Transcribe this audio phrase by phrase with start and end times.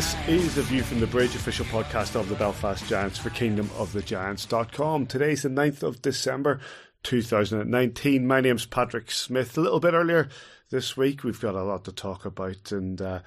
[0.00, 5.04] This is the View from the Bridge official podcast of the Belfast Giants for kingdomofthegiants.com.
[5.04, 6.58] Today's the 9th of December
[7.02, 8.26] 2019.
[8.26, 9.58] My name's Patrick Smith.
[9.58, 10.30] A little bit earlier
[10.70, 13.20] this week, we've got a lot to talk about and uh,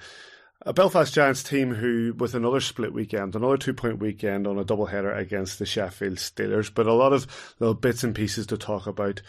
[0.62, 4.64] a Belfast Giants team who, with another split weekend, another two point weekend on a
[4.64, 8.58] double header against the Sheffield Steelers, but a lot of little bits and pieces to
[8.58, 9.22] talk about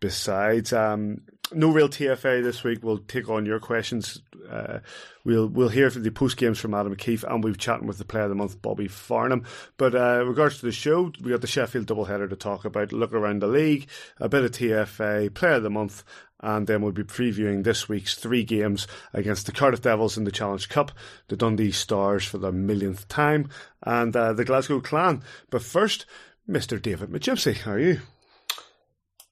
[0.00, 0.72] besides.
[0.72, 1.20] Um,
[1.52, 2.82] no real TFA this week.
[2.82, 4.20] We'll take on your questions.
[4.50, 4.80] Uh,
[5.24, 8.04] we'll we'll hear from the post games from Adam Keefe, and we've chatting with the
[8.04, 9.44] Player of the Month, Bobby Farnham.
[9.76, 12.92] But uh, regards to the show, we got the Sheffield doubleheader to talk about.
[12.92, 13.88] Look around the league,
[14.18, 16.04] a bit of TFA, Player of the Month,
[16.40, 20.32] and then we'll be previewing this week's three games against the Cardiff Devils in the
[20.32, 20.92] Challenge Cup,
[21.28, 23.48] the Dundee Stars for the millionth time,
[23.82, 25.22] and uh, the Glasgow Clan.
[25.50, 26.06] But first,
[26.48, 26.80] Mr.
[26.80, 28.00] David McGipsy, how are you?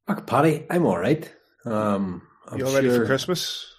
[0.09, 1.33] Look, Paddy, I'm all right.
[1.65, 3.71] Um, I'm you all ready for Christmas?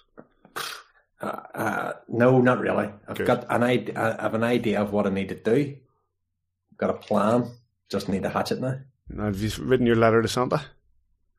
[1.20, 2.90] Uh, uh, no, not really.
[3.08, 3.26] I've Good.
[3.26, 4.18] got an idea.
[4.18, 5.76] I have an idea of what I need to do.
[6.72, 7.50] I've got a plan.
[7.90, 8.78] Just need to hatch it now.
[9.18, 10.64] have you written your letter to Santa?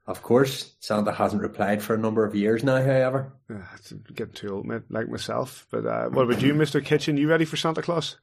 [0.07, 2.77] Of course, Santa hasn't replied for a number of years now.
[2.77, 5.67] However, yeah, it's getting too old, mate, like myself.
[5.69, 7.17] But uh, what about you, Mister Kitchen?
[7.17, 8.17] You ready for Santa Claus?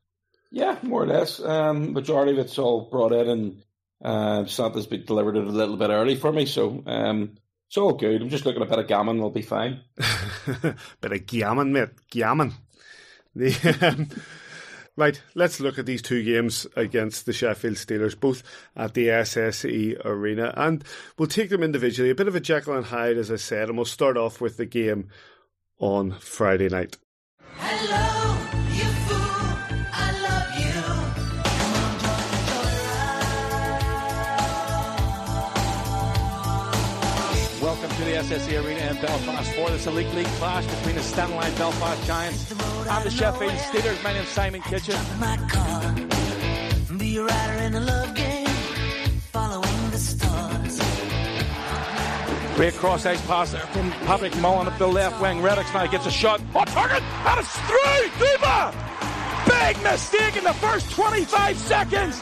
[0.51, 1.41] Yeah, more or less.
[1.45, 3.63] Um, majority of it's all brought in, and
[4.03, 7.37] uh, Santa's been delivered it a little bit early for me, so um,
[7.75, 8.23] it's all good.
[8.23, 9.19] I'm just looking at a bit of gammon.
[9.19, 9.81] We'll be fine.
[11.01, 11.89] bit of gammon, mate.
[12.09, 12.53] Gammon.
[13.35, 14.23] The, um,
[14.95, 18.45] right, let's look at these two games against the Sheffield Steelers, both
[18.77, 20.85] at the SSE Arena, and
[21.19, 22.11] we'll take them individually.
[22.11, 24.57] A bit of a Jekyll and Hyde, as I said, and we'll start off with
[24.57, 25.09] the game
[25.81, 26.97] on Friday night.
[27.57, 28.34] Hello.
[38.15, 42.53] SSE Arena in Belfast for this Elite League clash between the Stena Line Belfast Giants
[42.53, 44.01] and the Sheffield Steelers.
[44.05, 44.95] My name's Simon Kitchen.
[46.97, 48.47] Be a rider in a love game,
[49.33, 50.79] following the stars.
[52.55, 55.39] Great cross ice pass there from Patrick Mullen up the left wing.
[55.39, 56.41] Reddox now gets a shot.
[56.55, 57.03] Oh, target!
[57.03, 58.27] And it's through!
[58.27, 58.73] Duba!
[59.49, 62.21] Big mistake in the first 25 seconds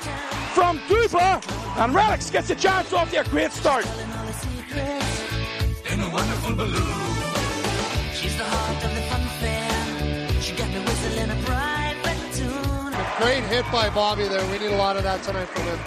[0.54, 1.34] from Duba.
[1.76, 3.24] And Reddox gets the chance off there.
[3.24, 3.84] Great start
[5.92, 7.12] in a wonderful balloon.
[8.14, 10.40] She's the heart of the fun fair.
[10.40, 12.94] She got me whistling a private tune.
[12.94, 14.44] A great hit by Bobby there.
[14.50, 15.78] We need a lot of that tonight from him.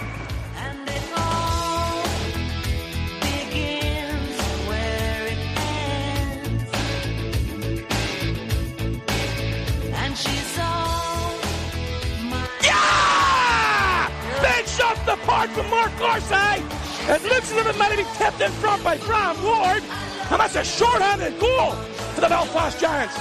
[14.76, 16.60] shot the park from Mark Garside.
[17.08, 19.82] It looks as if it might have been tipped in front by Brian Ward.
[20.28, 21.72] And that's a short-handed goal
[22.14, 23.16] for the Belfast Giants.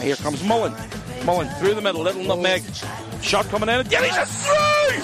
[0.00, 0.74] Here comes Mullen.
[1.24, 2.62] Mullen through the middle, little nutmeg.
[3.22, 5.02] Shot coming in, Davies is through!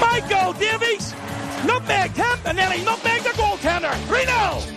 [0.00, 1.12] Michael Davies
[1.62, 3.92] nutmegged him, and then he nutmegged the goaltender.
[4.06, 4.75] 3 0.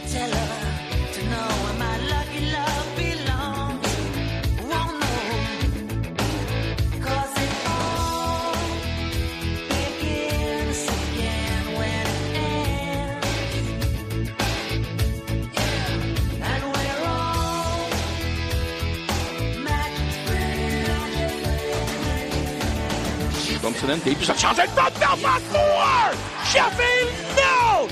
[23.80, 24.18] Thompson in deep.
[24.18, 25.00] There's a chance in front.
[25.00, 26.46] Belfast four.
[26.46, 27.88] Sheffield no.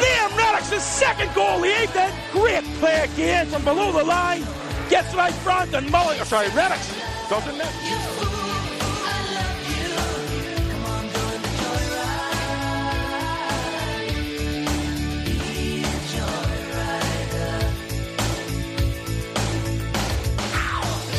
[0.00, 1.62] Liam Reddox's second goal.
[1.62, 4.44] He ate that Great play again from below the line.
[4.90, 6.18] Gets right front and Mulling.
[6.20, 7.70] Oh, sorry, Reddox doesn't miss.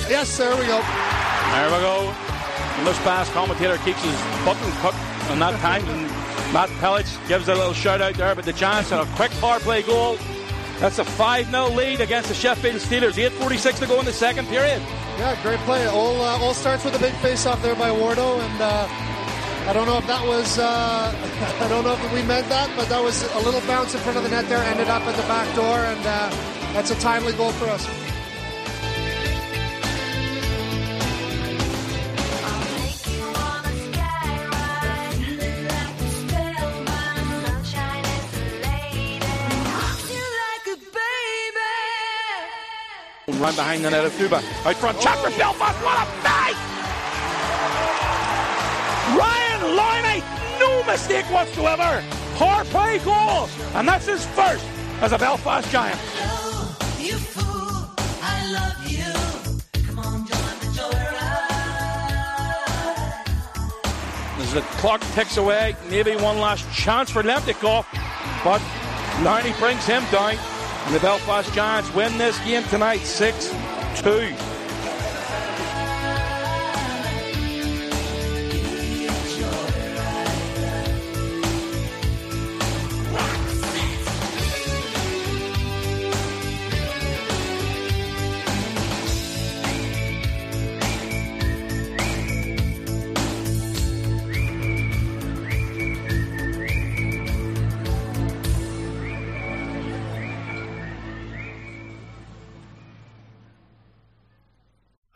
[0.07, 0.81] Yes, there we go.
[1.51, 2.24] There we go.
[2.85, 4.13] This pass, commentator keeps his
[4.45, 4.93] button cut
[5.31, 6.01] on that time, and
[6.53, 8.35] Matt Pellich gives a little shout out there.
[8.35, 10.19] But the Giants had a quick power play goal.
[10.77, 13.13] That's a 5 0 lead against the Sheffield Steelers.
[13.13, 14.83] 8.46 to go in the second period.
[15.17, 15.87] Yeah, great play.
[15.87, 18.87] All, uh, all starts with a big face off there by Wardo, and uh,
[19.67, 21.11] I don't know if that was, uh,
[21.61, 24.17] I don't know if we meant that, but that was a little bounce in front
[24.19, 26.29] of the net there, ended up at the back door, and uh,
[26.71, 28.04] that's a timely goal for us.
[43.45, 44.41] Run behind the net of Duba.
[44.65, 45.77] Out front, shot for Belfast.
[45.85, 46.55] What a fight!
[49.15, 52.03] Ryan Lowney, no mistake whatsoever.
[52.37, 54.65] power play goal, and that's his first
[54.99, 55.99] as a Belfast Giant.
[64.39, 67.85] As the clock ticks away, maybe one last chance for Lemtikov,
[68.43, 68.59] but
[69.21, 70.35] Lowney brings him down.
[70.85, 73.49] And the Belfast Giants win this game tonight 6
[74.01, 74.54] 2.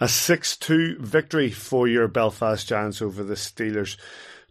[0.01, 3.97] A 6 2 victory for your Belfast Giants over the Steelers.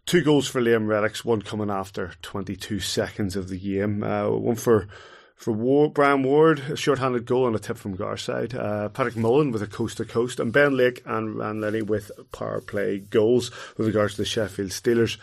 [0.05, 4.03] Two goals for Liam Reddox, one coming after 22 seconds of the game.
[4.03, 4.87] Uh, one for
[5.35, 8.53] for Ward, Brian Ward, a short-handed goal and a tip from Garside.
[8.53, 10.39] Uh, Patrick Mullen with a coast-to-coast.
[10.39, 14.69] And Ben Lake and Ryan Lowney with power play goals with regards to the Sheffield
[14.69, 15.17] Steelers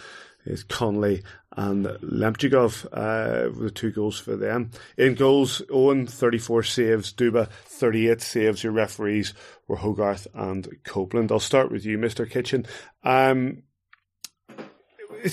[0.46, 1.22] is Connolly
[1.56, 4.70] and Lemchigov, uh, with two goals for them.
[4.96, 8.62] In goals, Owen, 34 saves, Duba, 38 saves.
[8.62, 9.32] Your referees
[9.68, 11.32] were Hogarth and Copeland.
[11.32, 12.28] I'll start with you, Mr.
[12.28, 12.66] Kitchen.
[13.02, 13.62] Um,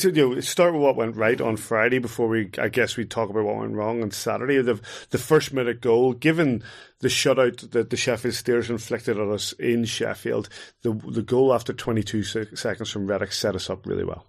[0.01, 3.29] you know, start with what went right on Friday before we, I guess, we talk
[3.29, 4.61] about what went wrong on Saturday.
[4.61, 6.63] The the first minute goal, given
[6.99, 10.49] the shutout that the Sheffield Steelers inflicted on us in Sheffield,
[10.81, 12.23] the the goal after 22
[12.55, 14.25] seconds from Reddox set us up really well.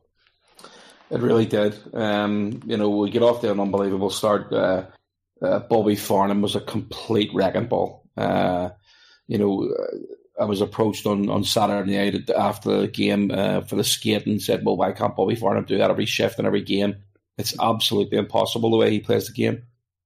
[1.11, 1.79] It really did.
[1.95, 4.53] Um, you know, we get off to an unbelievable start.
[4.53, 4.87] Uh,
[5.41, 8.09] uh, Bobby Farnham was a complete wrecking ball.
[8.17, 8.71] Uh,
[9.27, 13.77] you know, uh, I was approached on, on Saturday night after the game uh, for
[13.77, 16.63] the skate and said, well, why can't Bobby Farnham do that every shift and every
[16.63, 16.97] game?
[17.39, 19.63] It's absolutely impossible the way he plays the game,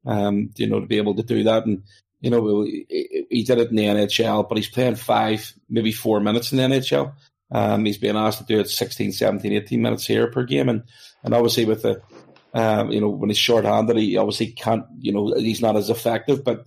[0.06, 1.64] um, you know, to be able to do that.
[1.64, 1.82] And,
[2.20, 6.52] you know, he, did it in the NHL, but he's playing five, maybe four minutes
[6.52, 7.14] in the NHL.
[7.50, 10.68] Um, he's being asked to do it 16, 17, 18 minutes here per game.
[10.68, 10.82] And,
[11.22, 12.02] and obviously with the,
[12.52, 16.44] um, you know, when he's short-handed, he obviously can't, you know, he's not as effective.
[16.44, 16.66] But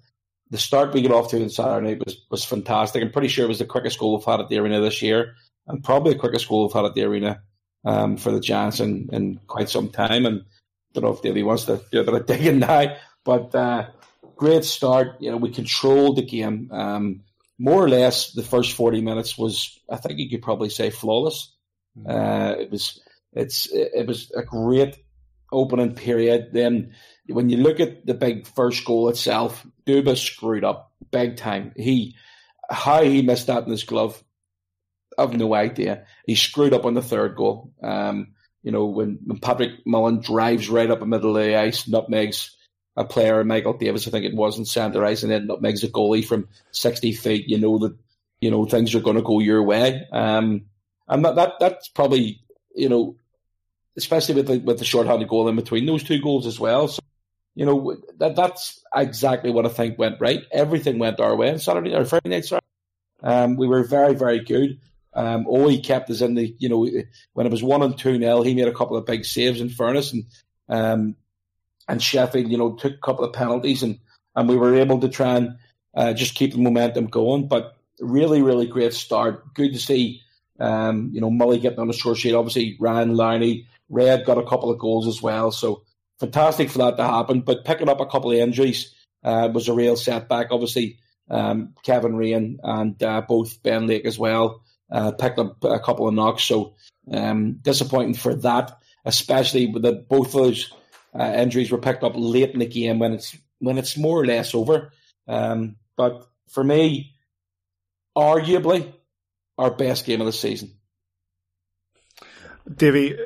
[0.51, 3.01] the start we got off to on Saturday night was, was fantastic.
[3.01, 5.36] I'm pretty sure it was the quickest goal we've had at the arena this year,
[5.65, 7.42] and probably the quickest goal we've had at the arena
[7.86, 10.25] um, for the Giants in, in quite some time.
[10.25, 10.45] And I
[10.94, 13.88] don't know if Davey wants to do a bit of digging now, but uh,
[14.36, 15.21] great start.
[15.21, 16.69] You know, we controlled the game.
[16.71, 17.21] Um,
[17.57, 21.56] more or less, the first 40 minutes was, I think you could probably say, flawless.
[21.98, 22.12] Mm-hmm.
[22.12, 23.00] Uh, it was,
[23.31, 24.98] it's, it was a great
[25.51, 26.50] opening period.
[26.51, 26.94] Then
[27.31, 31.74] when you look at the big first goal itself, Duba screwed up big time.
[31.75, 32.16] He
[32.69, 34.24] how he missed that in his glove,
[35.18, 36.06] I've no idea.
[36.25, 37.74] He screwed up on the third goal.
[37.83, 38.33] Um,
[38.63, 42.56] you know, when, when Patrick Mullen drives right up the middle of the ice, nutmegs
[42.95, 45.88] a player, Michael Davis, I think it was, in centre ice, and then nutmegs a
[45.88, 47.98] goalie from 60 feet, you know that,
[48.39, 50.08] you know, things are going to go your way.
[50.12, 50.65] Um,
[51.08, 52.41] and that, that that's probably,
[52.75, 53.15] you know,
[53.98, 56.88] especially with the, with the short-handed goal in between those two goals as well.
[56.88, 57.01] So,
[57.55, 60.43] you know, that that's exactly what I think went right.
[60.51, 62.46] Everything went our way on Saturday or Friday night.
[62.46, 62.62] Sorry,
[63.22, 64.79] um, we were very very good.
[65.13, 66.88] Um, all he kept us in the, you know,
[67.34, 69.60] when it was one and two nil, he made a couple of big saves.
[69.60, 70.25] In fairness, and
[70.70, 71.15] um,
[71.88, 74.00] and Sheffield, you know, took a couple of penalties, and
[74.36, 75.58] and we were able to try and
[75.93, 77.48] uh, just keep the momentum going.
[77.48, 79.53] But really, really great start.
[79.53, 80.22] Good to see,
[80.60, 82.34] um, you know, Mully getting on the score sheet.
[82.34, 85.51] Obviously, Ryan Lowney, Red got a couple of goals as well.
[85.51, 85.84] So
[86.22, 87.42] fantastic for that to happen.
[87.42, 90.48] But picking up a couple of injuries uh, was a real setback.
[90.51, 91.00] Obviously,
[91.30, 96.08] um, Kevin Raine and uh, both Ben Lake as well uh, picked up a couple
[96.08, 96.44] of knocks.
[96.44, 96.75] So
[97.12, 100.72] um, disappointing for that, especially with the, both of those
[101.18, 104.25] uh, injuries were picked up late in the game when it's when it's more or
[104.25, 104.92] less over.
[105.28, 107.16] Um, but for me,
[108.18, 108.94] arguably
[109.58, 110.74] our best game of the season.
[112.74, 113.18] Davy,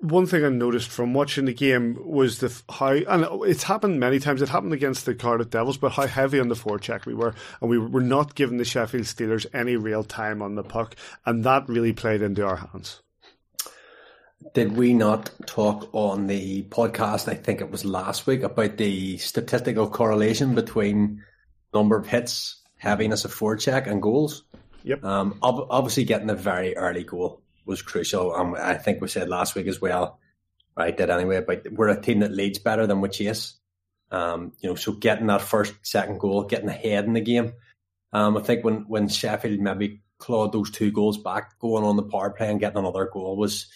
[0.00, 4.18] one thing I noticed from watching the game was the how, and it's happened many
[4.18, 4.42] times.
[4.42, 7.70] It happened against the Cardiff Devils, but how heavy on the forecheck we were, and
[7.70, 11.68] we were not giving the Sheffield Steelers any real time on the puck, and that
[11.68, 13.02] really played into our hands.
[14.54, 17.28] Did we not talk on the podcast?
[17.28, 21.22] I think it was last week about the statistical correlation between
[21.74, 24.44] number of hits, heaviness of forecheck, and goals.
[24.82, 25.04] Yep.
[25.04, 28.34] Um, obviously, getting a very early goal was crucial.
[28.34, 30.18] Um, I think we said last week as well,
[30.76, 30.96] right?
[30.96, 33.54] Did anyway, but we're a team that leads better than we chase.
[34.10, 37.52] Um, you know, so getting that first, second goal, getting ahead in the game.
[38.12, 42.02] Um, I think when when Sheffield maybe clawed those two goals back, going on the
[42.02, 43.66] power play and getting another goal was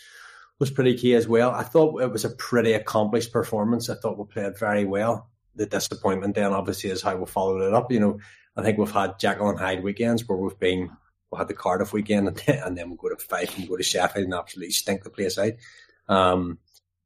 [0.58, 1.50] was pretty key as well.
[1.50, 3.88] I thought it was a pretty accomplished performance.
[3.88, 5.30] I thought we played very well.
[5.56, 7.90] The disappointment then obviously is how we followed it up.
[7.90, 8.18] You know,
[8.56, 10.90] I think we've had Jekyll and Hyde weekends where we've been
[11.34, 14.24] we had the Cardiff weekend and then, we'll go to Fife and go to Sheffield
[14.24, 15.52] and absolutely stink the place out.
[16.08, 16.58] Um,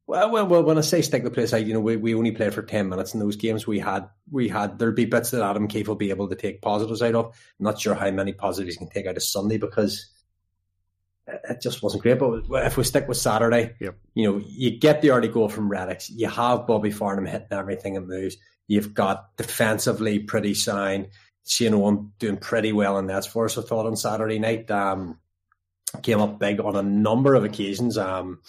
[0.07, 2.31] well, well, well, when I say stink the place out, you know, we, we only
[2.31, 3.67] played for ten minutes in those games.
[3.67, 6.63] We had we had there'd be bits that Adam Keefe will be able to take
[6.63, 7.25] positives out of.
[7.25, 10.09] I'm not sure how many positives he can take out of Sunday because
[11.27, 12.17] it just wasn't great.
[12.17, 13.97] But if we stick with Saturday, yep.
[14.15, 16.09] you know, you get the early goal from Reddox.
[16.09, 18.37] You have Bobby Farnham hitting everything it moves.
[18.67, 21.09] You've got defensively pretty sound.
[21.49, 23.57] Shane Owen doing pretty well in nets for us.
[23.57, 25.17] I thought on Saturday night, um,
[26.03, 27.97] came up big on a number of occasions.
[27.97, 28.41] Um,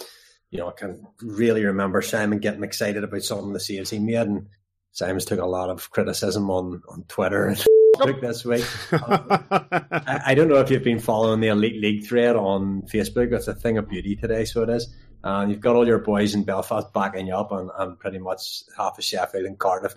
[0.50, 3.99] you know, I can really remember Simon getting excited about some of the saves he
[3.99, 4.49] made, and
[4.92, 7.57] Simon's took a lot of criticism on, on Twitter and
[8.21, 8.66] this week.
[8.92, 13.33] I, I, don't know if you've been following the Elite League thread on Facebook.
[13.33, 14.95] It's a thing of beauty today, so it is.
[15.25, 18.64] Uh, you've got all your boys in Belfast backing you up, and, and pretty much
[18.76, 19.95] half of Sheffield and Cardiff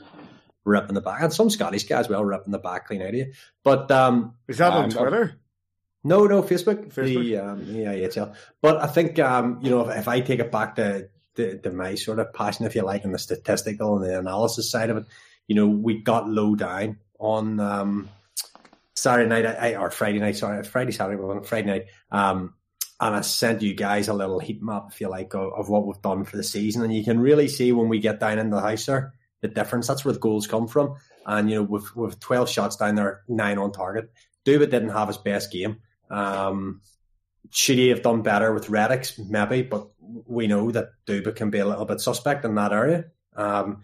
[0.65, 3.33] ripping the back, and some Scottish guys well ripping the back clean out of you.
[3.63, 5.39] But um, is that on um, Twitter?
[6.03, 6.93] No, no, Facebook.
[6.93, 7.23] Facebook?
[7.23, 8.35] The um, yeah, EHL.
[8.61, 11.71] But I think um, you know if, if I take it back to, to, to
[11.71, 14.97] my sort of passion, if you like, and the statistical and the analysis side of
[14.97, 15.05] it,
[15.47, 18.09] you know, we got low down on um,
[18.95, 20.37] Saturday night I, or Friday night.
[20.37, 21.85] Sorry, Friday, Saturday, but Friday night.
[22.11, 22.53] Um,
[22.99, 25.85] and I sent you guys a little heat map, if you like, of, of, what
[25.85, 28.49] we've done for the season, and you can really see when we get down in
[28.49, 29.87] the house there the difference.
[29.87, 30.95] That's where the goals come from.
[31.27, 34.11] And you know, with with twelve shots down there, nine on target.
[34.43, 35.77] Duba didn't have his best game.
[36.09, 36.81] Um,
[37.51, 39.19] should he have done better with Reddox?
[39.29, 43.05] Maybe, but we know that Duba can be a little bit suspect in that area.
[43.35, 43.81] Um,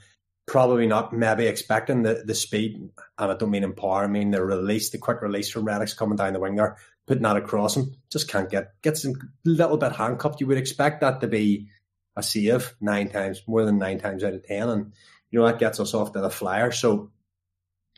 [0.47, 2.75] probably not maybe expecting the, the speed,
[3.17, 5.95] and I don't mean in power, I mean the release, the quick release from Reddox
[5.95, 7.95] coming down the wing there, putting that across him.
[8.09, 9.13] Just can't get, gets a
[9.45, 10.41] little bit handcuffed.
[10.41, 11.67] You would expect that to be
[12.15, 14.69] a save nine times, more than nine times out of ten.
[14.69, 14.93] And,
[15.31, 16.71] you know, that gets us off to the flyer.
[16.71, 17.11] So,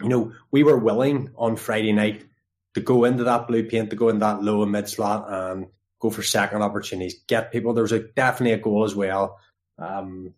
[0.01, 2.25] you know, we were willing on Friday night
[2.73, 5.67] to go into that blue paint, to go in that low and mid slot and
[6.00, 7.73] go for second opportunities, get people.
[7.73, 9.39] There was a, definitely a goal as well.
[9.77, 10.33] Um,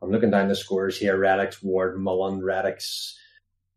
[0.00, 1.16] I'm looking down the scores here.
[1.16, 3.14] Reddox, Ward, Mullen, Reddox,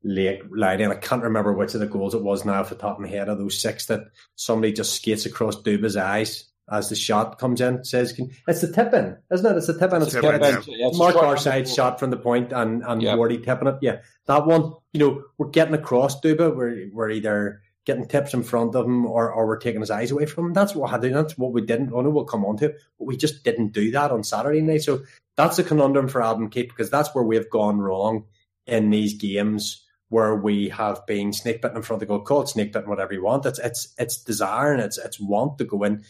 [0.04, 2.98] Lake, Lowney, I can't remember which of the goals it was now off the top
[2.98, 4.02] of my head of those six that
[4.36, 7.84] somebody just skates across Duba's eyes as the shot comes in.
[7.84, 9.58] Says it's the tip in, isn't it?
[9.58, 10.02] It's the tip in.
[10.02, 10.74] It's, it's tip in.
[10.74, 10.90] Yeah.
[10.94, 13.18] Mark Garside shot from the point and and yep.
[13.18, 13.76] Wardy tipping it.
[13.82, 14.74] Yeah, that one.
[14.94, 16.56] You know, we're getting across Duba.
[16.56, 20.12] We're we're either getting tips in front of him or, or we're taking his eyes
[20.12, 20.54] away from him.
[20.54, 21.94] That's what had that's what we didn't.
[21.94, 24.62] I know we'll come on to it, but we just didn't do that on Saturday
[24.62, 24.82] night.
[24.82, 25.04] So
[25.38, 28.26] that's a conundrum for Adam Keefe because that's where we've gone wrong
[28.66, 32.22] in these games where we have been snake bitten in front of the goal.
[32.22, 33.46] Call it snake bitten, whatever you want.
[33.46, 36.04] It's it's it's desire and it's it's want to go in.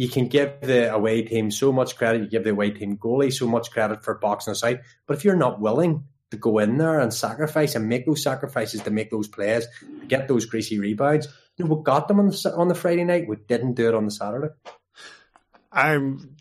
[0.00, 2.22] You can give the away team so much credit.
[2.22, 4.80] You give the away team goalie so much credit for boxing aside.
[5.06, 8.80] But if you're not willing to go in there and sacrifice and make those sacrifices
[8.84, 9.66] to make those plays,
[10.08, 11.28] get those greasy rebounds.
[11.58, 13.28] You know, we got them on the, on the Friday night.
[13.28, 14.54] We didn't do it on the Saturday.
[15.70, 16.34] I'm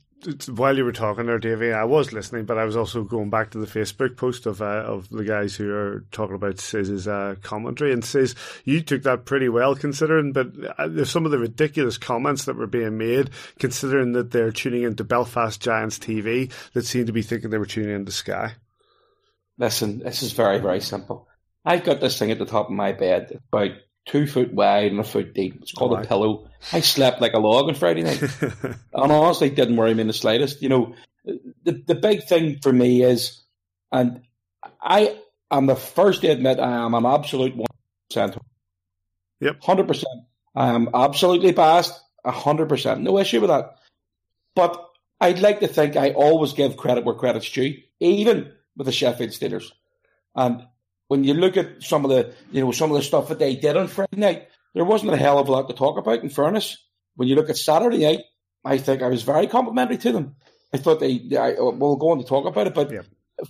[0.48, 3.52] while you were talking there, Davey, I was listening, but I was also going back
[3.52, 7.36] to the Facebook post of uh, of the guys who are talking about Siz's uh,
[7.42, 8.36] commentary, and says
[8.66, 10.34] you took that pretty well, considering.
[10.34, 10.48] But
[10.78, 14.84] uh, there's some of the ridiculous comments that were being made, considering that they're tuning
[14.84, 18.54] into Belfast Giants TV, that seem to be thinking they were tuning into Sky.
[19.58, 21.28] Listen, this is very, very simple.
[21.66, 23.72] I've got this thing at the top of my bed, about
[24.06, 25.60] two foot wide and a foot deep.
[25.62, 26.50] It's called oh, a pillow.
[26.74, 28.22] I slept like a log on Friday night.
[28.42, 30.62] and honestly, didn't worry me in the slightest.
[30.62, 30.96] You know,
[31.64, 33.42] the, the big thing for me is,
[33.92, 34.22] and
[34.82, 35.18] I
[35.52, 37.56] am the first to admit I am an absolute
[38.12, 38.38] 100%.
[39.42, 39.62] Yep.
[39.62, 40.04] 100%.
[40.56, 43.02] I am absolutely biased, 100%.
[43.02, 43.76] No issue with that.
[44.56, 44.90] But
[45.22, 49.32] I'd like to think I always give credit where credit's due, even with the Sheffield
[49.32, 49.72] Steelers.
[50.36, 50.66] And
[51.10, 53.56] when you look at some of the, you know, some of the stuff that they
[53.56, 56.22] did on Friday night, there wasn't a hell of a lot to talk about.
[56.24, 56.78] In fairness,
[57.16, 58.22] when you look at Saturday night,
[58.64, 60.36] I think I was very complimentary to them.
[60.72, 63.02] I thought they, I, we'll go on to talk about it, but yeah.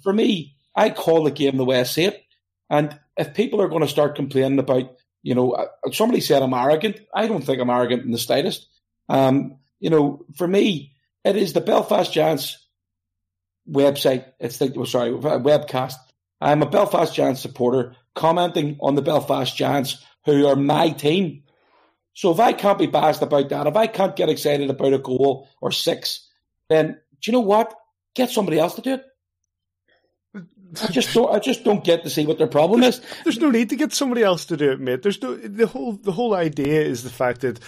[0.03, 2.23] for me, I call the game the way I see it.
[2.69, 6.53] And if people are going to start complaining about, you know, uh, somebody said I'm
[6.53, 7.01] arrogant.
[7.13, 8.69] I don't think I'm arrogant in the slightest.
[9.09, 10.93] Um, you know, for me,
[11.25, 12.65] it is the Belfast Giants
[13.69, 14.25] website.
[14.39, 15.95] It's the oh, sorry webcast.
[16.41, 21.43] I'm a Belfast Giants supporter commenting on the Belfast Giants, who are my team.
[22.13, 24.99] So if I can't be biased about that, if I can't get excited about a
[24.99, 26.27] goal or six,
[26.69, 27.73] then do you know what?
[28.15, 29.03] Get somebody else to do it.
[30.83, 31.33] I just don't.
[31.33, 33.01] I just don't get to see what their problem is.
[33.23, 35.01] There's no need to get somebody else to do it, mate.
[35.01, 37.59] There's no the whole the whole idea is the fact that,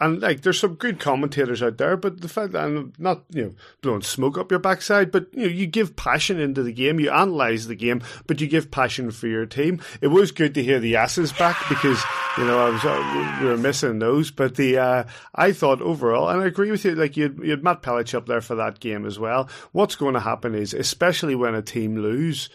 [0.00, 3.42] and like there's some good commentators out there, but the fact that I'm not you
[3.42, 7.00] know blowing smoke up your backside, but you know you give passion into the game,
[7.00, 9.80] you analyze the game, but you give passion for your team.
[10.02, 12.02] It was good to hear the asses back because
[12.38, 16.28] you know I was uh, we were missing those, but the uh, I thought overall,
[16.28, 16.94] and I agree with you.
[16.94, 19.48] Like you had, you had Matt Pellich up there for that game as well.
[19.72, 22.48] What's going to happen is, especially when a team lose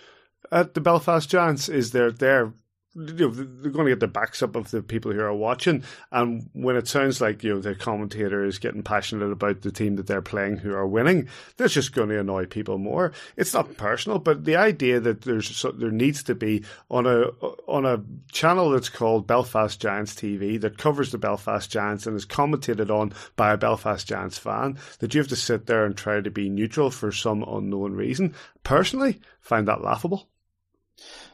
[0.51, 2.53] at the Belfast Giants is they're they're
[2.93, 5.83] you know, they're going to get the backs up of the people who are watching.
[6.11, 9.95] And when it sounds like you know the commentator is getting passionate about the team
[9.95, 13.13] that they're playing who are winning, that's just going to annoy people more.
[13.37, 17.27] It's not personal, but the idea that there's there needs to be on a
[17.67, 22.25] on a channel that's called Belfast Giants TV that covers the Belfast Giants and is
[22.25, 26.19] commentated on by a Belfast Giants fan, that you have to sit there and try
[26.19, 28.33] to be neutral for some unknown reason.
[28.63, 30.27] Personally, find that laughable.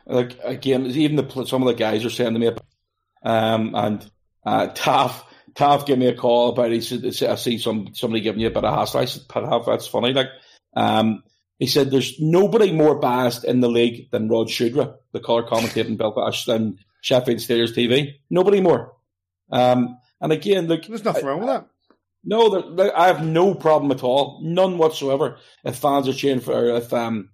[0.08, 2.52] Like again, even the some of the guys are saying to me,
[3.24, 4.10] um, and
[4.46, 6.72] uh, Taff Taff gave me a call about.
[6.72, 9.66] He said, "I see some somebody giving you a bit of hassle." I said, "Taff,
[9.66, 10.30] that's funny." Like,
[10.76, 11.24] um,
[11.60, 15.98] he said, "There's nobody more biased in the league than Ron Shudra, the colour commentating
[15.98, 18.14] Belfast and Sheffield Steelers TV.
[18.30, 18.94] Nobody more."
[19.52, 21.68] Um, and again, look, there's nothing wrong with that.
[22.24, 25.38] No, I have no problem at all, none whatsoever.
[25.64, 27.30] If fans are cheering for, if um,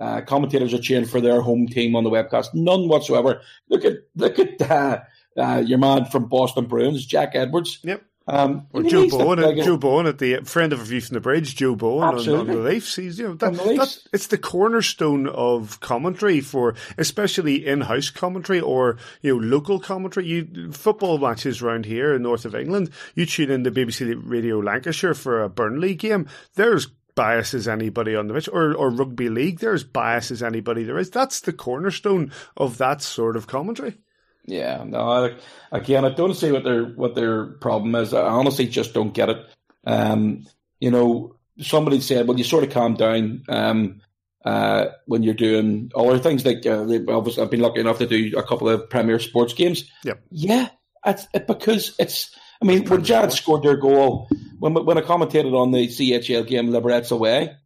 [0.00, 2.54] uh, commentators are cheering for their home team on the webcast.
[2.54, 3.40] None whatsoever.
[3.68, 5.00] Look at look at uh,
[5.36, 7.78] uh, your man from Boston Bruins, Jack Edwards.
[7.82, 8.02] Yep.
[8.28, 11.20] Um, or Joe Bowen, at, Joe Bowen at the friend of a view from the
[11.20, 12.96] bridge, Joe Bowen on, on, the Leafs.
[12.96, 18.98] He's you know that, that, it's the cornerstone of commentary for especially in-house commentary or
[19.22, 20.26] you know local commentary.
[20.26, 22.90] You football matches around here in north of England.
[23.14, 26.28] You tune in to BBC Radio Lancashire for a Burnley game.
[26.54, 30.84] There's bias as anybody on the pitch, or, or rugby league, there's bias as anybody
[30.84, 31.10] there is.
[31.10, 33.96] That's the cornerstone of that sort of commentary.
[34.44, 35.00] Yeah, no.
[35.00, 35.34] I,
[35.72, 38.14] again, I don't see what their what their problem is.
[38.14, 39.44] I honestly just don't get it.
[39.84, 40.46] Um,
[40.78, 44.00] you know, somebody said, "Well, you sort of calm down um,
[44.44, 48.38] uh, when you're doing other things." Like, uh, obviously, I've been lucky enough to do
[48.38, 49.90] a couple of Premier Sports games.
[50.04, 50.22] Yep.
[50.30, 50.68] Yeah,
[51.04, 52.34] it's it, because it's.
[52.62, 56.68] I mean, when Jad scored their goal, when when I commentated on the CHL game
[56.68, 57.56] Liberec away,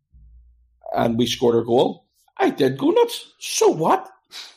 [0.94, 3.32] and we scored our goal, I did go nuts.
[3.38, 4.08] So what?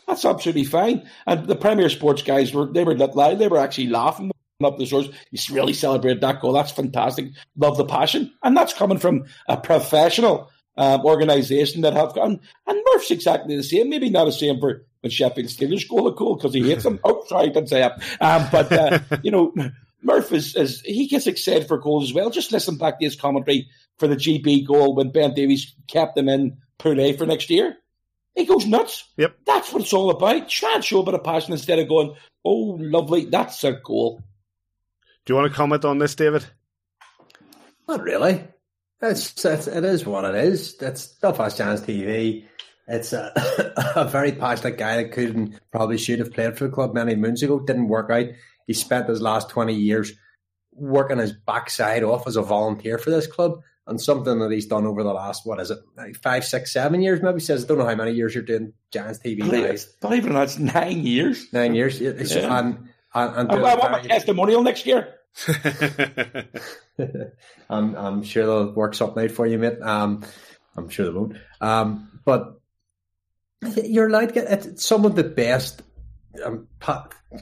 [0.07, 1.09] That's absolutely fine.
[1.25, 4.31] And the Premier Sports guys were they were not they were actually laughing
[4.63, 5.09] up the shores.
[5.31, 6.53] You really celebrated that goal.
[6.53, 7.27] That's fantastic.
[7.57, 12.39] Love the passion, and that's coming from a professional um, organisation that have gone.
[12.67, 13.89] And Murph's exactly the same.
[13.89, 16.99] Maybe not the same for when Sheffield Steelers goal a goal because he hates them.
[17.03, 18.01] oh, sorry, I didn't say that.
[18.21, 19.53] Um, but uh, you know,
[20.03, 22.29] Murph is, is he gets excited for goals as well.
[22.29, 26.29] Just listen back to his commentary for the GB goal when Ben Davies kept them
[26.29, 27.77] in Pool A for next year.
[28.35, 29.05] He goes nuts.
[29.17, 29.37] Yep.
[29.45, 30.49] That's what it's all about.
[30.49, 34.21] Try and show a bit of passion instead of going, oh, lovely, that's a goal.
[35.25, 36.45] Do you want to comment on this, David?
[37.87, 38.43] Not really.
[39.01, 40.75] It's, it's it is what it is.
[40.81, 42.45] It's Belfast Giants TV.
[42.87, 43.31] It's a,
[43.95, 47.43] a very passionate guy that couldn't probably should have played for the club many moons
[47.43, 47.59] ago.
[47.59, 48.27] Didn't work out.
[48.67, 50.13] He spent his last twenty years
[50.75, 54.85] working his backside off as a volunteer for this club and something that he's done
[54.85, 57.21] over the last what is it like five, six, seven years?
[57.21, 59.39] Maybe says I don't know how many years you're doing Giants TV.
[59.39, 61.51] Believe Not even that's nine years.
[61.51, 61.99] Nine years.
[62.01, 62.59] It's yeah.
[62.59, 65.15] and, and, and I, I want my testimonial next year.
[67.69, 69.81] I'm, I'm sure they'll work something out for you, mate.
[69.81, 70.23] Um,
[70.77, 71.37] I'm sure they won't.
[71.59, 72.59] Um, but
[73.83, 75.81] you're allowed to get some of the best
[76.45, 76.67] um,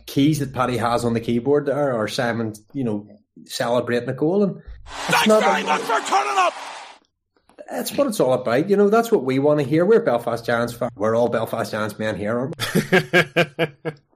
[0.06, 3.08] keys that Paddy has on the keyboard there, or Simon, you know,
[3.45, 4.43] celebrating a goal.
[4.43, 6.54] And Thanks very much for turning up.
[7.69, 8.69] That's what it's all about.
[8.69, 9.86] You know, that's what we want to hear.
[9.86, 10.91] We're Belfast Giants fans.
[10.95, 13.91] We're all Belfast Giants men here, aren't we?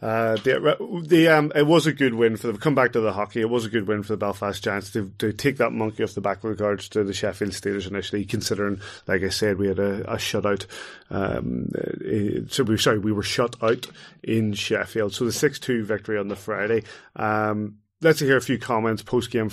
[0.00, 2.56] Uh, the, the um, it was a good win for them.
[2.56, 3.40] Come back to the hockey.
[3.40, 6.14] It was a good win for the Belfast Giants to, to take that monkey off
[6.14, 8.24] the back with regards to the Sheffield Steelers initially.
[8.24, 10.66] Considering, like I said, we had a, a shutout.
[11.10, 13.86] Um, uh, so we sorry, we were shut out
[14.22, 15.14] in Sheffield.
[15.14, 16.84] So the six two victory on the Friday.
[17.16, 19.50] Um, let's hear a few comments post game.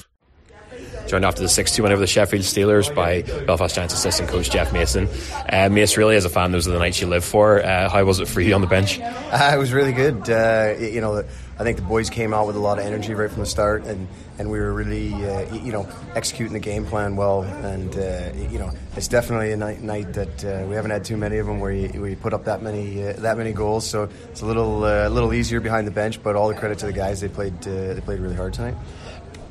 [1.07, 4.49] Joined after the 6 2 win over the Sheffield Steelers by Belfast Giants assistant coach
[4.49, 5.07] Jeff Mason.
[5.49, 7.63] Uh, Mace, really, as a fan, those are the nights you live for.
[7.63, 8.99] Uh, how was it for you on the bench?
[8.99, 10.29] Uh, it was really good.
[10.29, 11.23] Uh, you know,
[11.57, 13.85] I think the boys came out with a lot of energy right from the start,
[13.85, 17.43] and, and we were really, uh, you know, executing the game plan well.
[17.43, 21.17] And uh, you know, it's definitely a night, night that uh, we haven't had too
[21.17, 23.87] many of them where you, where you put up that many that many goals.
[23.87, 26.21] So it's a little little easier behind the bench.
[26.21, 28.75] But all the credit to the guys; they played they played really hard tonight.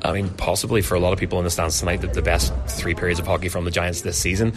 [0.05, 2.53] I mean, possibly for a lot of people in the stands tonight, the, the best
[2.67, 4.53] three periods of hockey from the Giants this season.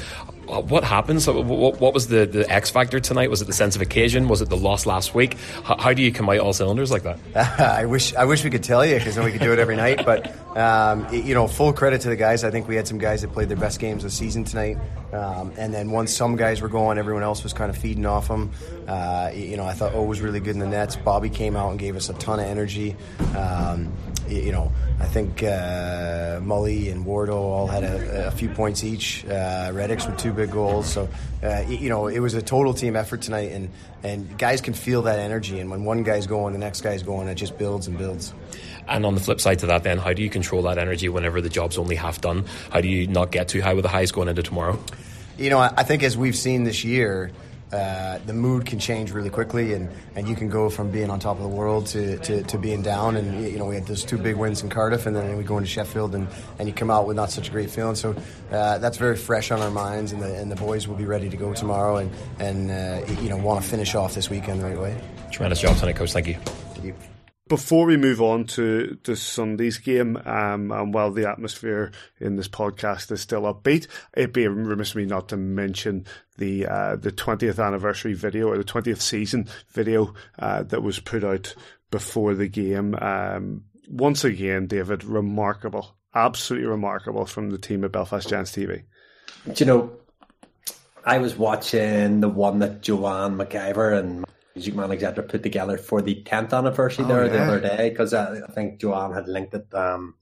[0.48, 1.26] What happens?
[1.26, 3.28] What, was the, the X factor tonight?
[3.28, 4.28] Was it the sense of occasion?
[4.28, 5.36] Was it the loss last week?
[5.62, 7.18] How, do you come out all cylinders like that?
[7.60, 9.76] I wish I wish we could tell you because then we could do it every
[9.76, 10.06] night.
[10.06, 12.44] But um, you know, full credit to the guys.
[12.44, 14.78] I think we had some guys that played their best games of the season tonight.
[15.12, 18.28] Um, and then once some guys were going, everyone else was kind of feeding off
[18.28, 18.52] them.
[18.86, 20.96] Uh, you know, I thought O was really good in the nets.
[20.96, 22.96] Bobby came out and gave us a ton of energy.
[23.36, 23.92] Um,
[24.28, 29.24] you know, I think uh, Mully and Wardo all had a, a few points each.
[29.26, 30.86] Uh, Reddox's with two big goals.
[30.86, 31.08] So,
[31.42, 33.68] uh, you know, it was a total team effort tonight, and,
[34.02, 35.58] and guys can feel that energy.
[35.60, 38.32] And when one guy's going, the next guy's going, it just builds and builds.
[38.86, 41.40] And on the flip side to that, then, how do you control that energy whenever
[41.40, 42.44] the job's only half done?
[42.70, 44.78] How do you not get too high with the highs going into tomorrow?
[45.36, 47.30] You know, I think as we've seen this year,
[47.72, 51.20] uh, the mood can change really quickly, and, and you can go from being on
[51.20, 53.16] top of the world to, to, to, being down.
[53.16, 55.58] And you know, we had those two big wins in Cardiff, and then we go
[55.58, 56.28] into Sheffield, and,
[56.58, 57.94] and you come out with not such a great feeling.
[57.94, 58.16] So
[58.50, 61.28] uh, that's very fresh on our minds, and the, and the boys will be ready
[61.28, 64.64] to go tomorrow, and and uh, you know want to finish off this weekend the
[64.64, 65.00] right way.
[65.30, 66.12] Tremendous job tonight, coach.
[66.12, 66.34] Thank you.
[66.34, 67.07] Thank you
[67.48, 72.48] before we move on to, to Sunday's game, um, and while the atmosphere in this
[72.48, 76.06] podcast is still upbeat, it'd be remiss of me not to mention
[76.36, 81.24] the uh, the 20th anniversary video or the 20th season video uh, that was put
[81.24, 81.54] out
[81.90, 82.94] before the game.
[82.94, 88.84] Um, once again, David, remarkable, absolutely remarkable from the team at Belfast Giants TV.
[89.46, 89.92] Do you know,
[91.04, 94.24] I was watching the one that Joanne McIver and
[94.58, 97.32] music man etc put together for the 10th anniversary oh, there yeah.
[97.32, 100.14] the other day because I, I, think Joanne had linked it um,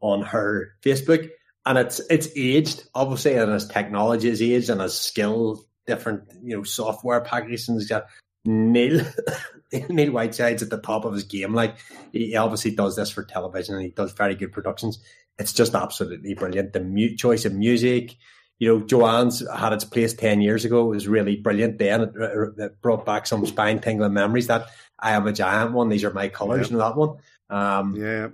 [0.00, 1.28] on her Facebook
[1.66, 6.56] and it's it's aged obviously and as technology is aged and as skill different you
[6.56, 8.06] know software packages and got
[8.44, 9.04] Neil
[9.88, 11.54] Neil Whiteside's at the top of his game.
[11.54, 11.76] Like
[12.12, 14.98] he obviously does this for television and he does very good productions.
[15.38, 16.72] It's just absolutely brilliant.
[16.72, 18.16] The mute choice of music
[18.60, 20.92] you know, Joanne's had its place 10 years ago.
[20.92, 22.02] It was really brilliant then.
[22.02, 22.12] It,
[22.58, 24.68] it brought back some spine tingling memories that
[24.98, 25.88] I am a giant one.
[25.88, 26.74] These are my colors yeah.
[26.74, 27.16] and that one.
[27.48, 28.28] Um, yeah.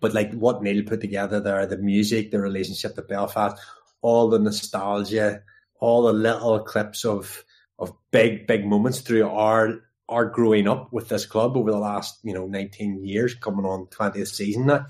[0.00, 3.56] But like what Neil put together there, the music, the relationship to Belfast,
[4.02, 5.42] all the nostalgia,
[5.78, 7.44] all the little clips of
[7.78, 12.18] of big, big moments through our our growing up with this club over the last,
[12.24, 14.86] you know, 19 years, coming on 20th season now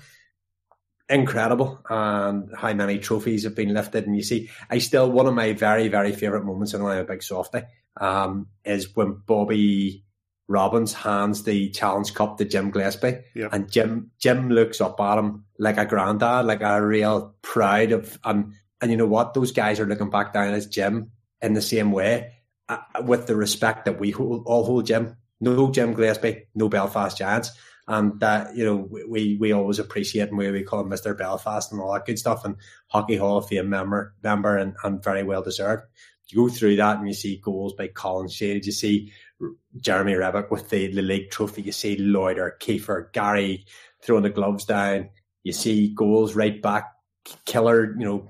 [1.07, 4.07] incredible and how many trophies have been lifted.
[4.07, 7.03] And you see, I still, one of my very, very favourite moments, and I'm a
[7.03, 7.61] big softy,
[7.97, 10.03] um, is when Bobby
[10.47, 13.19] Robbins hands the Challenge Cup to Jim Gillespie.
[13.35, 13.53] Yep.
[13.53, 18.19] And Jim Jim looks up at him like a granddad, like a real pride of,
[18.23, 19.33] and, and you know what?
[19.33, 22.33] Those guys are looking back down as Jim in the same way,
[22.69, 25.17] uh, with the respect that we hold, all hold Jim.
[25.41, 27.51] No Jim Gillespie, no Belfast Giants
[27.87, 31.17] and that you know we we always appreciate and we, we call him Mr.
[31.17, 32.45] Belfast and all that good stuff.
[32.45, 32.55] And
[32.87, 35.83] Hockey Hall of Fame member member and, and very well deserved.
[36.27, 39.13] You go through that and you see goals by Colin Shields, you see
[39.79, 43.65] Jeremy Rebek with the, the league trophy, you see Loider, Kiefer, Gary
[44.01, 45.09] throwing the gloves down,
[45.43, 46.91] you see goals right back,
[47.45, 48.27] Killer, you know,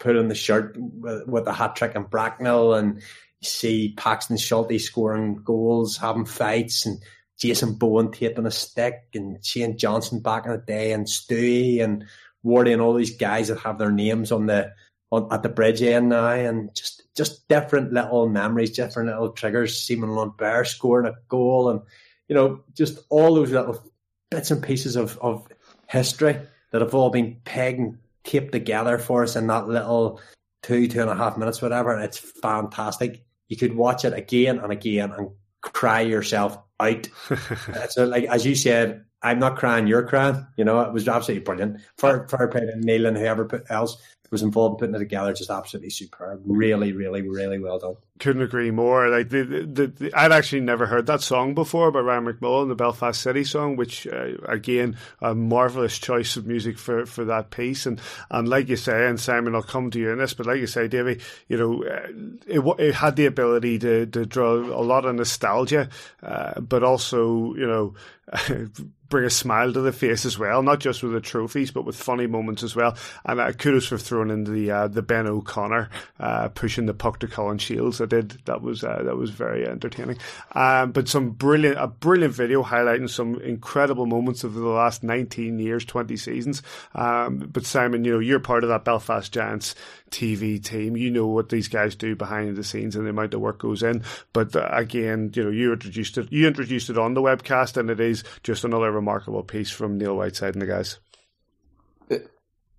[0.00, 2.74] put on the shirt with, a hat trick and Bracknell.
[2.74, 7.02] And you see Paxton Schulte scoring goals, having fights and
[7.38, 12.04] Jason Bowen taping a stick and Shane Johnson back in the day and Stewie and
[12.44, 14.72] Wardy and all these guys that have their names on the
[15.10, 19.80] on at the bridge end now and just just different little memories, different little triggers.
[19.80, 21.80] Simon Lundberg scoring a goal and
[22.28, 23.82] you know, just all those little
[24.30, 25.46] bits and pieces of, of
[25.88, 26.38] history
[26.70, 30.20] that have all been pegged and taped together for us in that little
[30.62, 31.94] two, two and a half minutes, whatever.
[31.94, 33.24] And it's fantastic.
[33.48, 37.08] You could watch it again and again and cry yourself out.
[37.90, 40.46] so, like as you said, I'm not crying, you're crying.
[40.56, 41.80] You know, it was absolutely brilliant.
[41.96, 43.96] For for Neil and whoever else
[44.34, 46.42] was involved in putting it together, just absolutely superb.
[46.44, 47.96] Really, really, really well done.
[48.18, 49.08] Couldn't agree more.
[49.08, 52.74] Like the, the, the I'd actually never heard that song before by Ryan McMullen, the
[52.74, 57.86] Belfast City song, which uh, again a marvelous choice of music for, for that piece.
[57.86, 60.58] And and like you say, and Simon, I'll come to you in this, but like
[60.58, 62.08] you say, Davey, you know, uh,
[62.46, 65.88] it, it had the ability to to draw a lot of nostalgia,
[66.22, 67.94] uh, but also you know.
[69.14, 71.94] bring a smile to the face as well, not just with the trophies, but with
[71.94, 72.96] funny moments as well.
[73.24, 77.20] And uh, kudos for throwing in the uh, the Ben O'Connor uh, pushing the puck
[77.20, 78.00] to Colin Shields.
[78.00, 80.18] I did that was uh, that was very entertaining.
[80.52, 85.60] Um, but some brilliant a brilliant video highlighting some incredible moments of the last 19
[85.60, 86.62] years, 20 seasons.
[86.96, 89.76] Um, but Simon, you know you're part of that Belfast Giants
[90.10, 90.96] TV team.
[90.96, 93.84] You know what these guys do behind the scenes and the amount of work goes
[93.84, 94.02] in.
[94.32, 97.90] But uh, again, you know you introduced it you introduced it on the webcast, and
[97.90, 100.98] it is just another remarkable piece from Neil Whiteside and the guys.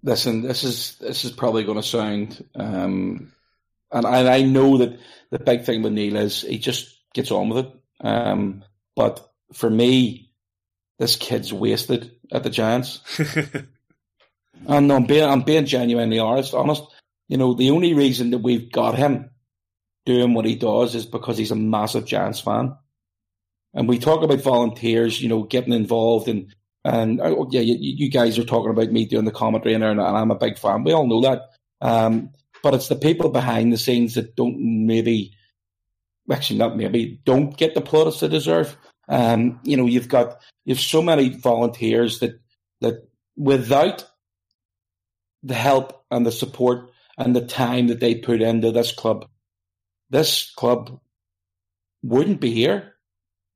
[0.04, 3.32] Listen, this is this is probably going to sound um,
[3.92, 5.00] and I, I know that
[5.32, 7.72] the big thing with Neil is he just gets on with it.
[8.02, 8.64] Um,
[8.96, 10.32] but for me,
[11.00, 13.00] this kid's wasted at the Giants.
[14.68, 16.54] and I'm being, I'm being genuinely honest.
[16.54, 16.84] Honest,
[17.28, 19.30] you know, the only reason that we've got him
[20.06, 22.76] doing what he does is because he's a massive Giants fan.
[23.76, 26.54] And we talk about volunteers, you know, getting involved and
[26.86, 30.00] and oh, yeah, you, you, guys are talking about me doing the commentary and, and
[30.00, 30.84] I'm a big fan.
[30.84, 31.42] We all know that.
[31.82, 32.30] Um,
[32.62, 35.36] but it's the people behind the scenes that don't maybe,
[36.32, 38.78] actually not maybe, don't get the plaudits they deserve.
[39.10, 42.40] Um, you know, you've got you've so many volunteers that
[42.82, 44.06] that without
[45.44, 49.28] the help and the support and the time that they put into this club,
[50.10, 51.00] this club
[52.04, 52.95] wouldn't be here,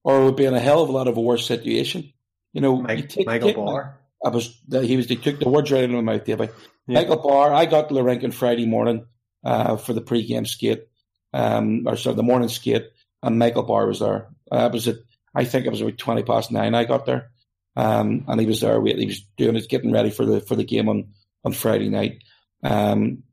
[0.09, 2.11] or would be in a hell of a lot of a worse situation.
[2.53, 3.99] You know, Mike, you take, Michael Barr.
[4.25, 6.49] I was he was they took the words right out of my mouth, David.
[6.87, 6.95] Yeah.
[6.95, 7.53] Michael Barr.
[7.53, 9.05] I got to rink Friday morning
[9.43, 10.87] uh, for the pre-game skate,
[11.31, 12.87] um, or sorry, the morning skate,
[13.21, 14.29] and Michael Barr was there.
[14.51, 14.97] Uh, was at
[15.35, 16.73] I think it was about twenty past nine.
[16.73, 17.29] I got there,
[17.75, 18.83] um, and he was there.
[18.83, 21.13] He was doing it, getting ready for the for the game on
[21.45, 22.23] on Friday night.
[22.63, 23.23] Um,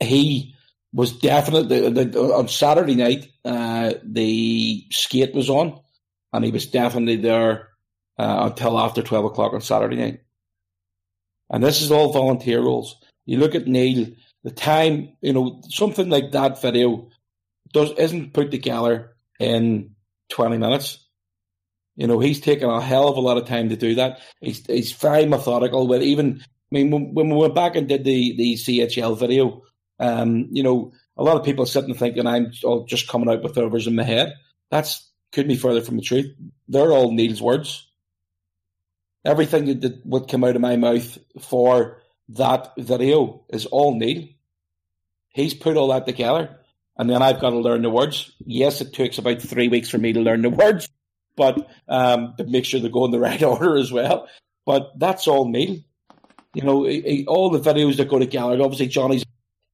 [0.00, 0.53] he
[0.94, 3.28] was definitely the, the, on Saturday night.
[3.44, 5.80] Uh, the skate was on,
[6.32, 7.70] and he was definitely there
[8.18, 10.20] uh, until after twelve o'clock on Saturday night.
[11.50, 12.96] And this is all volunteer roles.
[13.26, 14.06] You look at Neil,
[14.44, 17.08] the time, you know, something like that video
[17.72, 19.94] does isn't put together in
[20.30, 20.98] 20 minutes.
[21.96, 24.20] You know, he's taken a hell of a lot of time to do that.
[24.40, 26.40] He's he's very methodical with even.
[26.42, 29.62] I mean, when, when we went back and did the the CHL video,
[29.98, 33.42] um, you know, a lot of people are sitting thinking I'm all just coming out
[33.42, 34.34] with overs in my head.
[34.70, 36.34] That's couldn't be further from the truth.
[36.68, 37.88] They're all Neil's words.
[39.24, 44.28] Everything that would come out of my mouth for that video is all Neil.
[45.28, 46.58] He's put all that together
[46.96, 48.32] and then I've got to learn the words.
[48.46, 50.88] Yes, it takes about three weeks for me to learn the words,
[51.36, 54.28] but um, to make sure they go in the right order as well.
[54.64, 55.78] But that's all Neil.
[56.54, 56.86] You know,
[57.26, 58.62] all the videos that go to together.
[58.62, 59.24] Obviously, Johnny's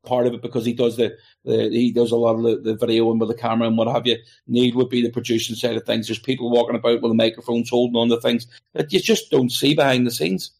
[0.05, 2.77] part of it because he does the, the he does a lot of the, the
[2.77, 4.17] video and with the camera and what have you.
[4.47, 6.07] Need would be the producing side of things.
[6.07, 9.51] There's people walking about with the microphones holding on to things that you just don't
[9.51, 10.53] see behind the scenes.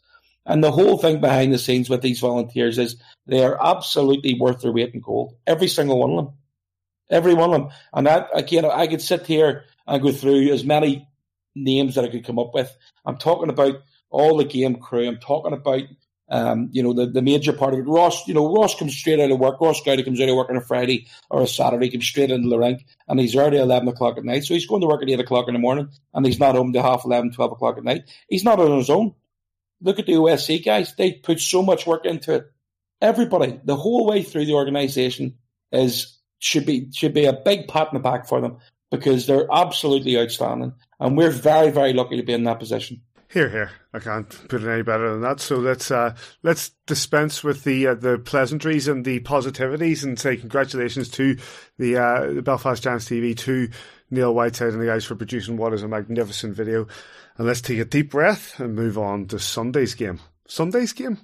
[0.47, 4.63] And the whole thing behind the scenes with these volunteers is they are absolutely worth
[4.63, 5.37] their weight in gold.
[5.47, 6.35] Every single one of them.
[7.11, 7.71] Every one of them.
[7.93, 11.07] And that, again, I could sit here and go through as many
[11.55, 12.75] names that I could come up with.
[13.05, 15.07] I'm talking about all the game crew.
[15.07, 15.83] I'm talking about,
[16.31, 17.87] um, you know, the, the major part of it.
[17.87, 19.61] Ross, you know, Ross comes straight out of work.
[19.61, 22.49] Ross Gowdy comes out of work on a Friday or a Saturday, comes straight into
[22.49, 24.45] the rink, and he's already 11 o'clock at night.
[24.45, 26.73] So he's going to work at 8 o'clock in the morning, and he's not home
[26.73, 28.03] to half 11, 12 o'clock at night.
[28.29, 29.15] He's not on his own.
[29.83, 30.95] Look at the OSC guys.
[30.95, 32.53] They put so much work into it.
[33.01, 35.35] Everybody, the whole way through the organisation
[35.73, 38.59] is should be should be a big pat in the back for them
[38.91, 43.01] because they're absolutely outstanding, and we're very very lucky to be in that position.
[43.31, 43.71] Here, here.
[43.95, 45.39] I can't put it any better than that.
[45.39, 50.37] So let's uh, let's dispense with the uh, the pleasantries and the positivities, and say
[50.37, 51.37] congratulations to
[51.79, 53.71] the, uh, the Belfast Giants TV to
[54.11, 56.89] Neil Whiteside and the guys for producing what is a magnificent video.
[57.39, 60.19] And let's take a deep breath and move on to Sunday's game.
[60.49, 61.19] Sunday's game.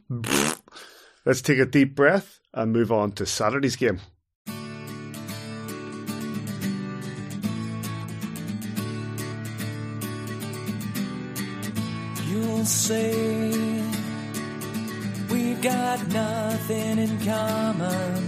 [1.25, 4.01] let's take a deep breath and move on to Saturday's game.
[12.66, 13.12] Say
[15.31, 18.26] we've got nothing in common,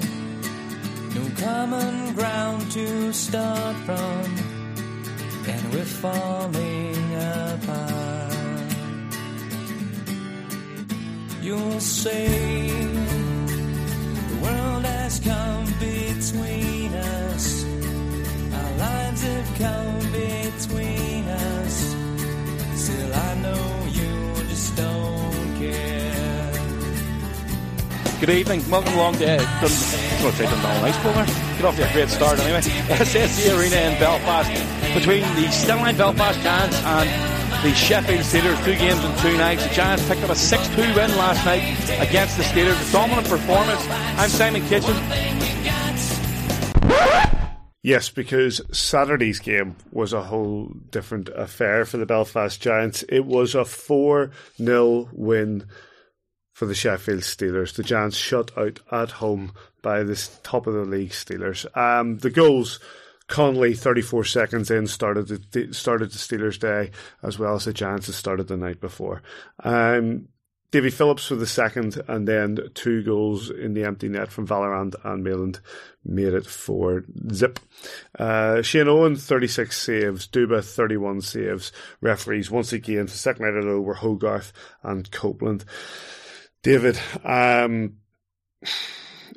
[1.12, 4.36] no common ground to start from,
[5.48, 8.32] and we're falling apart.
[11.42, 12.28] You'll say
[14.28, 17.64] the world has come between us,
[18.54, 21.17] our lives have come between
[28.20, 28.68] Good evening.
[28.68, 31.88] Welcome along to uh, Dun- I'm going to say Dundonald Ice Bowl Get off to
[31.88, 32.58] a great start anyway.
[32.62, 34.50] SSE Arena in Belfast
[34.92, 38.64] between the Stena Line Belfast Giants and the Sheffield Steelers.
[38.64, 39.62] Two games in two nights.
[39.68, 41.62] The Giants picked up a 6-2 win last night
[42.00, 42.88] against the Steelers.
[42.88, 43.86] A dominant performance.
[43.88, 44.96] I'm Simon Kitchen.
[47.84, 53.04] Yes, because Saturday's game was a whole different affair for the Belfast Giants.
[53.08, 55.64] It was a 4 0 win
[56.58, 57.74] for the Sheffield Steelers.
[57.74, 61.64] The Giants shut out at home by the top of the league Steelers.
[61.76, 62.80] Um, the goals.
[63.28, 66.90] Connolly, 34 seconds in, started the, started the Steelers' day
[67.22, 69.22] as well as the Giants had started the night before.
[69.62, 70.28] Um,
[70.70, 74.94] Davy Phillips for the second, and then two goals in the empty net from Vallerand
[75.04, 75.60] and Mayland
[76.04, 77.60] made it for Zip.
[78.18, 81.70] Uh, Shane Owen, 36 saves, Duba, 31 saves.
[82.00, 85.64] Referees, once again, for second night in a row were Hogarth and Copeland.
[86.62, 87.98] David, um,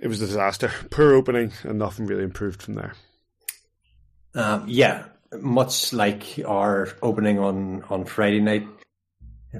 [0.01, 0.71] it was a disaster.
[0.89, 2.93] Poor opening, and nothing really improved from there.
[4.33, 5.05] Um, yeah,
[5.39, 8.67] much like our opening on, on Friday night,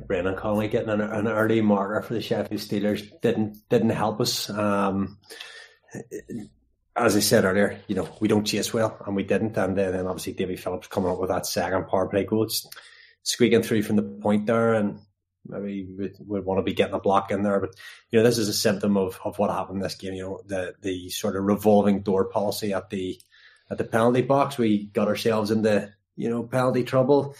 [0.07, 4.49] Brendan Connolly getting an, an, early marker for the Sheffield Steelers didn't didn't help us.
[4.49, 5.17] Um,
[6.95, 9.57] as I said earlier, you know we don't chase well, and we didn't.
[9.57, 12.47] And then, obviously Davy Phillips coming up with that second power play goal,
[13.23, 14.99] squeaking through from the point there, and
[15.47, 17.59] maybe we would want to be getting a block in there.
[17.59, 17.75] But
[18.09, 20.13] you know this is a symptom of, of what happened in this game.
[20.13, 23.19] You know the the sort of revolving door policy at the
[23.69, 24.57] at the penalty box.
[24.57, 27.35] We got ourselves into you know penalty trouble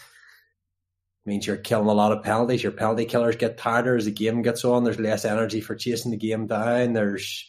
[1.24, 2.62] means you're killing a lot of penalties.
[2.62, 4.84] Your penalty killers get tired as the game gets on.
[4.84, 6.92] There's less energy for chasing the game down.
[6.92, 7.48] There's,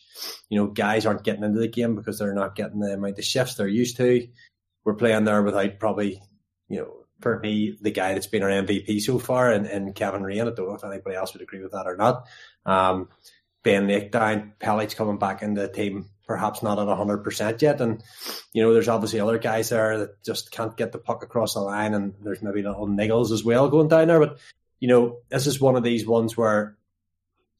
[0.49, 3.25] you know, guys aren't getting into the game because they're not getting the amount of
[3.25, 4.27] shifts they're used to.
[4.83, 6.21] We're playing there without probably,
[6.67, 10.21] you know, for me, the guy that's been our MVP so far and, and Kevin
[10.21, 10.41] Raine.
[10.41, 12.27] I don't know if anybody else would agree with that or not.
[12.65, 13.09] Um,
[13.63, 17.81] Ben Lake down, Pelech's coming back into the team perhaps not at 100% yet.
[17.81, 18.03] And,
[18.53, 21.59] you know, there's obviously other guys there that just can't get the puck across the
[21.59, 21.93] line.
[21.93, 24.19] And there's maybe little niggles as well going down there.
[24.19, 24.39] But,
[24.79, 26.77] you know, this is one of these ones where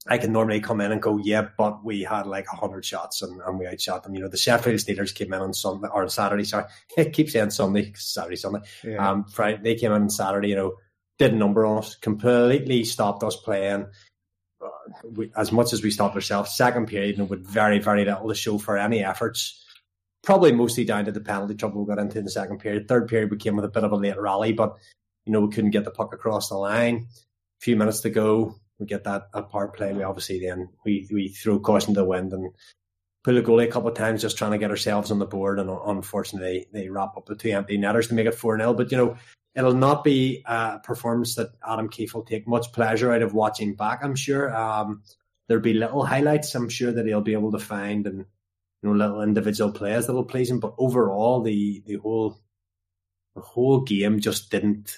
[0.08, 3.42] I can normally come in and go, yeah, but we had like 100 shots and,
[3.42, 4.16] and we outshot them.
[4.16, 6.44] You know, the Sheffield Steelers came in on Sunday or on Saturday.
[6.44, 6.66] Sorry,
[6.98, 8.60] I keep saying Sunday, Saturday, Sunday.
[8.84, 9.10] Yeah.
[9.10, 10.74] Um, Friday, they came in on Saturday, you know,
[11.20, 13.88] did a number on us, completely stopped us playing
[15.04, 18.36] we, as much as we stopped ourselves, second period and with very, very little to
[18.36, 19.60] show for any efforts.
[20.24, 22.88] Probably mostly down to the penalty trouble we got into in the second period.
[22.88, 24.78] Third period we came with a bit of a late rally, but
[25.26, 27.08] you know we couldn't get the puck across the line.
[27.08, 29.94] A few minutes to go, we get that, that power play.
[29.94, 32.52] We obviously then we we throw caution to the wind and
[33.24, 35.60] pull a goalie a couple of times just trying to get ourselves on the board.
[35.60, 38.92] And unfortunately, they wrap up the two empty netters to make it four 0 But
[38.92, 39.18] you know,
[39.56, 43.76] it'll not be a performance that Adam Keefe will take much pleasure out of watching
[43.76, 44.04] back.
[44.04, 45.04] I'm sure um,
[45.48, 46.56] there'll be little highlights.
[46.56, 48.26] I'm sure that he'll be able to find and you
[48.90, 50.60] know little individual players that'll please him.
[50.60, 52.40] But overall, the the whole
[53.36, 54.98] the whole game just didn't.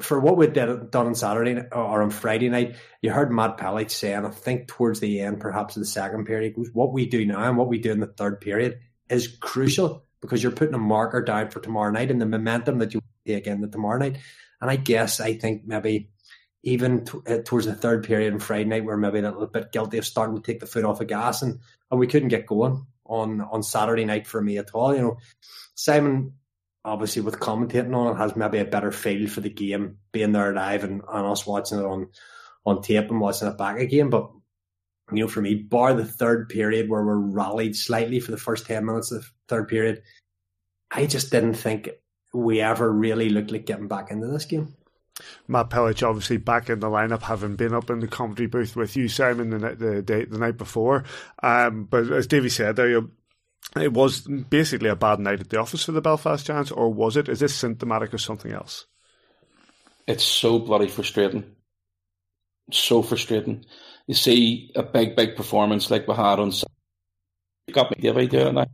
[0.00, 3.90] For what we did done on Saturday or on Friday night, you heard Matt Pelech
[3.90, 7.42] saying, I think towards the end, perhaps of the second period, what we do now
[7.48, 8.78] and what we do in the third period
[9.10, 12.94] is crucial because you're putting a marker down for tomorrow night and the momentum that
[12.94, 14.18] you again the tomorrow night.
[14.60, 16.10] And I guess I think maybe
[16.62, 19.72] even t- uh, towards the third period on Friday night, we're maybe a little bit
[19.72, 21.60] guilty of starting to take the foot off the gas, and,
[21.90, 24.94] and we couldn't get going on on Saturday night for me at all.
[24.94, 25.18] You know,
[25.74, 26.32] Simon
[26.86, 30.54] obviously with commentating on it has maybe a better feel for the game, being there
[30.54, 32.08] live and, and us watching it on
[32.64, 34.08] on tape and watching it back again.
[34.08, 34.30] But
[35.12, 38.66] you know, for me, bar the third period where we're rallied slightly for the first
[38.66, 40.02] ten minutes of the third period,
[40.90, 41.90] I just didn't think
[42.32, 44.74] we ever really looked like getting back into this game.
[45.48, 48.96] Matt Pelech obviously back in the lineup, having been up in the commentary booth with
[48.96, 51.04] you, Simon, the the, the, the night before.
[51.42, 53.02] Um, but as Davey said, there
[53.74, 57.16] it was basically a bad night at the office for the Belfast Giants, or was
[57.16, 57.28] it?
[57.28, 58.86] Is this symptomatic of something else?
[60.06, 61.56] It's so bloody frustrating.
[62.70, 63.64] So frustrating.
[64.06, 66.52] You see a big, big performance like we had on.
[67.66, 68.64] You got me.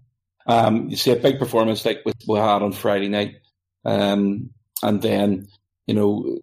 [0.47, 3.37] Um, you see a big performance like we had on Friday night
[3.85, 4.51] um,
[4.83, 5.49] and then,
[5.87, 6.39] you know,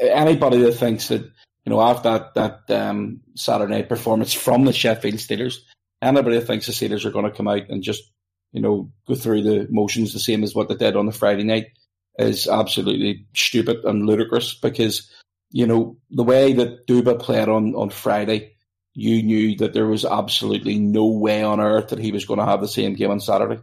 [0.00, 4.72] anybody that thinks that, you know, after that, that um, Saturday night performance from the
[4.72, 5.58] Sheffield Steelers,
[6.04, 8.02] anybody that thinks the Steelers are going to come out and just,
[8.52, 11.44] you know, go through the motions the same as what they did on the Friday
[11.44, 11.66] night
[12.18, 15.10] is absolutely stupid and ludicrous because,
[15.50, 18.52] you know, the way that Duba played on, on Friday,
[18.94, 22.46] you knew that there was absolutely no way on earth that he was going to
[22.46, 23.60] have the same game on Saturday.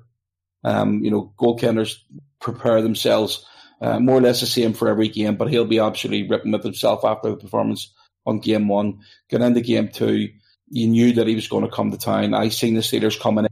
[0.64, 1.96] Um, you know, goaltenders
[2.40, 3.46] prepare themselves
[3.82, 6.64] uh, more or less the same for every game, but he'll be absolutely ripping with
[6.64, 7.94] himself after the performance
[8.26, 9.00] on game one.
[9.30, 10.30] Getting into game two,
[10.72, 12.34] you knew that he was going to come to town.
[12.34, 13.52] I seen the Steelers coming in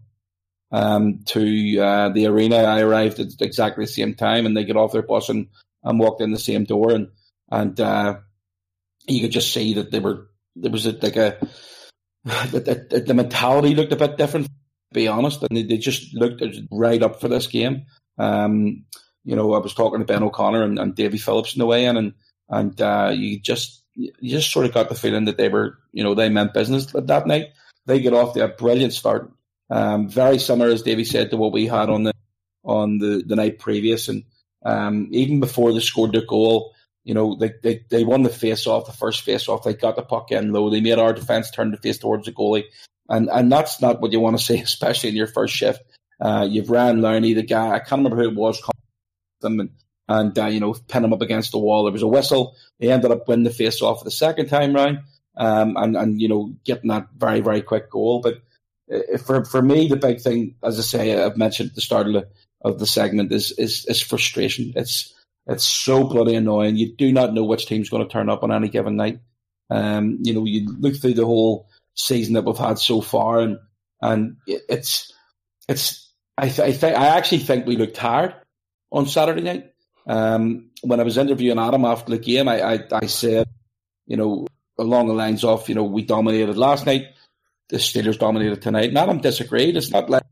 [0.71, 2.57] um, to uh, the arena.
[2.57, 5.47] I arrived at exactly the same time, and they get off their bus and,
[5.83, 7.09] and walked in the same door, and
[7.51, 8.15] and uh,
[9.07, 11.37] you could just see that they were there was a, like a
[12.23, 14.47] the, the, mentality looked a bit different.
[14.47, 16.41] To be honest, and they, they just looked
[16.71, 17.85] right up for this game.
[18.17, 18.85] Um,
[19.23, 21.85] you know, I was talking to Ben O'Connor and, and Davy Phillips in the way
[21.85, 22.13] in, and
[22.49, 26.03] and uh, you just you just sort of got the feeling that they were, you
[26.03, 27.47] know, they meant business that night.
[27.85, 29.31] They get off to a brilliant start,
[29.69, 32.13] um, very similar as Davy said to what we had on the
[32.63, 34.23] on the, the night previous, and
[34.63, 36.73] um, even before they scored their goal,
[37.03, 39.63] You know, they, they, they won the face off, the first face off.
[39.63, 40.69] They got the puck in low.
[40.69, 42.65] They made our defense turn the face towards the goalie.
[43.07, 45.81] And and that's not what you want to see, especially in your first shift.
[46.21, 48.61] Uh, you've ran Lowney, the guy, I can't remember who it was,
[49.41, 49.69] them and,
[50.09, 51.83] and uh, you know, pin him up against the wall.
[51.83, 52.55] There was a whistle.
[52.79, 54.99] They ended up winning the face off the second time round
[55.37, 58.19] um, and, and, you know, getting that very, very quick goal.
[58.19, 58.41] But
[58.91, 62.07] uh, for for me, the big thing, as I say, I've mentioned at the start
[62.07, 62.27] of the,
[62.61, 64.73] of the segment, is, is, is frustration.
[64.75, 65.13] It's
[65.45, 66.75] it's so bloody annoying.
[66.75, 69.19] You do not know which team's going to turn up on any given night.
[69.69, 73.59] Um, you know, you look through the whole season that we've had so far, and
[74.01, 75.13] and it's
[75.67, 76.11] it's.
[76.37, 78.33] I th- I, th- I actually think we looked tired
[78.91, 79.73] on Saturday night.
[80.09, 83.47] Um, when I was interviewing Adam after the game, I, I, I said,
[84.07, 84.47] you know,
[84.79, 87.09] along the lines of, you know, we dominated last night,
[87.69, 88.89] the Steelers dominated tonight.
[88.89, 89.77] And Adam disagreed.
[89.77, 90.23] It's not like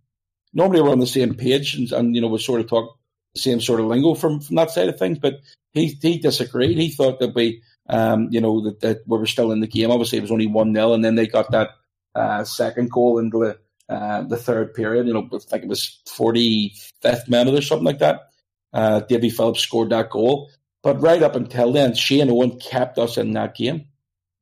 [0.51, 2.97] normally we're on the same page and, and you know, we sort of talk
[3.35, 5.19] the same sort of lingo from, from that side of things.
[5.19, 5.41] But
[5.73, 6.79] he he disagreed.
[6.79, 9.91] He thought that we, um, you know, that, that we were still in the game.
[9.91, 11.69] Obviously, it was only 1 0, and then they got that
[12.15, 15.05] uh, second goal into the, uh, the third period.
[15.05, 18.29] You know, I think it was 45th minute or something like that.
[18.73, 20.49] Uh, Phillips scored that goal.
[20.83, 23.85] But right up until then, Shane Owen kept us in that game.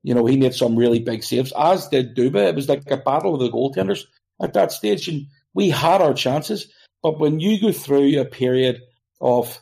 [0.03, 2.47] You know, he made some really big saves, as did Duba.
[2.49, 4.03] It was like a battle of the goaltenders
[4.41, 5.07] at that stage.
[5.07, 6.67] And we had our chances.
[7.01, 8.82] But when you go through a period
[9.19, 9.59] of,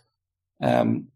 [0.62, 1.08] um,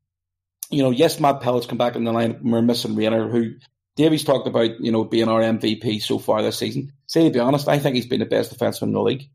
[0.69, 2.39] you know, yes, Matt Pelech's come back in the line.
[2.41, 3.55] We're missing Rayner, who
[3.97, 6.93] Davies talked about, you know, being our MVP so far this season.
[7.07, 9.29] Say, to be honest, I think he's been the best defenseman in the league.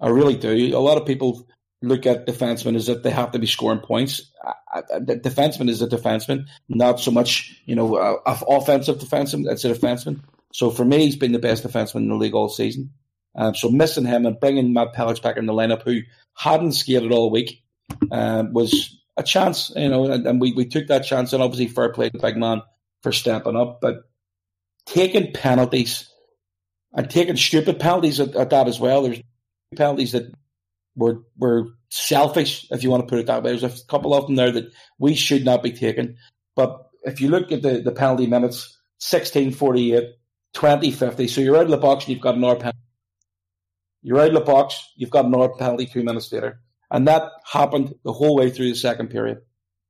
[0.00, 0.76] I really do.
[0.76, 1.48] A lot of people
[1.82, 4.30] look at defensemen is that they have to be scoring points.
[4.74, 9.44] The defenseman is a defenseman, not so much, you know, offensive defenseman.
[9.44, 10.20] That's a defenseman.
[10.52, 12.90] So for me, he's been the best defenseman in the league all season.
[13.34, 16.00] Um, so missing him and bringing Matt Pelech back in the lineup, who
[16.36, 17.62] hadn't skated all week,
[18.10, 21.32] um, was a chance, you know, and, and, we, we took that chance.
[21.32, 22.62] And obviously, fair play to Big Man
[23.02, 23.80] for stepping up.
[23.80, 23.98] But
[24.86, 26.10] taking penalties
[26.92, 29.02] and taking stupid penalties at, at that as well.
[29.02, 29.20] There's
[29.76, 30.32] penalties that
[30.98, 33.56] were were selfish, if you want to put it that way.
[33.56, 36.16] There's a couple of them there that we should not be taking.
[36.54, 40.14] But if you look at the, the penalty minutes, 16, 48,
[40.54, 41.28] 20, 50.
[41.28, 42.78] So you're out of the box and you've got another penalty.
[44.02, 46.60] You're out of the box, you've got another penalty two minutes later.
[46.90, 49.38] And that happened the whole way through the second period.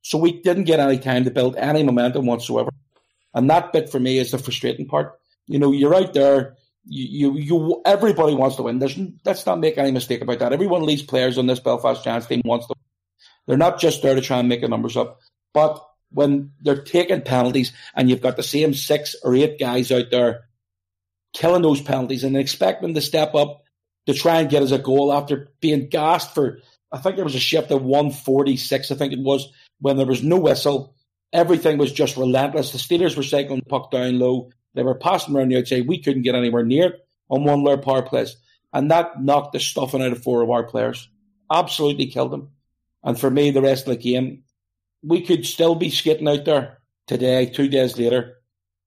[0.03, 2.71] So we didn't get any time to build any momentum whatsoever.
[3.35, 5.19] And that bit for me is the frustrating part.
[5.47, 6.57] You know, you're out there,
[6.89, 8.79] you, you, you, everybody wants to win.
[8.79, 10.53] There's, let's not make any mistake about that.
[10.53, 12.75] Everyone leaves players on this Belfast Giants team wants to.
[12.77, 12.85] Win.
[13.47, 15.21] They're not just there to try and make the numbers up,
[15.55, 20.11] but when they're taking penalties and you've got the same six or eight guys out
[20.11, 20.49] there
[21.33, 23.63] killing those penalties and expecting to step up
[24.07, 26.61] to try and get us a goal after being gassed for,
[26.91, 30.23] I think there was a shift of 146, I think it was, when there was
[30.23, 30.95] no whistle.
[31.33, 32.73] Everything was just relentless.
[32.73, 34.51] The Steelers were cycling the puck down low.
[34.79, 35.89] They were passing around the outside.
[35.89, 36.99] We couldn't get anywhere near
[37.29, 38.37] on one of power plays.
[38.73, 41.11] And that knocked the stuffing out of four of our players.
[41.51, 42.51] Absolutely killed them.
[43.03, 44.45] And for me, the rest of the game,
[45.03, 48.37] we could still be skating out there today, two days later,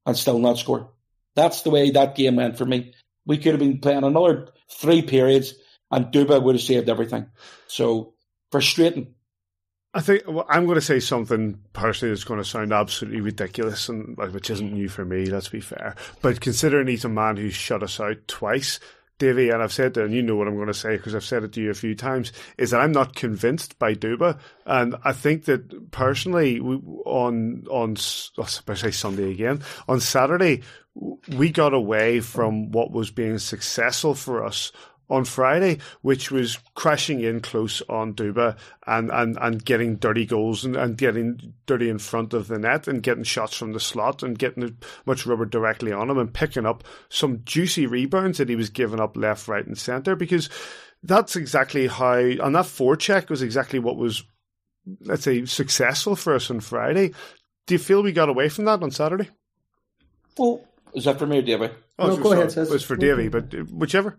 [0.05, 0.93] and still not score.
[1.35, 2.93] That's the way that game went for me.
[3.25, 5.55] We could have been playing another three periods,
[5.91, 7.25] and Duba would have saved everything.
[7.67, 8.13] So
[8.49, 9.15] frustrating.
[9.93, 13.89] I think well, I'm going to say something personally that's going to sound absolutely ridiculous,
[13.89, 15.25] and which isn't new for me.
[15.25, 15.95] Let's be fair.
[16.21, 18.79] But considering he's a man who's shut us out twice,
[19.17, 21.25] Davy, and I've said that, and you know what I'm going to say because I've
[21.25, 24.95] said it to you a few times, is that I'm not convinced by Duba, and
[25.03, 27.97] I think that personally, we, on on
[28.37, 30.61] oh, especially Sunday again on Saturday,
[31.27, 34.71] we got away from what was being successful for us
[35.12, 38.57] on Friday, which was crashing in close on Duba
[38.88, 42.88] and, and, and getting dirty goals and, and getting dirty in front of the net
[42.88, 46.66] and getting shots from the slot and getting much rubber directly on him and picking
[46.66, 50.49] up some juicy rebounds that he was giving up left, right, and centre because
[51.03, 54.24] that's exactly how, and that forecheck was exactly what was,
[55.01, 57.12] let's say, successful for us on Friday.
[57.68, 59.30] Do you feel we got away from that on Saturday?
[60.38, 61.70] Well, is that for me or Davy?
[61.99, 62.55] Oh, no, go ahead.
[62.55, 64.18] It was for Davy, but whichever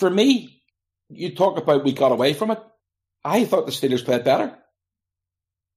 [0.00, 0.62] for me,
[1.10, 2.58] you talk about we got away from it.
[3.22, 4.56] I thought the Steelers played better.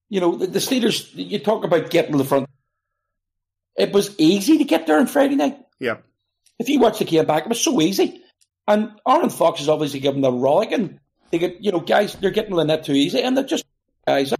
[0.10, 2.48] You know, the, the Steelers, you talk about getting to the front.
[3.76, 5.58] It was easy to get there on Friday night.
[5.80, 5.98] Yeah.
[6.58, 8.22] If you watch the game back, it was so easy.
[8.68, 11.00] And Aaron Fox is obviously giving the rollick and
[11.32, 13.66] they get, you know, guys, they're getting the net too easy and they're just,
[14.08, 14.34] guys,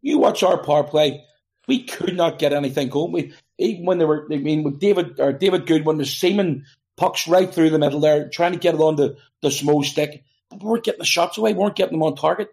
[0.00, 1.24] you watch our power play,
[1.68, 3.12] we could not get anything going.
[3.12, 6.64] We, even when they were, I mean, with David, or David Goodwin was seeming
[7.02, 10.22] pucks right through the middle there, trying to get it on the, the small stick.
[10.48, 12.48] But we weren't getting the shots away, we weren't getting them on target.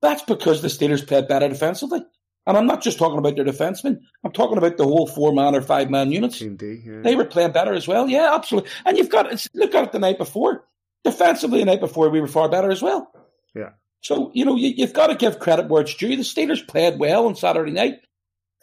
[0.00, 2.02] That's because the Steelers played better defensively.
[2.46, 3.98] And I'm not just talking about their defensemen.
[4.24, 6.40] I'm talking about the whole four man or five man units.
[6.40, 7.00] Indeed, yeah.
[7.02, 8.08] They were playing better as well.
[8.08, 8.70] Yeah, absolutely.
[8.86, 10.64] And you've got look at it the night before.
[11.02, 13.10] Defensively, the night before we were far better as well.
[13.54, 13.70] Yeah.
[14.00, 16.16] So you know you, have got to give credit where it's due.
[16.16, 17.98] The Steelers played well on Saturday night.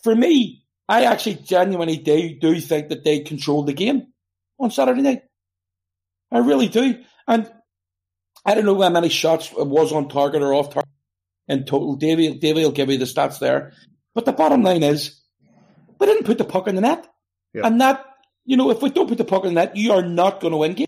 [0.02, 4.08] For me, I actually genuinely do, do think that they controlled the game
[4.60, 5.24] on Saturday night.
[6.32, 7.04] I really do.
[7.28, 7.52] And
[8.46, 10.90] I don't know how many shots it was on target or off target
[11.48, 11.96] in total.
[11.96, 13.74] Davey, Davey will give you the stats there.
[14.14, 15.22] But the bottom line is,
[16.00, 17.08] we didn't put the puck in the net.
[17.54, 18.06] And that,
[18.46, 20.52] you know, if we don't put the puck in the net, you are not going
[20.52, 20.88] to win game.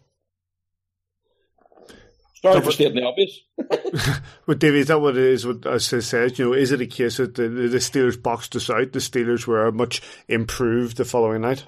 [2.42, 3.40] Sorry for stating the obvious.
[4.46, 5.46] but Davey, is that what it is?
[5.46, 8.56] What as I said, you know, is it a case that the, the Steelers boxed
[8.56, 8.92] us out?
[8.92, 11.66] The Steelers were much improved the following night.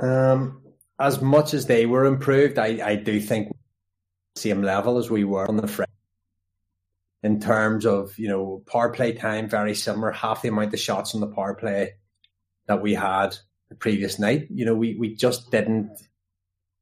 [0.00, 0.62] Um,
[0.98, 3.54] as much as they were improved, I, I do think
[4.36, 5.90] same level as we were on the front
[7.22, 11.14] in terms of you know power play time, very similar, half the amount of shots
[11.14, 11.94] on the power play
[12.66, 13.36] that we had
[13.68, 14.46] the previous night.
[14.50, 15.90] You know, we we just didn't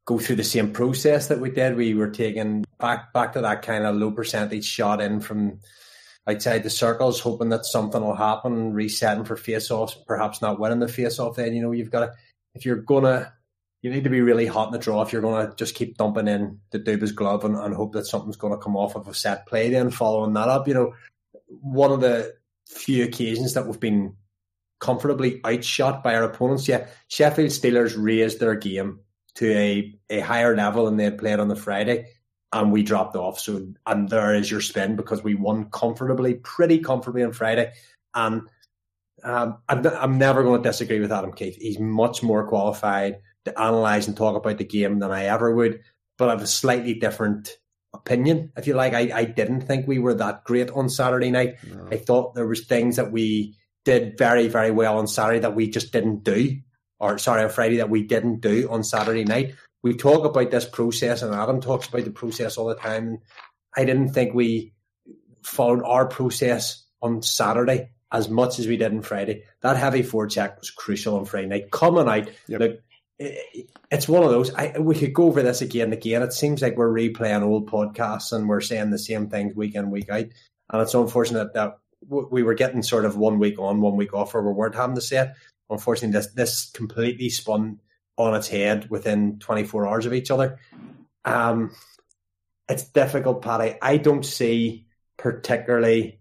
[0.04, 1.76] go through the same process that we did.
[1.76, 5.60] We were taking back back to that kind of low percentage shot in from
[6.28, 10.80] outside the circles, hoping that something will happen, resetting for face offs, perhaps not winning
[10.80, 11.36] the face off.
[11.36, 12.12] Then you know you've got to
[12.56, 13.32] if you're gonna
[13.82, 16.26] you need to be really hot in the draw if you're to just keep dumping
[16.26, 19.46] in the Duba's glove and, and hope that something's to come off of a set
[19.46, 19.70] play.
[19.70, 20.94] Then following that up, you know,
[21.46, 22.34] one of the
[22.68, 24.16] few occasions that we've been
[24.80, 26.66] comfortably outshot by our opponents.
[26.66, 29.00] Yeah, Sheffield Steelers raised their game
[29.36, 32.08] to a, a higher level than they had played on the Friday,
[32.52, 33.38] and we dropped off.
[33.38, 37.72] So, and there is your spin because we won comfortably, pretty comfortably on Friday.
[38.14, 38.48] And
[39.26, 41.56] um, I'm, I'm never going to disagree with Adam Keefe.
[41.56, 45.80] He's much more qualified to analyze and talk about the game than I ever would.
[46.16, 47.58] But I have a slightly different
[47.92, 48.94] opinion, if you like.
[48.94, 51.56] I, I didn't think we were that great on Saturday night.
[51.68, 51.88] No.
[51.90, 55.68] I thought there was things that we did very, very well on Saturday that we
[55.68, 56.58] just didn't do.
[57.00, 59.56] Or sorry, on Friday that we didn't do on Saturday night.
[59.82, 63.18] We talk about this process and Adam talks about the process all the time.
[63.76, 64.72] I didn't think we
[65.42, 69.44] followed our process on Saturday as much as we did on Friday.
[69.62, 71.70] That heavy forecheck was crucial on Friday night.
[71.70, 72.60] Coming out, yep.
[72.60, 72.80] look,
[73.18, 74.54] it's one of those.
[74.54, 76.22] I, we could go over this again and again.
[76.22, 79.90] It seems like we're replaying old podcasts and we're saying the same things week in
[79.90, 80.26] week out.
[80.70, 81.78] And it's unfortunate that
[82.08, 84.96] we were getting sort of one week on, one week off, or we weren't having
[84.96, 85.32] to say it.
[85.70, 87.80] Unfortunately, this this completely spun
[88.16, 90.58] on its head within 24 hours of each other.
[91.24, 91.74] Um,
[92.68, 93.76] it's difficult, Paddy.
[93.80, 94.86] I don't see
[95.16, 96.20] particularly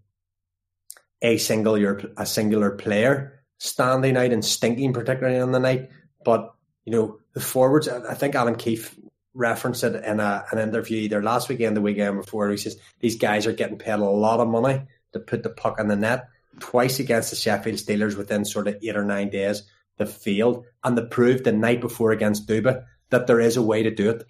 [1.26, 1.74] a single
[2.16, 5.90] a singular player standing out and stinking particularly on the night,
[6.24, 6.54] but
[6.84, 8.96] you know, the forwards, I think Adam Keefe
[9.34, 12.48] referenced it in a, an interview either last weekend, the weekend before.
[12.48, 15.80] He says these guys are getting paid a lot of money to put the puck
[15.80, 16.28] in the net
[16.60, 19.64] twice against the Sheffield Steelers within sort of eight or nine days.
[19.98, 23.82] The field and they proved the night before against Duba that there is a way
[23.82, 24.24] to do it.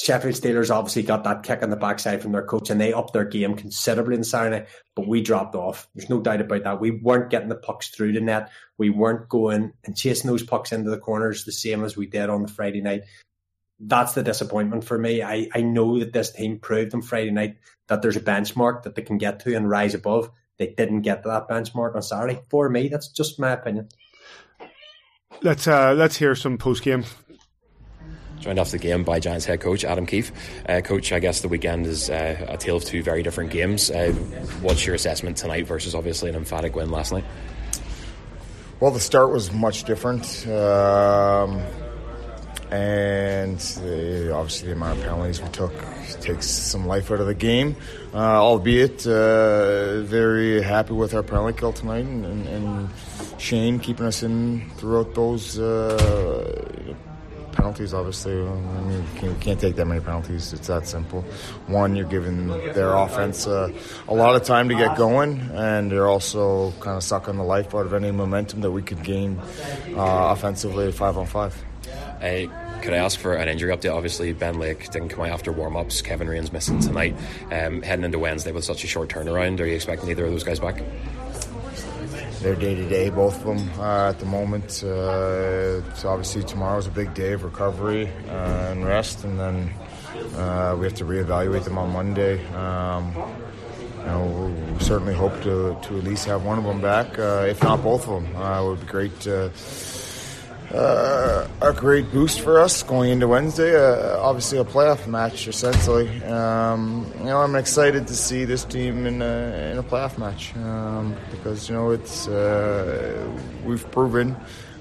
[0.00, 3.12] Sheffield Steelers obviously got that kick on the backside from their coach and they upped
[3.12, 5.88] their game considerably in Saturday, but we dropped off.
[5.94, 6.80] There's no doubt about that.
[6.80, 8.50] We weren't getting the pucks through the net.
[8.78, 12.30] We weren't going and chasing those pucks into the corners the same as we did
[12.30, 13.02] on the Friday night.
[13.80, 15.20] That's the disappointment for me.
[15.22, 17.56] I, I know that this team proved on Friday night
[17.88, 20.30] that there's a benchmark that they can get to and rise above.
[20.58, 22.40] They didn't get to that benchmark on Saturday.
[22.50, 23.88] For me, that's just my opinion.
[25.42, 27.04] Let's uh, let's hear some post game
[28.40, 30.32] joined after the game by Giants head coach Adam Keefe.
[30.68, 33.90] Uh, coach, I guess the weekend is uh, a tale of two very different games.
[33.90, 34.12] Uh,
[34.62, 37.24] what's your assessment tonight versus obviously an emphatic win last night?
[38.80, 40.46] Well, the start was much different.
[40.46, 41.60] Um,
[42.70, 45.72] and uh, obviously the amount of penalties we took
[46.20, 47.76] takes some life out of the game.
[48.12, 52.90] Uh, albeit uh, very happy with our penalty kill tonight and, and, and
[53.38, 55.58] Shane keeping us in throughout those
[57.58, 58.32] penalties, obviously.
[58.32, 60.52] I mean, you can't take that many penalties.
[60.52, 61.22] It's that simple.
[61.66, 63.70] One, you're giving their offense uh,
[64.06, 67.74] a lot of time to get going, and you're also kind of sucking the life
[67.74, 69.38] out of any momentum that we could gain
[69.96, 71.52] uh, offensively five on five.
[72.20, 72.48] Hey,
[72.82, 73.94] could I ask for an injury update?
[73.94, 76.00] Obviously, Ben Lake didn't come out after warm ups.
[76.00, 77.16] Kevin Raine's missing tonight.
[77.50, 80.44] Um, heading into Wednesday with such a short turnaround, are you expecting either of those
[80.44, 80.80] guys back?
[82.40, 84.82] Their day to day, both of them uh, at the moment.
[84.82, 89.72] Uh, so obviously tomorrow's a big day of recovery uh, and rest, and then
[90.36, 92.44] uh, we have to reevaluate them on Monday.
[92.54, 93.14] Um,
[93.98, 97.46] you know, we certainly hope to, to at least have one of them back, uh,
[97.48, 98.36] if not both of them.
[98.36, 99.50] Uh, it would be great to
[100.72, 103.74] uh, a great boost for us going into Wednesday.
[103.74, 106.22] Uh, obviously, a playoff match, essentially.
[106.24, 110.54] Um, you know, I'm excited to see this team in a, in a playoff match
[110.56, 113.30] um, because you know it's uh,
[113.64, 114.36] we've proven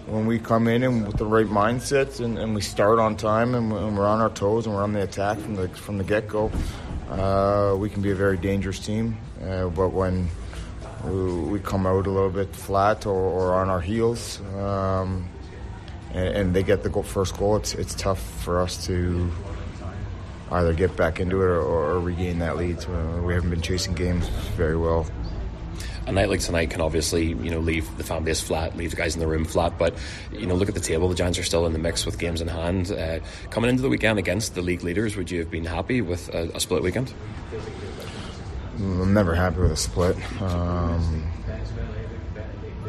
[0.07, 3.53] when we come in and with the right mindset and, and we start on time
[3.55, 6.27] and, we're on our toes and we're on the attack from the from the get
[6.27, 6.51] go,
[7.09, 9.17] uh, we can be a very dangerous team.
[9.43, 10.29] Uh, but when
[11.05, 15.27] we come out a little bit flat or, or on our heels, um,
[16.13, 19.31] and, and, they get the first goal, it's it's tough for us to
[20.51, 22.81] either get back into it or, or regain that lead.
[22.81, 25.05] So we haven't been chasing games very well
[26.07, 28.95] a night like tonight can obviously you know leave the fan base flat, leave the
[28.95, 29.77] guys in the room flat.
[29.77, 29.93] But
[30.31, 31.09] you know, look at the table.
[31.09, 32.91] The Giants are still in the mix with games in hand.
[32.91, 36.33] Uh, coming into the weekend against the league leaders, would you have been happy with
[36.33, 37.13] a, a split weekend?
[38.77, 40.15] I'm never happy with a split.
[40.41, 41.29] Um,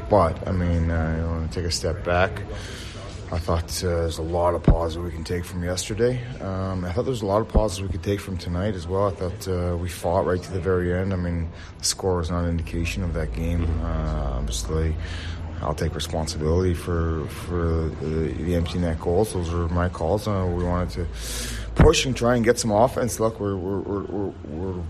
[0.08, 2.42] but I mean, uh, you want to take a step back.
[3.30, 6.24] I thought uh, there's a lot of pauses we can take from yesterday.
[6.40, 9.06] Um, I thought there's a lot of pauses we could take from tonight as well.
[9.06, 11.12] I thought uh, we fought right to the very end.
[11.12, 13.66] I mean, the score was not an indication of that game.
[13.82, 14.96] Uh, obviously,
[15.60, 19.34] I'll take responsibility for for the, the empty net goals.
[19.34, 20.26] Those were my calls.
[20.26, 21.06] Uh, we wanted to
[21.74, 23.20] push and try and get some offense.
[23.20, 24.82] Look, we're we're, we're, we're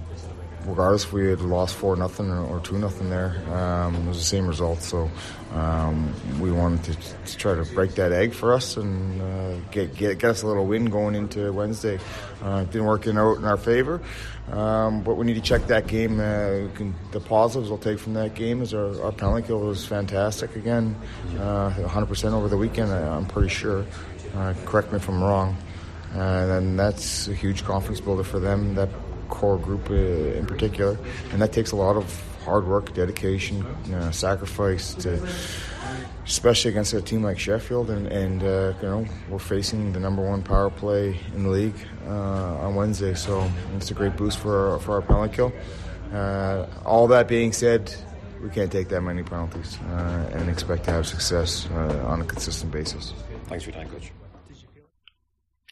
[0.68, 4.24] regardless if we had lost four nothing or, two nothing there, um, it was the
[4.24, 4.82] same result.
[4.82, 5.10] So
[5.54, 6.94] um, we wanted to,
[7.24, 10.46] to, try to break that egg for us and uh, get, get get us a
[10.46, 11.98] little win going into Wednesday.
[12.42, 14.02] Uh, didn't work in out in our favor,
[14.50, 16.20] um, but we need to check that game.
[16.20, 19.86] Uh, can, the positives we'll take from that game is our, our penalty kill was
[19.86, 20.94] fantastic again,
[21.32, 22.92] 100% uh, over the weekend.
[22.92, 23.86] I'm pretty sure.
[24.36, 25.56] Uh, correct me if I'm wrong.
[26.12, 28.74] and that's a huge confidence builder for them.
[28.74, 28.90] That
[29.30, 30.98] core group uh, in particular,
[31.32, 35.10] and that takes a lot of hard work, dedication, you know, sacrifice to,
[36.24, 40.22] especially against a team like Sheffield, and, and uh, you know we're facing the number
[40.22, 44.70] one power play in the league uh, on Wednesday, so it's a great boost for
[44.70, 45.52] our, for our penalty kill.
[46.12, 47.94] Uh, all that being said,
[48.42, 52.24] we can't take that many penalties uh, and expect to have success uh, on a
[52.24, 53.12] consistent basis.
[53.44, 54.10] Thanks for your time, coach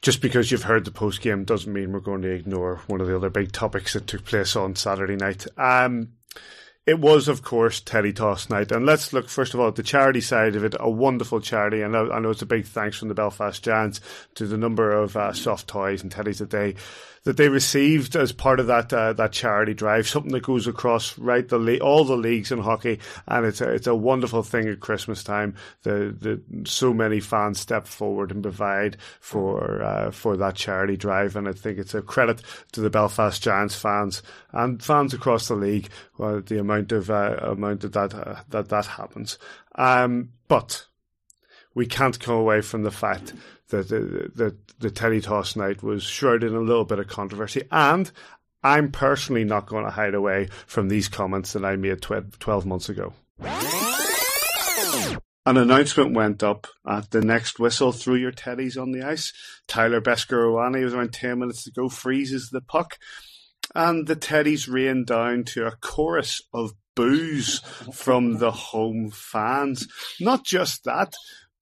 [0.03, 3.09] just because you've heard the post game doesn't mean we're going to ignore one of
[3.09, 5.47] the other big topics that took place on Saturday night.
[5.59, 6.13] Um,
[6.87, 8.71] it was, of course, Teddy Toss night.
[8.71, 10.77] And let's look, first of all, at the charity side of it.
[10.79, 11.83] A wonderful charity.
[11.83, 14.01] And I know it's a big thanks from the Belfast Giants
[14.37, 16.77] to the number of uh, soft toys and teddies that they
[17.27, 21.19] that they received as part of that uh, that charity drive, something that goes across
[21.19, 24.69] right the le- all the leagues in hockey, and it's a, it's a wonderful thing
[24.69, 25.57] at Christmas time.
[25.83, 31.35] The the so many fans step forward and provide for uh, for that charity drive,
[31.35, 34.23] and I think it's a credit to the Belfast Giants fans
[34.53, 35.89] and fans across the league
[36.21, 39.37] uh, the amount of uh, amount of that uh, that that happens.
[39.75, 40.87] Um, but
[41.77, 43.35] we can't come away from the fact
[43.69, 47.65] that the, the, the Teddy Toss night was shrouded in a little bit of controversy.
[47.71, 48.11] And
[48.65, 52.89] I'm personally not going to hide away from these comments that I made 12 months
[52.89, 53.13] ago.
[55.45, 59.35] An announcement went up at the next whistle through your teddies on the ice.
[59.69, 62.99] Tyler Beskorowany was around 10 minutes to go, freezes the puck,
[63.75, 67.61] and the teddies rain down to a chorus of boos
[67.93, 69.87] from the home fans.
[70.19, 71.13] Not just that,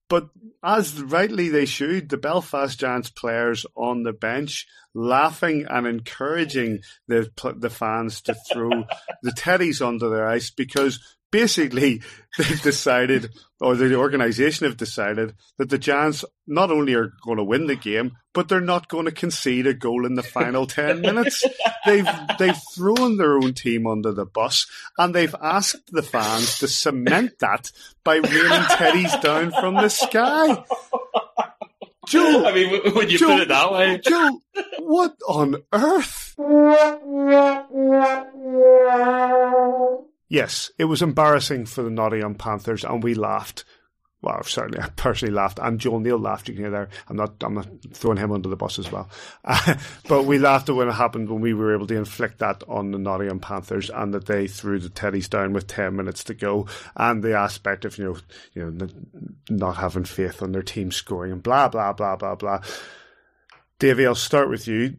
[0.09, 0.29] but
[0.63, 7.31] as rightly they should, the Belfast Giants players on the bench laughing and encouraging the
[7.57, 8.85] the fans to throw
[9.23, 12.01] the teddies under their ice because basically
[12.39, 13.31] they've decided,
[13.61, 17.75] or the organisation have decided, that the Giants not only are going to win the
[17.75, 21.45] game, but they're not going to concede a goal in the final ten minutes.
[21.85, 22.09] They've
[22.39, 24.67] they've thrown their own team under the bus,
[24.97, 27.73] and they've asked the fans to cement that
[28.05, 30.65] by raining teddies down from the sky.
[32.07, 34.41] Joe, I mean, when you Joe, put it that way, Joe,
[34.79, 36.35] what on earth?
[40.29, 43.65] Yes, it was embarrassing for the Nottingham Panthers, and we laughed.
[44.23, 46.49] Well, certainly, I personally laughed, and Joel Neal laughed.
[46.49, 46.89] You can hear there.
[47.09, 49.11] I'm not, I'm not throwing him under the bus as well.
[50.09, 52.91] But we laughed at when it happened when we were able to inflict that on
[52.91, 56.67] the Nottingham Panthers, and that they threw the Teddies down with ten minutes to go,
[56.97, 58.17] and the aspect of you know,
[58.55, 58.89] you know,
[59.51, 62.61] not having faith on their team scoring, and blah blah blah blah blah.
[63.79, 64.97] Davey, I'll start with you.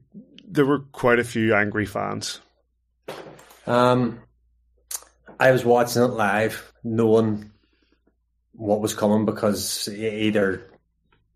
[0.48, 2.40] There were quite a few angry fans.
[3.66, 4.20] Um,
[5.40, 7.52] I was watching it live, knowing
[8.54, 10.70] what was coming because either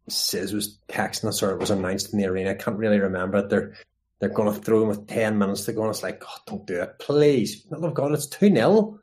[0.08, 2.52] Sis was texting us or it was announced in the arena.
[2.52, 3.50] I can't really remember it.
[3.50, 3.74] They're
[4.20, 6.68] they're going to throw him with ten minutes to go, and it's like, God, don't
[6.68, 7.66] do it, please.
[7.72, 9.00] Oh God, it's two 0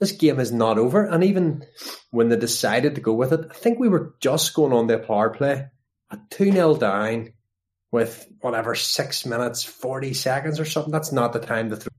[0.00, 1.04] this game is not over.
[1.04, 1.64] And even
[2.10, 4.98] when they decided to go with it, I think we were just going on their
[4.98, 5.66] power play
[6.10, 7.34] at 2 0 down
[7.92, 10.90] with whatever, six minutes, 40 seconds or something.
[10.90, 11.92] That's not the time to throw.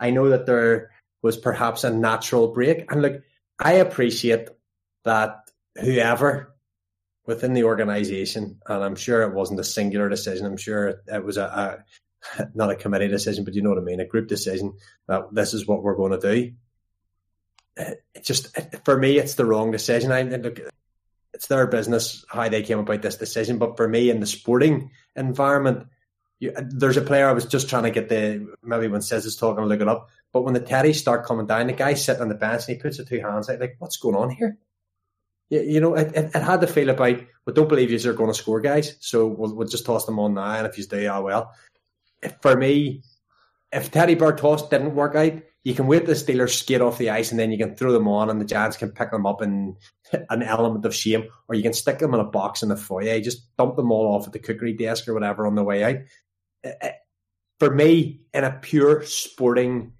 [0.00, 0.90] I know that there
[1.22, 2.90] was perhaps a natural break.
[2.90, 3.22] And look,
[3.58, 4.48] I appreciate
[5.04, 6.54] that whoever
[7.26, 11.36] within the organization, and I'm sure it wasn't a singular decision, I'm sure it was
[11.36, 11.84] a,
[12.36, 14.74] a not a committee decision, but you know what I mean, a group decision
[15.06, 16.52] that this is what we're going to do.
[17.76, 20.10] It just for me, it's the wrong decision.
[20.10, 20.60] I look,
[21.32, 24.90] it's their business how they came about this decision, but for me, in the sporting
[25.14, 25.86] environment,
[26.40, 29.36] you, there's a player I was just trying to get the maybe when Says is
[29.36, 30.10] talking, look it up.
[30.32, 32.82] But when the Teddy start coming down, the guy sitting on the bench and he
[32.82, 34.58] puts the two hands out, like, what's going on here?
[35.48, 38.14] You, you know, it, it, it, had the feel about, we don't believe you are
[38.14, 38.96] going to score, guys.
[39.00, 40.52] So we'll, we'll just toss them on now.
[40.52, 41.52] And if you do, oh well.
[42.42, 43.02] For me,
[43.72, 45.32] if Teddy Bear toss didn't work out,
[45.64, 48.08] you can wait the Steelers skate off the ice and then you can throw them
[48.08, 49.76] on and the Giants can pick them up in
[50.30, 53.20] an element of shame, or you can stick them in a box in the foyer,
[53.20, 55.96] just dump them all off at the cookery desk or whatever on the way out.
[57.58, 59.92] For me, in a pure sporting,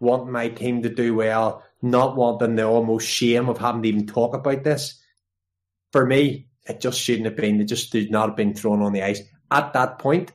[0.00, 4.06] want my team to do well, not wanting the almost shame of having to even
[4.06, 5.00] talk about this,
[5.92, 7.60] for me, it just shouldn't have been.
[7.60, 10.32] It just did not have been thrown on the ice at that point.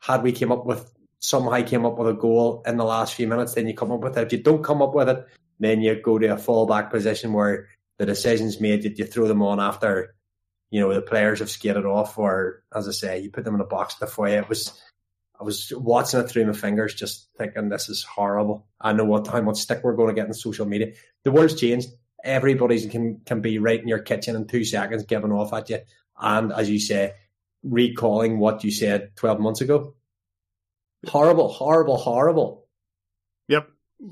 [0.00, 3.28] Had we came up with somehow came up with a goal in the last few
[3.28, 4.26] minutes, then you come up with it.
[4.26, 5.24] If you don't come up with it,
[5.60, 7.68] then you go to a fallback position where
[7.98, 10.14] the decision's made that you throw them on after,
[10.70, 13.60] you know, the players have skated off, or as I say, you put them in
[13.60, 14.40] a box the foyer.
[14.40, 14.82] It was,
[15.38, 18.66] I was watching it through my fingers, just thinking this is horrible.
[18.80, 20.92] I know what how much stick we're going to get in social media.
[21.24, 21.88] The world's changed.
[22.22, 25.80] Everybody can can be right in your kitchen in two seconds, giving off at you,
[26.20, 27.14] and as you say,
[27.64, 29.94] recalling what you said twelve months ago.
[31.08, 32.61] Horrible, horrible, horrible.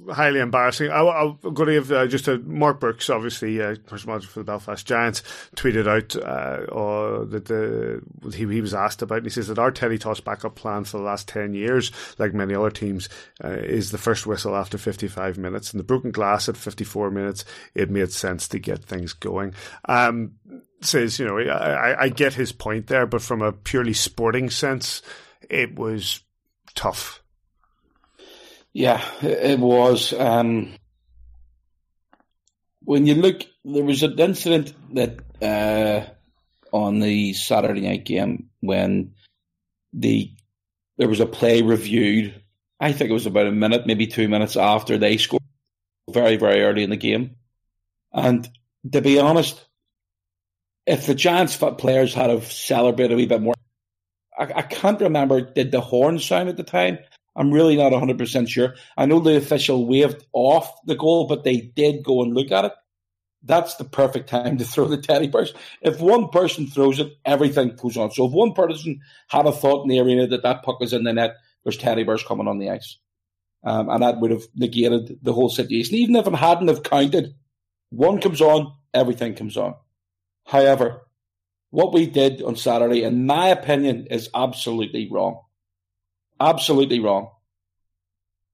[0.08, 0.90] Highly embarrassing.
[0.90, 4.44] I, am going to give uh, just a Mark Brooks, obviously, uh, person for the
[4.44, 5.22] Belfast Giants,
[5.56, 8.00] tweeted out uh, that the
[8.32, 9.18] he, he was asked about.
[9.18, 12.32] And he says that our Teddy Toss backup plan for the last ten years, like
[12.32, 13.08] many other teams,
[13.42, 15.72] uh, is the first whistle after 55 minutes.
[15.72, 19.54] And the broken glass at 54 minutes, it made sense to get things going.
[19.86, 20.34] Um,
[20.82, 25.02] says you know I, I get his point there, but from a purely sporting sense,
[25.48, 26.20] it was
[26.74, 27.22] tough.
[28.72, 30.12] Yeah, it was.
[30.12, 30.74] Um,
[32.84, 36.08] when you look, there was an incident that uh,
[36.72, 39.14] on the Saturday night game when
[39.92, 40.30] the
[40.96, 42.34] there was a play reviewed.
[42.78, 45.42] I think it was about a minute, maybe two minutes after they scored,
[46.08, 47.36] very very early in the game.
[48.12, 48.48] And
[48.92, 49.64] to be honest,
[50.86, 53.54] if the Giants players had have celebrated a wee bit more,
[54.38, 55.40] I, I can't remember.
[55.40, 56.98] Did the horn sound at the time?
[57.36, 58.74] I'm really not 100% sure.
[58.96, 62.64] I know the official waved off the goal, but they did go and look at
[62.66, 62.72] it.
[63.42, 65.54] That's the perfect time to throw the teddy bears.
[65.80, 68.10] If one person throws it, everything goes on.
[68.10, 71.04] So if one person had a thought in the arena that that puck was in
[71.04, 72.98] the net, there's teddy bears coming on the ice.
[73.62, 75.94] Um, and that would have negated the whole situation.
[75.96, 77.34] Even if it hadn't have counted,
[77.90, 79.74] one comes on, everything comes on.
[80.46, 81.02] However,
[81.70, 85.40] what we did on Saturday, in my opinion, is absolutely wrong.
[86.40, 87.30] Absolutely wrong.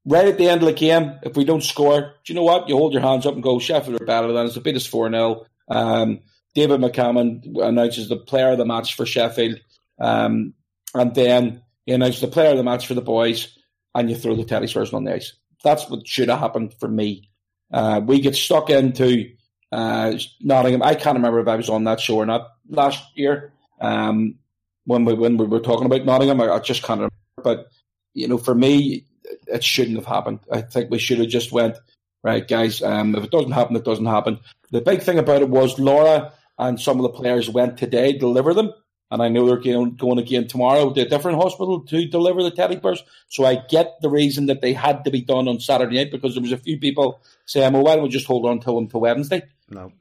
[0.04, 2.68] Right at the end of the game, if we don't score, do you know what?
[2.68, 4.54] You hold your hands up and go, Sheffield are better than us.
[4.54, 5.46] They beat us 4 0.
[5.68, 6.20] Um,
[6.54, 9.60] David McCammon announces the player of the match for Sheffield.
[9.98, 10.54] Um,
[10.94, 13.56] and then he announces the player of the match for the boys,
[13.94, 15.32] and you throw the Teddy version on the ice.
[15.62, 17.30] That's what should have happened for me.
[17.72, 19.32] Uh, we get stuck into
[19.72, 20.82] uh, Nottingham.
[20.82, 24.36] I can't remember if I was on that show or not last year um,
[24.84, 26.40] when we when we were talking about Nottingham.
[26.40, 27.14] I, I just can't remember.
[27.42, 27.68] But
[28.16, 29.04] you know, for me,
[29.46, 30.40] it shouldn't have happened.
[30.50, 31.76] I think we should have just went
[32.22, 32.82] right, guys.
[32.82, 34.40] Um, if it doesn't happen, it doesn't happen.
[34.70, 38.18] The big thing about it was Laura and some of the players went today to
[38.18, 38.72] deliver them.
[39.10, 42.50] And I know they're going, going again tomorrow to a different hospital to deliver the
[42.50, 43.04] teddy bears.
[43.28, 46.34] So I get the reason that they had to be done on Saturday night because
[46.34, 48.88] there was a few people saying, well, why don't we just hold on to them
[48.88, 49.42] till Wednesday?
[49.68, 49.92] No.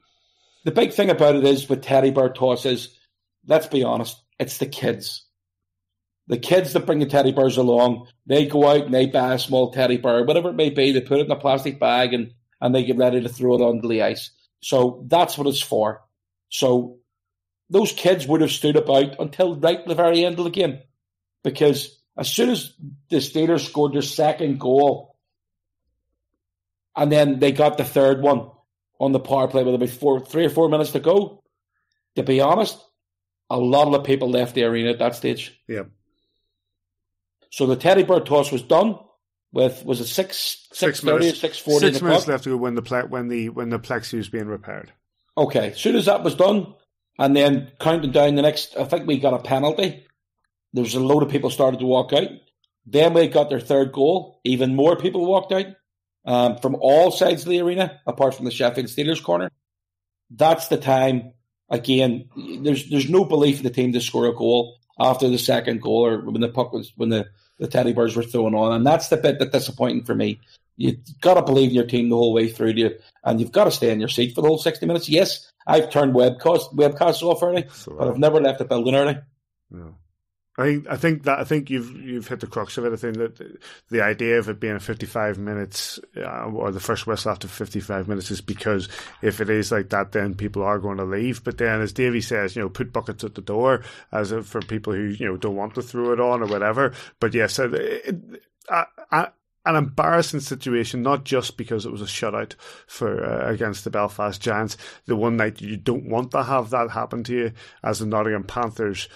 [0.64, 2.96] The big thing about it is with teddy bear tosses,
[3.46, 5.25] let's be honest, it's the kids.
[6.28, 9.38] The kids that bring the teddy bears along, they go out and they buy a
[9.38, 12.32] small teddy bear, whatever it may be, they put it in a plastic bag and,
[12.60, 14.30] and they get ready to throw it onto the ice.
[14.60, 16.02] So that's what it's for.
[16.48, 16.98] So
[17.70, 20.80] those kids would have stood about until right at the very end of the game.
[21.44, 22.72] Because as soon as
[23.08, 25.16] the Steelers scored their second goal,
[26.96, 28.50] and then they got the third one
[28.98, 31.42] on the power play with about four, three or four minutes to go.
[32.16, 32.82] To be honest,
[33.50, 35.60] a lot of the people left the arena at that stage.
[35.68, 35.84] Yeah.
[37.56, 38.98] So the teddy bear toss was done.
[39.50, 41.86] with was it six six thirty or minutes, six forty?
[41.86, 44.46] six minutes left to go when the ple- when the when the plexi was being
[44.46, 44.92] repaired.
[45.38, 46.74] Okay, as soon as that was done,
[47.18, 50.04] and then counting down the next, I think we got a penalty.
[50.74, 52.28] There was a load of people started to walk out.
[52.84, 54.42] Then we got their third goal.
[54.44, 55.66] Even more people walked out
[56.26, 59.50] um, from all sides of the arena, apart from the Sheffield Steelers corner.
[60.28, 61.32] That's the time.
[61.70, 62.28] Again,
[62.60, 66.04] there's there's no belief in the team to score a goal after the second goal
[66.04, 67.26] or when the puck was when the,
[67.58, 70.40] the teddy bears were thrown on, and that's the bit that's disappointing for me.
[70.76, 73.64] You've got to believe in your team the whole way through, you, and you've got
[73.64, 75.08] to stay in your seat for the whole sixty minutes.
[75.08, 79.18] Yes, I've turned webcast webcasts off early, So, but I've never left the building early.
[80.58, 82.92] I think I think that I think you've you've hit the crux of it.
[82.92, 87.30] I think that the idea of it being 55 minutes uh, or the first whistle
[87.30, 88.88] after 55 minutes is because
[89.20, 91.44] if it is like that, then people are going to leave.
[91.44, 94.94] But then, as Davey says, you know, put buckets at the door as for people
[94.94, 96.94] who you know don't want to throw it on or whatever.
[97.20, 98.16] But yes, it, it,
[98.70, 99.28] I, I,
[99.66, 102.54] an embarrassing situation, not just because it was a shutout
[102.86, 104.76] for uh, against the Belfast Giants.
[105.06, 107.52] The one night you don't want to have that happen to you,
[107.82, 109.08] as the Nottingham Panthers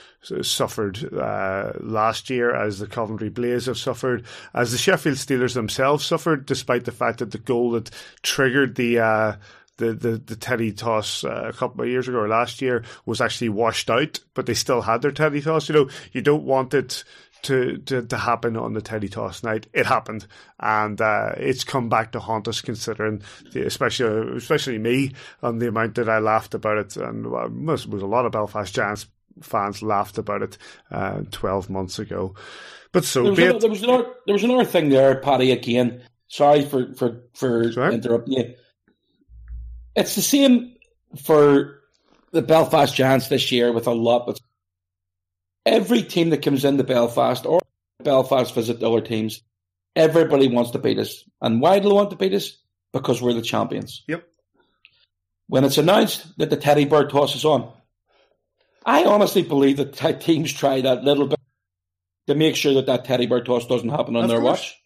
[0.43, 6.05] suffered uh, last year, as the Coventry Blaze have suffered, as the Sheffield Steelers themselves
[6.05, 7.91] suffered, despite the fact that the goal that
[8.23, 8.99] triggered the.
[8.99, 9.37] Uh,
[9.77, 13.23] the, the, the teddy toss uh, a couple of years ago or last year was
[13.23, 15.71] actually washed out, but they still had their teddy toss.
[15.71, 17.03] You know, you don't want it
[17.43, 19.67] to, to, to happen on the Teddy Toss night.
[19.73, 20.27] It happened,
[20.59, 22.61] and uh, it's come back to haunt us.
[22.61, 23.23] Considering,
[23.53, 25.13] the, especially especially me,
[25.43, 28.75] on the amount that I laughed about it, and well, was a lot of Belfast
[28.75, 29.07] Giants
[29.43, 30.59] fans laughed about it
[30.91, 32.35] uh, twelve months ago.
[32.93, 35.53] But so there was, another, there was another there was another thing there, Paddy.
[35.53, 37.95] Again, sorry for for for Sorry?
[37.95, 38.55] interrupting you.
[39.95, 40.75] It's the same
[41.25, 41.81] for
[42.33, 44.41] the Belfast Giants this year with a lot, but
[45.67, 47.61] every team that comes into Belfast or
[48.03, 49.43] Belfast visit the other teams,
[49.95, 51.25] everybody wants to beat us.
[51.41, 52.57] And why do they want to beat us?
[52.93, 54.03] Because we're the champions.
[54.09, 54.27] Yep.
[55.49, 57.73] When it's announced that the teddy bear toss is on,
[58.85, 61.41] I honestly believe that t- teams try that little bit
[62.29, 64.61] to make sure that that teddy bear toss doesn't happen on Of their course.
[64.61, 64.77] watch.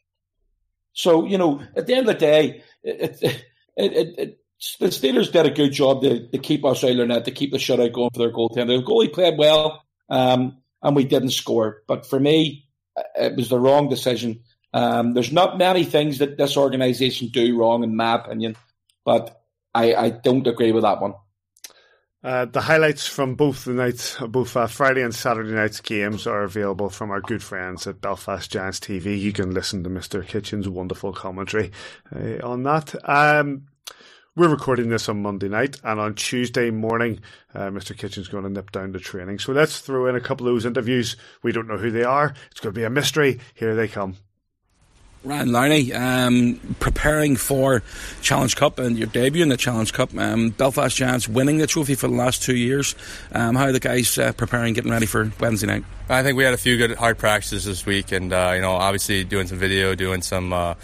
[0.93, 3.45] So you know, at the end of the day, it, it,
[3.77, 4.39] it, it, it,
[4.81, 7.31] the Steelers did a good job to, to keep us out of their net, to
[7.31, 8.79] keep the shutout going for their goaltender.
[8.79, 11.83] The goalie played well, um, and we didn't score.
[11.89, 12.69] But for me,
[13.17, 14.41] it was the wrong decision.
[14.73, 18.57] Um, there's not many things that this organisation do wrong, in my opinion,
[19.05, 19.43] but
[19.75, 21.15] I, I don't agree with that one.
[22.23, 26.43] Uh, the highlights from both the nights, both uh, Friday and Saturday night's games, are
[26.43, 29.19] available from our good friends at Belfast Giants TV.
[29.21, 30.27] You can listen to Mr.
[30.27, 31.71] Kitchen's wonderful commentary
[32.17, 32.95] uh, on that.
[33.07, 33.67] Um,
[34.37, 37.21] we're recording this on Monday night, and on Tuesday morning,
[37.55, 37.97] uh, Mr.
[37.97, 39.39] Kitchen's going to nip down to training.
[39.39, 41.17] So let's throw in a couple of those interviews.
[41.43, 42.35] We don't know who they are.
[42.51, 43.39] It's going to be a mystery.
[43.55, 44.17] Here they come.
[45.25, 47.83] Ryan Lowney, um, preparing for
[48.21, 50.15] Challenge Cup and your debut in the Challenge Cup.
[50.15, 52.95] Um, Belfast Giants winning the trophy for the last two years.
[53.33, 55.85] Um, how are the guys uh, preparing, getting ready for Wednesday night?
[56.11, 58.73] I think we had a few good hard practices this week, and uh, you know,
[58.73, 60.75] obviously doing some video, doing some uh,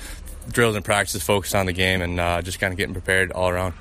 [0.52, 3.50] drills and practices focused on the game, and uh, just kind of getting prepared all
[3.50, 3.74] around.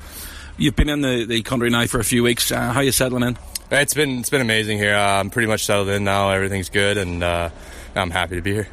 [0.57, 2.51] You've been in the, the country now for a few weeks.
[2.51, 3.37] Uh, how are you settling in?
[3.71, 4.95] It's been it's been amazing here.
[4.95, 6.29] Uh, I'm pretty much settled in now.
[6.31, 7.49] Everything's good, and uh,
[7.95, 8.67] I'm happy to be here.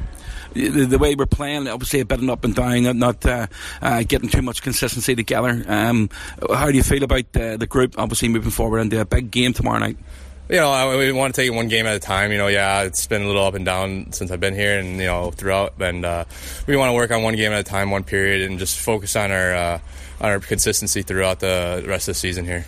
[0.53, 3.47] The, the way we're playing, obviously a bit of up and down, not, not uh,
[3.81, 5.63] uh, getting too much consistency together.
[5.67, 6.09] Um,
[6.51, 7.93] how do you feel about uh, the group?
[7.97, 9.97] Obviously moving forward into a big game tomorrow night.
[10.49, 12.31] You know, I, we want to take it one game at a time.
[12.31, 14.91] You know, yeah, it's been a little up and down since I've been here, and
[14.97, 15.73] you know, throughout.
[15.81, 16.23] And uh,
[16.67, 19.15] we want to work on one game at a time, one period, and just focus
[19.17, 19.79] on our uh,
[20.21, 22.65] on our consistency throughout the rest of the season here.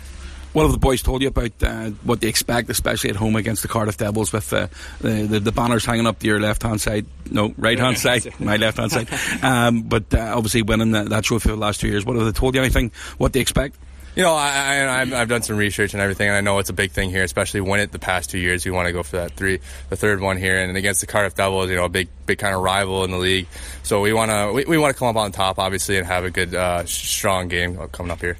[0.52, 3.62] What have the boys told you about uh, what they expect, especially at home against
[3.62, 4.66] the Cardiff Devils, with uh,
[5.00, 8.28] the, the the banners hanging up to your left hand side, no right hand side,
[8.40, 9.08] my left hand side,
[9.42, 12.04] um, but uh, obviously winning that, that trophy for the last two years.
[12.04, 12.60] What have they told you?
[12.60, 12.90] Anything?
[13.16, 13.76] What they expect?
[14.20, 14.50] You know, I,
[14.84, 17.08] I, I've- I've done some research and everything, and I know it's a big thing
[17.08, 18.66] here, especially when it the past two years.
[18.66, 21.34] We want to go for that three, the third one here, and against the Cardiff
[21.36, 23.46] Devils, you know, a big, big kind of rival in the league.
[23.82, 26.24] So we want to, we, we want to come up on top, obviously, and have
[26.24, 28.36] a good, uh, strong game coming up here.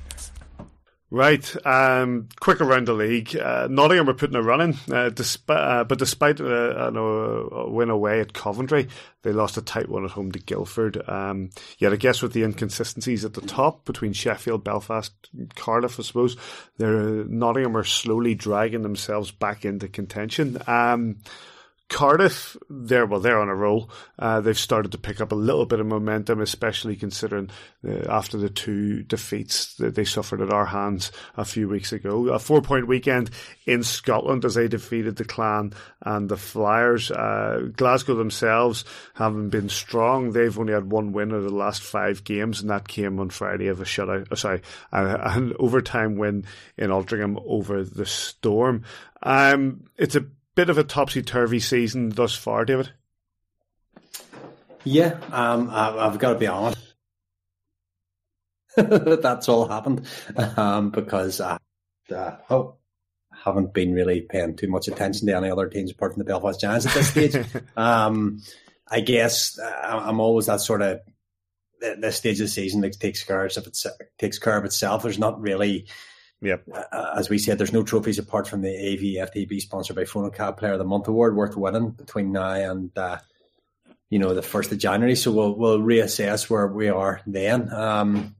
[1.12, 1.66] Right.
[1.66, 3.36] Um, quick around the league.
[3.36, 7.68] Uh, Nottingham are putting a run in, uh, desp- uh, but despite uh, uh, a
[7.68, 8.86] win away at Coventry,
[9.22, 11.02] they lost a tight one at home to Guildford.
[11.08, 15.12] Um, yet I guess with the inconsistencies at the top between Sheffield, Belfast,
[15.56, 16.36] Cardiff, I suppose,
[16.78, 20.58] they're, Nottingham are slowly dragging themselves back into contention.
[20.68, 21.16] Um,
[21.90, 23.90] Cardiff, they're well, they're on a roll.
[24.16, 27.50] Uh, they've started to pick up a little bit of momentum, especially considering
[27.86, 32.28] uh, after the two defeats that they suffered at our hands a few weeks ago.
[32.28, 33.30] A four point weekend
[33.66, 35.72] in Scotland as they defeated the Clan
[36.02, 37.10] and the Flyers.
[37.10, 38.84] Uh, Glasgow themselves
[39.14, 40.30] haven't been strong.
[40.30, 43.66] They've only had one win of the last five games, and that came on Friday
[43.66, 44.28] of a shutout.
[44.30, 44.62] Oh, sorry,
[44.92, 46.44] an overtime win
[46.76, 48.84] in Altrincham over the Storm.
[49.22, 50.24] Um, it's a
[50.60, 52.92] bit of a topsy turvy season thus far, David.
[54.84, 56.94] Yeah, um, I, have got to be honest.
[58.76, 60.06] That's all happened
[60.58, 61.56] um, because I
[62.14, 62.74] uh, oh,
[63.32, 66.60] haven't been really paying too much attention to any other teams apart from the Belfast
[66.60, 67.62] Giants at this stage.
[67.78, 68.42] um,
[68.86, 71.00] I guess uh, I'm always that sort of
[71.80, 73.86] this stage of the season that takes care of it
[74.18, 75.04] takes care of itself.
[75.04, 75.86] There's not really
[76.42, 76.64] Yep.
[76.72, 80.72] Uh, as we said, there's no trophies apart from the AVFTB sponsored by Cab Player
[80.72, 83.18] of the Month award worth winning between now and uh,
[84.08, 85.16] you know the first of January.
[85.16, 87.72] So we'll we'll reassess where we are then.
[87.72, 88.36] Um,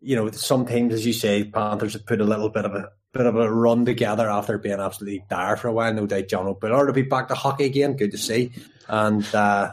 [0.00, 2.90] you know, some teams, as you say, Panthers have put a little bit of a
[3.12, 5.92] bit of a run together after being absolutely dire for a while.
[5.92, 7.96] No doubt, John O'Billard to be back to hockey again.
[7.96, 8.52] Good to see.
[8.86, 9.72] And uh,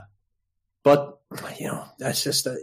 [0.84, 1.20] but
[1.60, 2.48] you know, that's just.
[2.48, 2.58] A,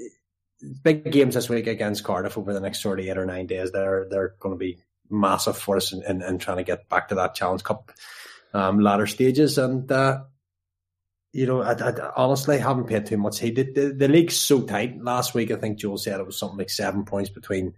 [0.83, 3.73] big games this week against Cardiff over the next sort of eight or nine days.
[3.73, 4.79] They're they're going to be
[5.11, 7.91] massive for us in, in, in trying to get back to that Challenge Cup
[8.55, 9.59] um, latter stages.
[9.59, 10.23] And uh,
[11.33, 13.57] you know, I, I, honestly haven't paid too much heed.
[13.57, 15.03] The, the, the, league's so tight.
[15.03, 17.75] Last week, I think Joel said it was something like seven points between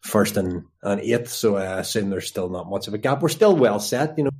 [0.00, 1.30] first and, and eighth.
[1.30, 3.20] So I assume there's still not much of a gap.
[3.20, 4.16] We're still well set.
[4.16, 4.30] You know,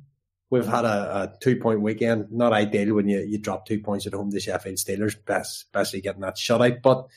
[0.49, 2.31] we've had a, a two point weekend.
[2.31, 6.01] Not ideal when you, you drop two points at home to Sheffield Steelers, best, especially
[6.01, 6.81] getting that shutout.
[6.81, 7.07] But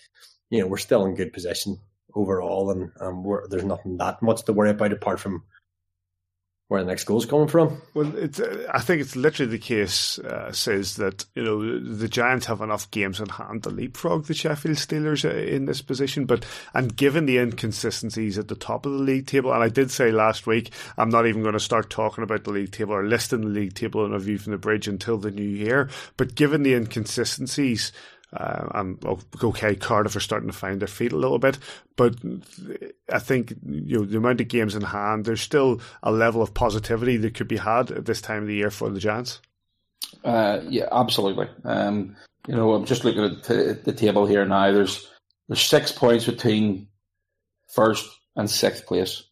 [0.51, 1.79] you know, we're still in good position
[2.15, 5.43] overall, and um, there's nothing that much to worry about apart from
[6.69, 7.81] where the next goal is coming from.
[7.95, 12.47] Well, it's, I think it's literally the case uh, says that you know the Giants
[12.47, 16.45] have enough games in hand to leapfrog the Sheffield Steelers uh, in this position, but
[16.75, 20.13] and given the inconsistencies at the top of the league table, and I did say
[20.13, 23.41] last week I'm not even going to start talking about the league table or listing
[23.41, 25.89] the league table in a view from the bridge until the new year.
[26.19, 27.93] But given the inconsistencies
[28.33, 29.03] uh, and
[29.43, 31.59] okay, Cardiff are starting to find their feet a little bit,
[31.97, 32.15] but
[33.11, 36.53] I think you know the amount of games in hand, there's still a level of
[36.53, 39.41] positivity that could be had at this time of the year for the Giants.
[40.25, 41.49] Uh, yeah, absolutely.
[41.65, 42.17] Um,
[42.47, 44.73] you know, I'm just looking at t- the table here now.
[44.73, 45.09] There's
[45.49, 46.89] there's six points between
[47.73, 48.07] first
[48.37, 49.23] and sixth place.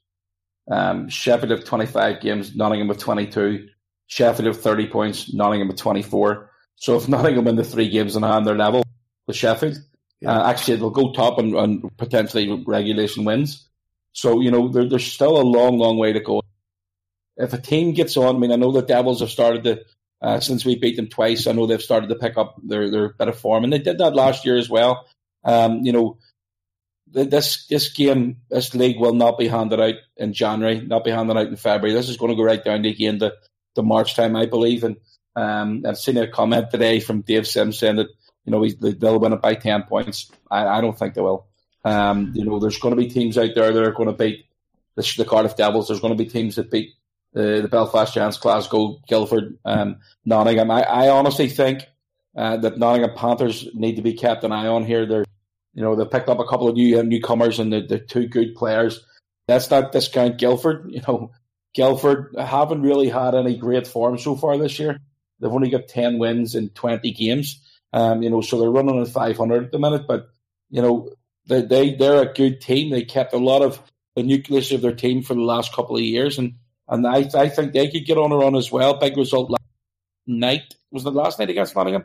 [0.70, 3.68] Um, Sheffield have 25 games, Nottingham with 22.
[4.06, 6.50] Sheffield have 30 points, Nottingham with 24.
[6.76, 8.85] So if Nottingham win the three games in hand, they're level
[9.26, 9.78] with Sheffield.
[10.20, 10.32] Yeah.
[10.32, 13.68] Uh, actually, they'll go top and, and, potentially regulation wins.
[14.12, 16.42] So, you know, there, there's still a long, long way to go.
[17.36, 19.84] If a team gets on, I mean, I know the Devils have started to,
[20.22, 23.10] uh, since we beat them twice, I know they've started to pick up their, their
[23.10, 25.06] bit of form, and they did that last year as well.
[25.44, 26.18] Um, you know,
[27.06, 31.36] this this game, this league will not be handed out in January, not be handed
[31.36, 31.94] out in February.
[31.94, 33.34] This is going to go right down to again the,
[33.74, 34.84] the March time, I believe.
[34.84, 34.96] And
[35.36, 38.08] um, I've seen a comment today from Dave Sims saying that
[38.46, 40.30] you know they'll win it by ten points.
[40.50, 41.46] I, I don't think they will.
[41.84, 44.46] Um, you know, there's going to be teams out there that are going to beat
[44.96, 45.88] the, the Cardiff Devils.
[45.88, 46.94] There's going to be teams that beat
[47.32, 50.70] the, the Belfast Giants, Glasgow, Guildford, um, Nottingham.
[50.70, 51.84] I, I honestly think
[52.36, 55.06] uh, that Nottingham Panthers need to be kept an eye on here.
[55.06, 55.24] They're,
[55.74, 58.54] you know, they've picked up a couple of new newcomers and they're, they're two good
[58.54, 59.04] players.
[59.46, 60.90] Let's not discount Guildford.
[60.90, 61.30] You know,
[61.74, 64.98] Guildford haven't really had any great form so far this year.
[65.38, 67.60] They've only got 10 wins in 20 games.
[67.96, 70.28] Um, you know, so they're running at 500 at the minute, but,
[70.68, 71.08] you know,
[71.46, 72.90] they, they, they're a good team.
[72.90, 73.80] They kept a lot of
[74.14, 76.36] the nucleus of their team for the last couple of years.
[76.36, 78.98] And, and I, I think they could get on a run as well.
[78.98, 79.62] Big result last
[80.26, 80.74] night.
[80.90, 82.04] Was the last night against Nottingham?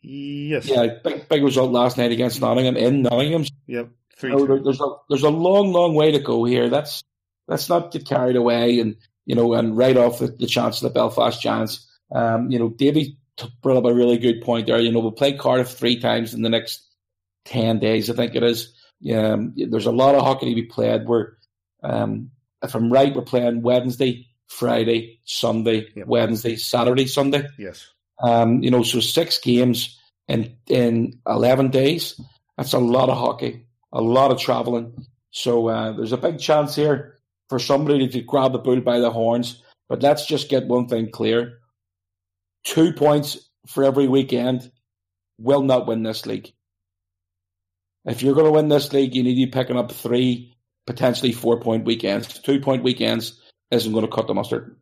[0.00, 0.66] Yes.
[0.66, 3.46] Yeah, big, big result last night against Nottingham in Nottingham.
[3.66, 3.88] Yep.
[4.22, 6.68] You know, there, there's a there's a long, long way to go here.
[6.68, 7.02] That's
[7.48, 10.88] let's not get carried away and you know and right off the, the chance of
[10.88, 11.90] the Belfast Giants.
[12.14, 13.18] Um, you know, Davey
[13.62, 14.80] brought up a really good point there.
[14.80, 16.82] You know, we'll play Cardiff three times in the next
[17.46, 18.72] 10 days, I think it is.
[19.12, 21.06] Um, there's a lot of hockey to be played.
[21.06, 21.32] We're,
[21.82, 22.30] um,
[22.62, 26.06] if I'm right, we're playing Wednesday, Friday, Sunday, yep.
[26.06, 27.46] Wednesday, Saturday, Sunday.
[27.58, 27.86] Yes.
[28.22, 32.18] Um, you know, so six games in, in 11 days.
[32.56, 35.06] That's a lot of hockey, a lot of traveling.
[35.30, 37.18] So uh, there's a big chance here
[37.48, 39.62] for somebody to grab the bull by the horns.
[39.88, 41.58] But let's just get one thing clear
[42.64, 44.70] two points for every weekend
[45.38, 46.52] will not win this league.
[48.04, 50.56] If you're going to win this league, you need to be picking up three,
[50.86, 52.38] potentially four point weekends.
[52.40, 53.40] Two point weekends
[53.70, 54.76] isn't going to cut the mustard.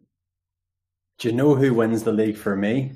[1.19, 2.93] Do you know who wins the league for me?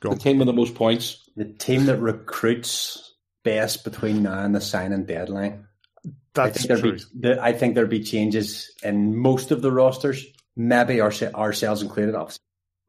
[0.00, 1.28] the team with the most points.
[1.36, 5.66] The team that recruits best between now and the signing deadline.
[6.34, 6.98] That's I think true.
[7.18, 10.24] Be, I think there'll be changes in most of the rosters,
[10.56, 12.14] maybe our, ourselves included.
[12.14, 12.40] Obviously,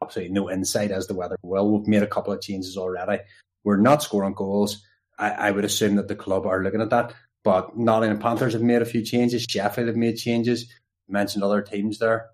[0.05, 3.21] absolutely no insight as to whether well we've made a couple of changes already.
[3.63, 4.83] We're not scoring goals.
[5.17, 7.13] I, I would assume that the club are looking at that.
[7.43, 9.45] But Nottingham Panthers have made a few changes.
[9.47, 10.71] Sheffield have made changes.
[11.07, 12.29] mentioned other teams there.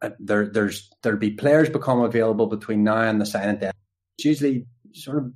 [0.00, 3.70] Uh, there, there's there'll be players become available between now and the signing day.
[4.18, 5.32] It's usually sort of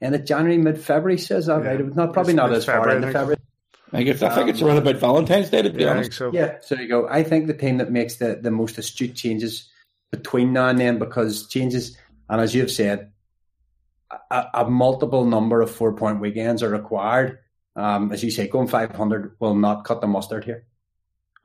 [0.00, 1.18] end of January, mid February.
[1.18, 1.70] Says that yeah.
[1.70, 1.94] right?
[1.94, 3.36] Not probably it's not as far into February.
[3.92, 6.14] I guess I think it's around about Valentine's Day to be yeah, honest.
[6.14, 6.32] so.
[6.32, 7.08] Yeah, so you go.
[7.08, 9.68] I think the team that makes the, the most astute changes
[10.12, 11.96] between now and then because changes
[12.28, 13.12] and as you've said,
[14.30, 17.38] a, a multiple number of four point weekends are required.
[17.74, 20.66] Um, as you say, going five hundred will not cut the mustard here.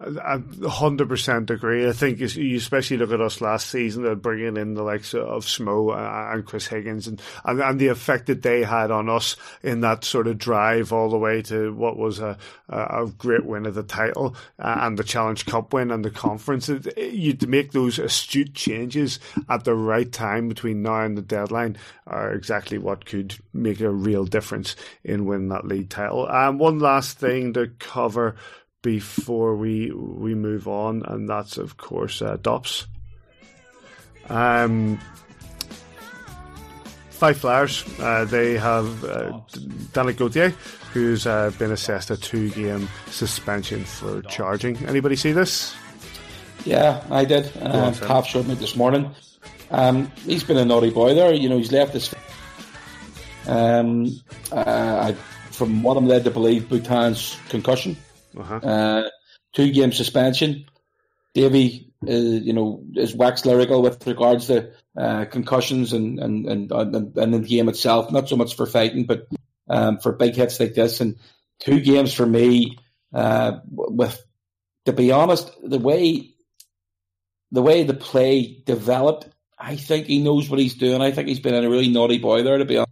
[0.02, 1.88] I hundred percent agree.
[1.88, 5.46] I think you especially look at us last season, uh, bringing in the likes of
[5.46, 9.36] Smo uh, and Chris Higgins, and, and, and the effect that they had on us
[9.62, 12.38] in that sort of drive all the way to what was a
[12.70, 16.70] a great win of the title uh, and the Challenge Cup win and the conference.
[16.98, 21.78] You to make those astute changes at the right time between now and the deadline
[22.08, 26.26] are exactly what could make a real difference in winning that league title.
[26.26, 28.36] And um, one last thing to cover
[28.82, 32.88] before we we move on, and that's of course uh, Dops.
[34.30, 35.00] Um,
[37.10, 39.40] Fife Flyers, uh, they have uh,
[39.94, 40.50] Danick Gauthier,
[40.92, 44.78] who's uh, been assessed a two-game suspension for charging.
[44.88, 45.76] Anybody see this?
[46.66, 47.52] Yeah, I did.
[47.58, 49.14] Uh, half showed me this morning.
[49.70, 51.32] Um, he's been a naughty boy there.
[51.34, 52.14] You know, he's left his.
[53.48, 54.08] Um,
[54.52, 55.14] uh,
[55.52, 57.98] from what I'm led to believe, Bhutan's concussion.
[58.38, 58.56] Uh-huh.
[58.56, 59.10] Uh,
[59.54, 60.66] two game suspension.
[61.34, 66.72] Davy, uh, you know, is wax lyrical with regards to uh, concussions and and, and
[66.72, 68.12] and and the game itself.
[68.12, 69.28] Not so much for fighting, but
[69.70, 71.00] um, for big hits like this.
[71.00, 71.18] And
[71.60, 72.78] two games for me,
[73.14, 74.22] with
[74.86, 76.32] to be honest, the way
[77.52, 79.28] the way the play developed,
[79.58, 81.02] I think he knows what he's doing.
[81.02, 82.92] I think he's been a really naughty boy there, to be honest.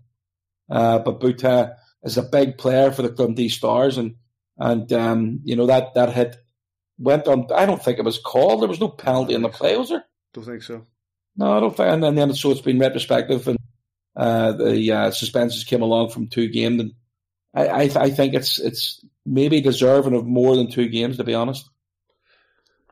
[0.69, 4.15] Uh, but Buta is a big player for the Dundee Stars, and
[4.59, 6.35] and um, you know that that hit
[6.97, 7.47] went on.
[7.55, 8.61] I don't think it was called.
[8.61, 10.05] There was no penalty in the play, was there?
[10.33, 10.85] Don't think so.
[11.35, 12.03] No, I don't think.
[12.03, 13.57] And then so it's been retrospective, and
[14.15, 16.93] uh, the uh, suspensions came along from two games, and
[17.53, 21.33] I I, I, think it's it's maybe deserving of more than two games, to be
[21.33, 21.69] honest.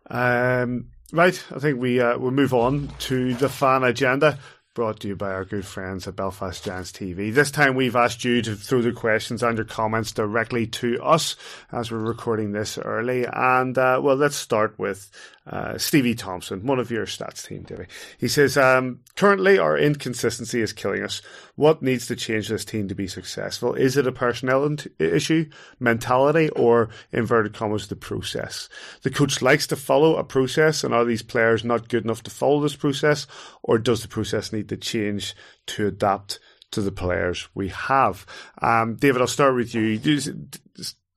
[0.10, 4.40] Um, right, I think we uh, we'll move on to the fan agenda
[4.78, 7.34] brought to you by our good friends at Belfast Giants TV.
[7.34, 11.36] This time we've asked you to throw the questions and your comments directly to us
[11.72, 13.26] as we're recording this early.
[13.26, 15.10] And, uh, well, let's start with
[15.50, 17.86] uh, Stevie Thompson, one of your stats team, Davey.
[18.18, 21.22] He says, um, currently our inconsistency is killing us.
[21.56, 23.74] What needs to change this team to be successful?
[23.74, 28.68] Is it a personnel issue, mentality, or inverted commas, the process?
[29.04, 32.32] The coach likes to follow a process, and are these players not good enough to
[32.32, 33.26] follow this process,
[33.64, 35.34] or does the process need to change
[35.68, 36.40] to adapt
[36.72, 38.26] to the players we have?
[38.62, 40.00] Um, David, I'll start with you.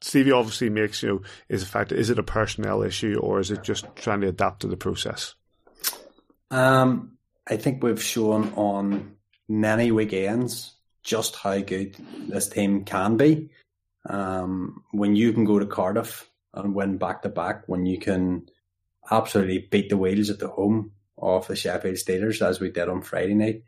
[0.00, 3.50] Stevie obviously makes, you know, is a fact, is it a personnel issue or is
[3.50, 5.34] it just trying to adapt to the process?
[6.50, 9.16] Um, I think we've shown on
[9.48, 11.96] many weekends just how good
[12.28, 13.50] this team can be.
[14.08, 18.48] Um, when you can go to Cardiff and win back to back, when you can
[19.10, 23.02] absolutely beat the wheels at the home of the Sheffield Steelers as we did on
[23.02, 23.64] Friday night,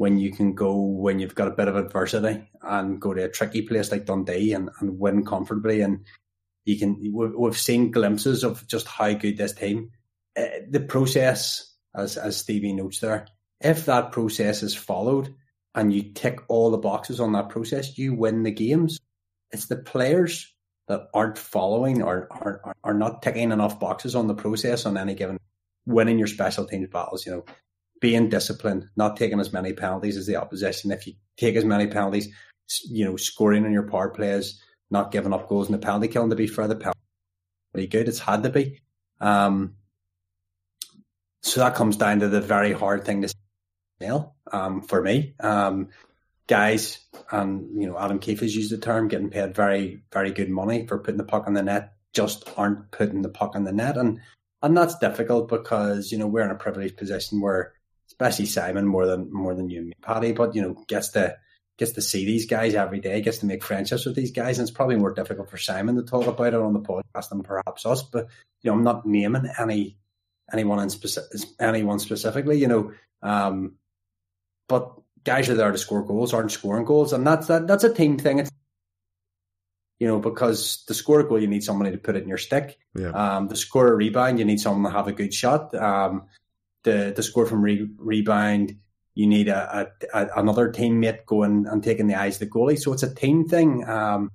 [0.00, 3.28] when you can go when you've got a bit of adversity and go to a
[3.28, 5.82] tricky place like Dundee and, and win comfortably.
[5.82, 6.06] And
[6.64, 9.90] you can we've seen glimpses of just how good this team
[10.38, 13.26] uh, the process as as Stevie notes there
[13.60, 15.34] if that process is followed
[15.74, 19.00] and you tick all the boxes on that process you win the games.
[19.50, 20.50] It's the players
[20.88, 25.14] that aren't following or are, are not ticking enough boxes on the process on any
[25.14, 25.36] given
[25.84, 27.44] winning your special teams battles you know
[28.00, 30.90] being disciplined, not taking as many penalties as the opposition.
[30.90, 32.28] If you take as many penalties,
[32.88, 34.60] you know, scoring on your power plays,
[34.90, 36.30] not giving up goals in the penalty killing.
[36.30, 37.00] To be fair, the penalty
[37.74, 38.08] good.
[38.08, 38.80] It's had to be.
[39.20, 39.76] Um,
[41.42, 43.34] so that comes down to the very hard thing to
[44.00, 45.34] nail um, for me.
[45.40, 45.88] Um,
[46.46, 46.98] guys,
[47.30, 50.86] and you know, Adam Keefe has used the term getting paid very, very good money
[50.86, 53.96] for putting the puck on the net, just aren't putting the puck on the net,
[53.96, 54.20] and
[54.62, 57.72] and that's difficult because you know we're in a privileged position where
[58.20, 60.32] especially Simon more than more than you and me, Paddy.
[60.32, 61.36] But you know, gets to
[61.78, 64.68] gets to see these guys every day, gets to make friendships with these guys, and
[64.68, 67.86] it's probably more difficult for Simon to talk about it on the podcast than perhaps
[67.86, 68.02] us.
[68.02, 68.28] But
[68.62, 69.96] you know, I'm not naming any
[70.52, 72.92] anyone in specific anyone specifically, you know.
[73.22, 73.76] Um,
[74.68, 74.92] but
[75.24, 78.18] guys are there to score goals, aren't scoring goals, and that's that, that's a team
[78.18, 78.40] thing.
[78.40, 78.50] It's
[79.98, 82.38] you know because to score a goal, you need somebody to put it in your
[82.38, 82.78] stick.
[82.94, 83.10] Yeah.
[83.10, 85.74] Um, to score a rebound, you need someone to have a good shot.
[85.74, 86.26] Um,
[86.84, 88.76] to to score from re- rebound,
[89.14, 92.78] you need a, a, a, another teammate going and taking the eyes of the goalie.
[92.78, 93.88] So it's a team thing.
[93.88, 94.30] Um,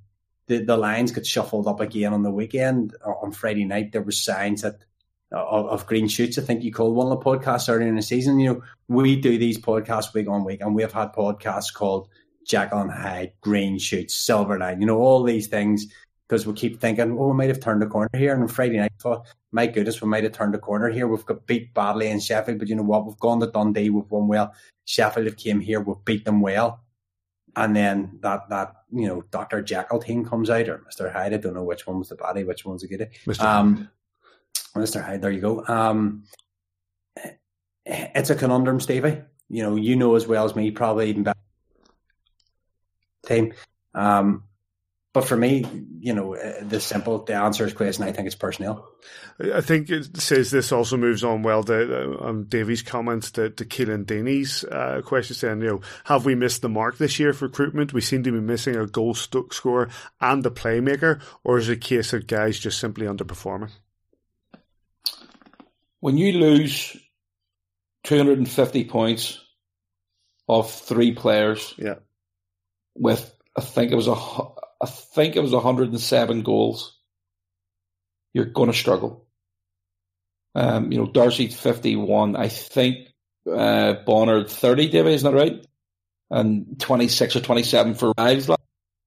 [0.47, 3.91] the the lines got shuffled up again on the weekend on Friday night.
[3.91, 4.83] There were signs that
[5.31, 6.37] of, of, green shoots.
[6.37, 8.39] I think you called one of the podcasts earlier in the season.
[8.39, 12.07] You know, we do these podcasts week on week, and we have had podcasts called
[12.45, 14.79] Jekyll and Hyde, Green Shoots, Silver Line.
[14.79, 15.87] You know, all these things
[16.27, 18.33] because we keep thinking, oh, we might have turned the corner here.
[18.33, 21.07] And on Friday night, I thought, my goodness, we might have turned the corner here.
[21.07, 23.05] We've got beat badly in Sheffield, but you know what?
[23.05, 24.53] We've gone to Dundee, we've won well.
[24.85, 26.81] Sheffield have came here, we've beat them well.
[27.55, 31.33] And then that that you know Doctor Jekyll team comes out or Mister Hyde.
[31.33, 33.07] I don't know which one was the baddie, which one's the goodie.
[33.25, 33.45] Mr.
[33.45, 33.89] Um,
[34.75, 35.01] Mr.
[35.01, 35.65] Hyde, there you go.
[35.65, 36.25] Um,
[37.85, 39.21] it's a conundrum, Stevie.
[39.47, 41.39] You know, you know as well as me, probably even better
[43.25, 43.53] team.
[43.93, 44.43] Um,
[45.15, 45.63] but for me,
[46.01, 48.03] you know, uh, the simple, the answer is question.
[48.03, 48.85] I think it's personnel.
[49.39, 53.49] I think it says this also moves on well to uh, um, Davy's comments to,
[53.49, 57.31] to Keelan Deeney's uh, question saying, you know, have we missed the mark this year
[57.31, 57.93] for recruitment?
[57.93, 59.87] We seem to be missing a goal stuck scorer
[60.19, 63.71] and a playmaker, or is it a case of guys just simply underperforming?
[66.01, 66.97] When you lose
[68.03, 69.39] 250 points
[70.49, 71.99] of three players, yeah,
[72.95, 74.15] with I think it was a
[74.81, 76.97] I think it was 107 goals.
[78.33, 79.25] You're going to struggle.
[80.53, 82.35] Um, you know, Darcy 51.
[82.35, 83.09] I think
[83.51, 85.65] uh, Bonner 30, David, isn't that right?
[86.29, 88.49] And 26 or 27 for Rives.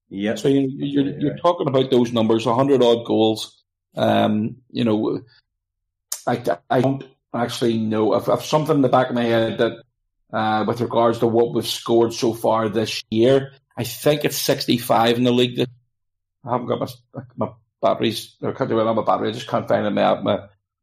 [0.09, 0.35] Yeah.
[0.35, 3.63] So you, you're, you're, you're talking about those numbers, 100 odd goals.
[3.95, 5.21] Um, you know,
[6.25, 8.13] I, I don't actually know.
[8.13, 9.83] I've, I've something in the back of my head that
[10.31, 13.53] uh, with regards to what we've scored so far this year.
[13.77, 15.59] I think it's 65 in the league.
[16.45, 17.49] I haven't got my, my
[17.81, 18.35] batteries.
[18.43, 19.29] I can't on my battery.
[19.29, 20.39] I just can't find it my, my,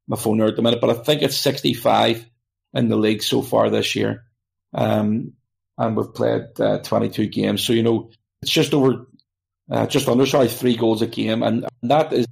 [0.08, 0.80] my phone here at the minute.
[0.80, 2.26] But I think it's 65
[2.74, 4.24] in the league so far this year.
[4.72, 5.32] Um,
[5.78, 7.62] and we've played uh, 22 games.
[7.62, 8.10] So, you know,
[8.42, 9.06] it's just over,
[9.70, 11.42] uh, just under, sorry, three goals a game.
[11.42, 12.26] And, and that is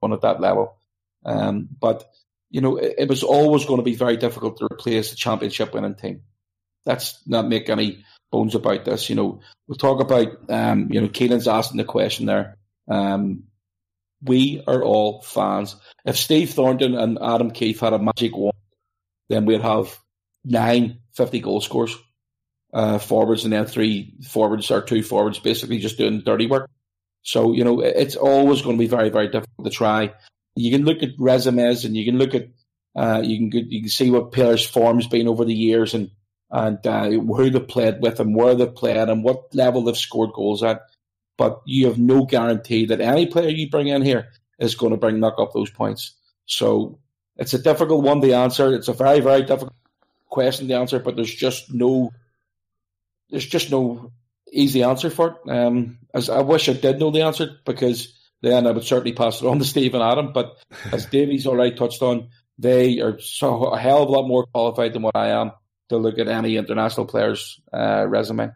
[0.00, 0.76] one at that level.
[1.24, 2.04] Um, but
[2.50, 5.72] you know, it, it, was always going to be very difficult to replace the championship
[5.72, 6.22] winning team.
[6.84, 9.08] That's not make any bones about this.
[9.08, 12.56] You know, we'll talk about, um, you know, Keelan's asking the question there.
[12.88, 13.44] Um,
[14.22, 15.76] we are all fans.
[16.04, 18.56] If Steve Thornton and Adam Keefe had a magic wand,
[19.28, 19.96] then we'd have
[20.44, 21.96] nine 50 goal scores,
[22.72, 26.68] uh, forwards and then three forwards or two forwards basically just doing dirty work.
[27.22, 30.12] So, you know, it's always going to be very, very difficult to try
[30.54, 32.48] you can look at resumes and you can look at
[32.94, 36.10] uh, you can you can see what players' form's been over the years and
[36.52, 40.34] and uh, who they played with and where they played and what level they've scored
[40.34, 40.82] goals at.
[41.38, 44.98] But you have no guarantee that any player you bring in here is going to
[44.98, 46.12] bring knock up those points.
[46.44, 46.98] So
[47.36, 48.74] it's a difficult one to answer.
[48.74, 49.72] It's a very very difficult
[50.28, 52.12] question to answer, but there's just no
[53.30, 54.12] there's just no
[54.52, 55.50] easy answer for it.
[55.50, 59.40] Um, as I wish I did know the answer because then I would certainly pass
[59.40, 60.34] it on to Steve and Adam.
[60.34, 60.58] But
[60.92, 64.92] as Davies already touched on, they are so a hell of a lot more qualified
[64.92, 65.52] than what I am
[65.88, 68.52] to look at any international player's uh, resume.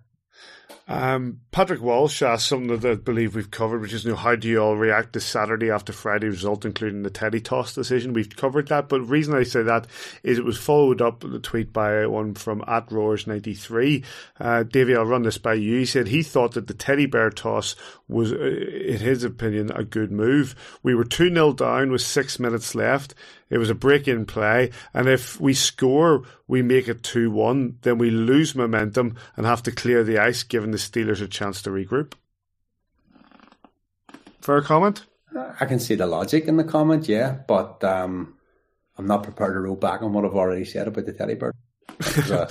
[0.89, 4.37] Um, Patrick Walsh asked something that I believe we've covered, which is, you know, how
[4.37, 8.13] do you all react to Saturday after Friday result, including the Teddy toss decision?
[8.13, 9.89] We've covered that, but the reason I say that
[10.23, 14.05] is it was followed up the tweet by one from at Roars93.
[14.39, 15.79] Uh, Davey, I'll run this by you.
[15.79, 17.75] He said he thought that the Teddy Bear toss
[18.07, 20.55] was, uh, in his opinion, a good move.
[20.85, 23.13] We were 2 0 down with six minutes left.
[23.49, 24.71] It was a break in play.
[24.93, 29.63] And if we score, we make it 2 1, then we lose momentum and have
[29.65, 32.15] to clear the ice, giving the Steelers a chance to regroup.
[34.41, 35.07] For a comment?
[35.61, 38.37] I can see the logic in the comment, yeah, but um,
[38.97, 41.53] I'm not prepared to roll back on what I've already said about the teddy bear.
[42.31, 42.47] uh,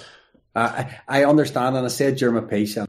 [0.55, 2.88] I, I understand, and I said during my piece, and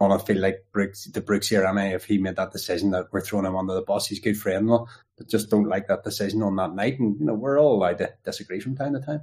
[0.00, 3.20] I feel like the Brooks here, and I, if he made that decision that we're
[3.20, 6.56] throwing him under the bus, he's good friend, but just don't like that decision on
[6.56, 6.98] that night.
[6.98, 9.20] And, you know, we're all allowed to disagree from time to time.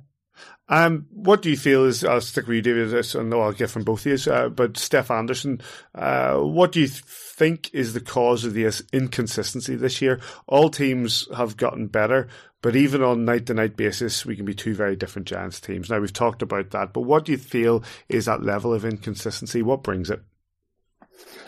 [0.70, 3.72] Um, what do you feel is, I'll stick with you, David, this, know I'll get
[3.72, 5.62] from both of you, uh, but Steph Anderson,
[5.96, 10.20] uh, what do you think is the cause of the inconsistency this year?
[10.46, 12.28] All teams have gotten better,
[12.62, 15.90] but even on night to night basis, we can be two very different Giants teams.
[15.90, 19.64] Now, we've talked about that, but what do you feel is that level of inconsistency?
[19.64, 20.22] What brings it?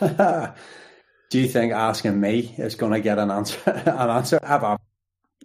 [1.30, 3.60] do you think asking me is going to get an answer?
[3.70, 4.38] an answer?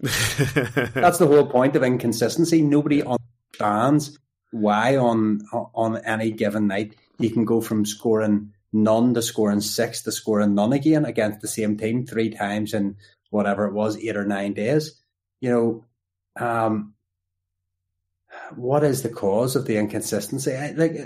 [0.02, 2.62] That's the whole point of inconsistency.
[2.62, 4.18] Nobody understands
[4.52, 10.02] why on on any given night he can go from scoring none to scoring six
[10.04, 12.98] to scoring none again against the same team three times in
[13.30, 15.02] whatever it was, eight or nine days.
[15.40, 15.86] You know,
[16.46, 16.94] um,
[18.56, 20.56] what is the cause of the inconsistency?
[20.56, 21.06] I, like,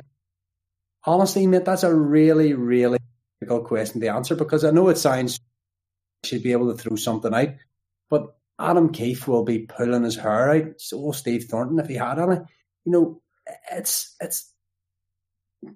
[1.05, 2.99] honestly, mate, that's a really, really
[3.49, 5.39] difficult question to answer because I know it sounds
[6.23, 7.49] should be able to throw something out,
[8.09, 10.65] but Adam Keefe will be pulling his hair out.
[10.77, 12.35] So will Steve Thornton if he had any.
[12.85, 13.21] You know,
[13.71, 14.51] it's it's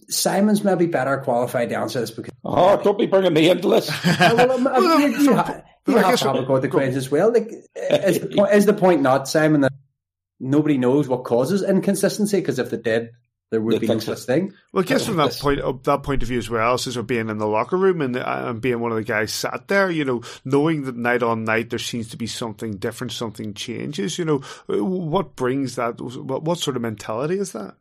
[0.10, 2.34] Simon's maybe better qualified to answer this because.
[2.44, 3.90] Oh, don't be bringing me into this.
[4.20, 6.98] well, um, well, you, you, ha- you have to have a go at the questions
[6.98, 7.32] as well.
[7.32, 9.74] Like, is, the point, is the point not, Simon, that
[10.40, 12.40] nobody knows what causes inconsistency?
[12.40, 13.12] Because if they did,
[13.53, 14.51] there would be no such thing.
[14.71, 17.30] Well, I guess from that point of that point of view as well, as being
[17.30, 20.23] in the locker room and, and being one of the guys sat there, you know,
[20.43, 24.17] knowing that night on night there seems to be something different, something changes.
[24.17, 26.01] You know, what brings that?
[26.01, 27.75] What, what sort of mentality is that?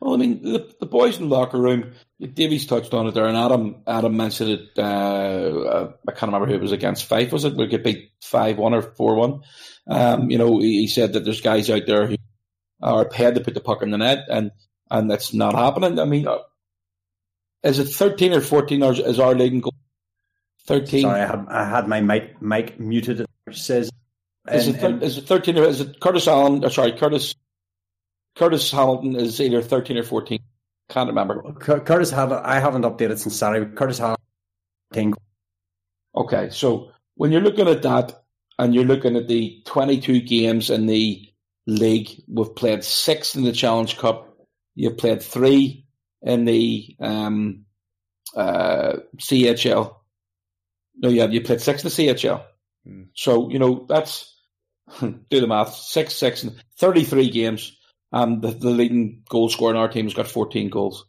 [0.00, 3.26] Well, I mean, the, the boys in the locker room, Davies touched on it there,
[3.26, 4.70] and Adam Adam mentioned it.
[4.76, 7.04] Uh, uh, I can't remember who it was against.
[7.04, 7.54] Fife was it?
[7.54, 9.42] We could beat five one or four one.
[9.86, 12.16] Um, you know, he, he, said that there's guys out there who
[12.82, 14.50] are paid to put the puck in the net, and
[14.90, 15.98] and that's not happening.
[15.98, 16.38] I mean, uh,
[17.62, 18.82] is it thirteen or fourteen?
[18.82, 19.74] Or is our leading goal
[20.66, 21.02] thirteen?
[21.02, 23.20] Sorry, I had, I had my mic mic muted.
[23.20, 23.90] It says.
[24.50, 26.64] Is, it, thir- is it thirteen or is it Curtis Allen?
[26.64, 27.34] Or sorry, Curtis
[28.36, 30.40] Curtis Hamilton is either 13 or 14.
[30.88, 31.52] Can't remember.
[31.52, 33.74] Curtis had I haven't updated since Saturday.
[33.74, 35.14] Curtis Hamilton.
[36.16, 38.24] Okay, so when you're looking at that
[38.58, 41.28] and you're looking at the 22 games in the
[41.66, 44.29] league, we've played six in the Challenge Cup.
[44.74, 45.86] You've played three
[46.22, 47.64] in the um,
[48.36, 49.94] uh, CHL.
[50.96, 52.44] No, you have you played six in the CHL.
[52.86, 53.02] Hmm.
[53.14, 54.34] So you know that's
[55.00, 55.74] do the math.
[55.74, 57.76] Six, six, and 33 games
[58.12, 61.06] and the, the leading goal scorer in our team has got 14 goals.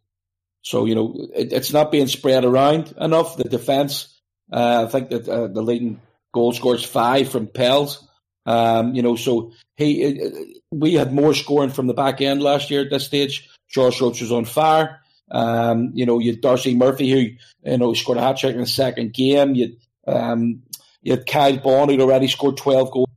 [0.62, 3.38] So, you know, it, it's not being spread around enough.
[3.38, 4.22] The defence,
[4.52, 6.00] uh, I think that uh, the leading
[6.34, 8.08] goal scorer is five from Pels.
[8.46, 10.30] Um, you know, so he, uh,
[10.72, 13.50] we had more scoring from the back end last year at this stage.
[13.72, 15.00] Josh Roach was on fire.
[15.32, 18.62] Um, you know, you had Darcy Murphy who, you know, scored a hat trick in
[18.62, 19.56] the second game.
[19.56, 20.64] You um,
[21.02, 23.10] you had Kyle Baun who'd already scored 12 goals,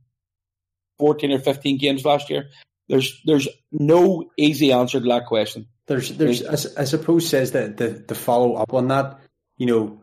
[0.99, 2.49] 14 or 15 games last year.
[2.87, 5.67] There's there's no easy answer to that question.
[5.87, 9.19] There's there's I, I suppose says that the the follow up on that,
[9.57, 10.01] you know,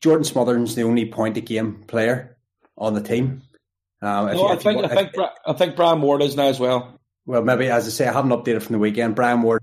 [0.00, 2.36] Jordan Smotherman's the only point a game player
[2.76, 3.42] on the team.
[4.00, 5.14] Um, no, you, I think you, I think
[5.46, 6.98] I think Brian Ward is now as well.
[7.26, 9.14] Well, maybe as I say, I haven't updated from the weekend.
[9.14, 9.62] Brian Ward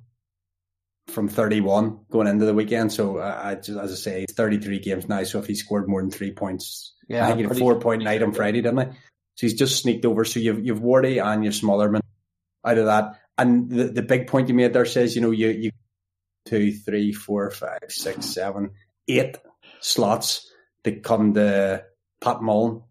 [1.08, 2.92] from 31 going into the weekend.
[2.92, 5.24] So uh, I just, as I say, 33 games now.
[5.24, 8.04] So if he scored more than three points, yeah, I think he had four point
[8.04, 8.98] night on Friday, didn't he?
[9.36, 10.26] So he's just sneaked over.
[10.26, 12.02] So you've you've Wardy and your Smotherman
[12.66, 13.20] out of that.
[13.38, 15.72] And the, the big point you made there says, you know, you, you
[16.46, 18.72] two, three, four, five, six, seven,
[19.08, 19.38] eight
[19.82, 20.50] slots
[20.84, 21.84] that come to
[22.22, 22.82] Pat Mullen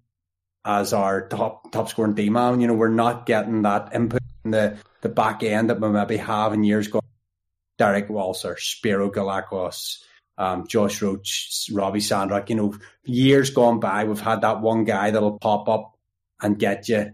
[0.65, 2.61] as our top top scoring D man.
[2.61, 6.19] You know, we're not getting that input in the, the back end that we maybe
[6.19, 7.01] have in years ago.
[7.79, 10.03] Derek Walser, Spiro Goulakos,
[10.39, 12.75] um, Josh Roach, Robbie Sandrock, you know,
[13.05, 15.97] years gone by, we've had that one guy that'll pop up
[16.41, 17.13] and get you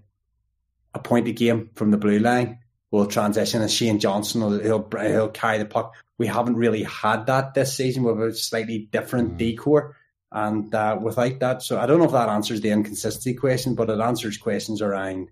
[0.95, 2.59] a point a game from the blue line
[2.91, 5.95] We'll transition and Shane Johnson will he'll, he'll carry the puck.
[6.19, 9.39] We haven't really had that this season with a slightly different mm.
[9.39, 9.97] decor
[10.33, 11.63] and uh, without that.
[11.63, 15.31] So I don't know if that answers the inconsistency question, but it answers questions around,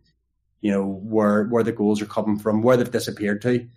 [0.60, 3.68] you know, where where the goals are coming from, where they've disappeared to.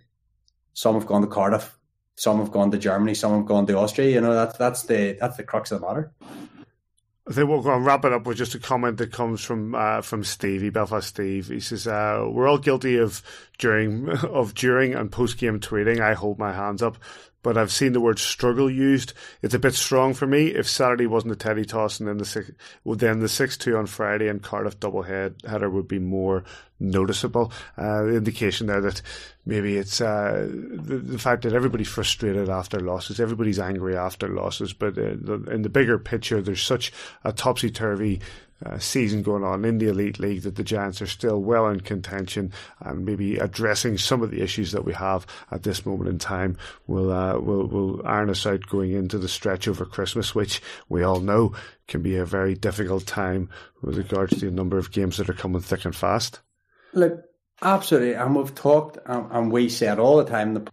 [0.74, 1.78] Some have gone to Cardiff,
[2.16, 4.10] some have gone to Germany, some have gone to Austria.
[4.10, 6.12] You know, that's that's the that's the crux of the matter.
[7.28, 9.74] I think we'll go and wrap it up with just a comment that comes from
[9.74, 11.48] uh, from Stevie Belfast Steve.
[11.48, 13.22] He says, uh, "We're all guilty of
[13.58, 16.00] during of during and post game tweeting.
[16.00, 16.98] I hold my hands up
[17.42, 19.12] but I've seen the word struggle used.
[19.42, 20.48] It's a bit strong for me.
[20.48, 22.50] If Saturday wasn't a teddy toss and then the six,
[22.84, 26.44] well, then the six two on Friday and Cardiff double head header would be more
[26.82, 27.52] noticeable.
[27.76, 29.02] Uh, the indication there that
[29.46, 34.72] maybe it's uh, the, the, fact that everybody's frustrated after losses, everybody's angry after losses,
[34.72, 36.92] but uh, the, in the bigger picture, there's such
[37.24, 38.20] a topsy turvy
[38.64, 41.80] uh, season going on in the Elite League that the Giants are still well in
[41.80, 46.18] contention and maybe addressing some of the issues that we have at this moment in
[46.18, 46.56] time
[46.86, 51.02] will uh, will will iron us out going into the stretch over Christmas, which we
[51.02, 51.54] all know
[51.88, 53.48] can be a very difficult time
[53.82, 56.40] with regards to the number of games that are coming thick and fast.
[56.92, 57.22] Look,
[57.60, 60.70] absolutely, and we've talked um, and we said all the time the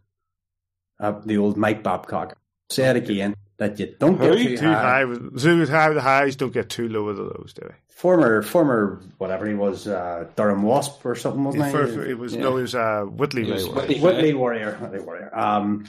[1.00, 2.38] uh, the old Mike Babcock.
[2.70, 4.36] Say it again that you don't Who?
[4.36, 5.04] get too, too high.
[5.04, 5.94] Too high.
[5.94, 7.76] The highs don't get too low with the lows, do they?
[7.90, 11.72] Former, former, whatever he was, uh, Durham Wasp or something, wasn't he?
[11.72, 13.48] For, for, it was no, it was uh, Whitley.
[13.48, 13.74] It was Ray.
[13.74, 14.00] Whitley.
[14.00, 15.38] Whitley Warrior, Whitley Warrior.
[15.38, 15.86] Um,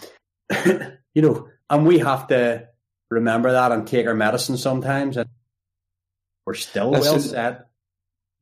[1.15, 2.69] you know, and we have to
[3.09, 5.17] remember that and take our medicine sometimes.
[5.17, 5.31] And
[6.45, 7.69] we're still well set.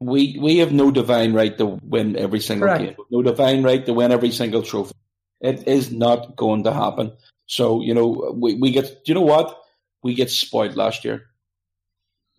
[0.01, 2.97] We we have no divine right to win every single Correct.
[2.97, 3.07] game.
[3.11, 4.95] No divine right to win every single trophy.
[5.43, 7.13] It is not going to happen.
[7.49, 8.85] So you know we, we get.
[8.85, 9.61] Do you know what?
[10.05, 11.25] We get spoiled last year.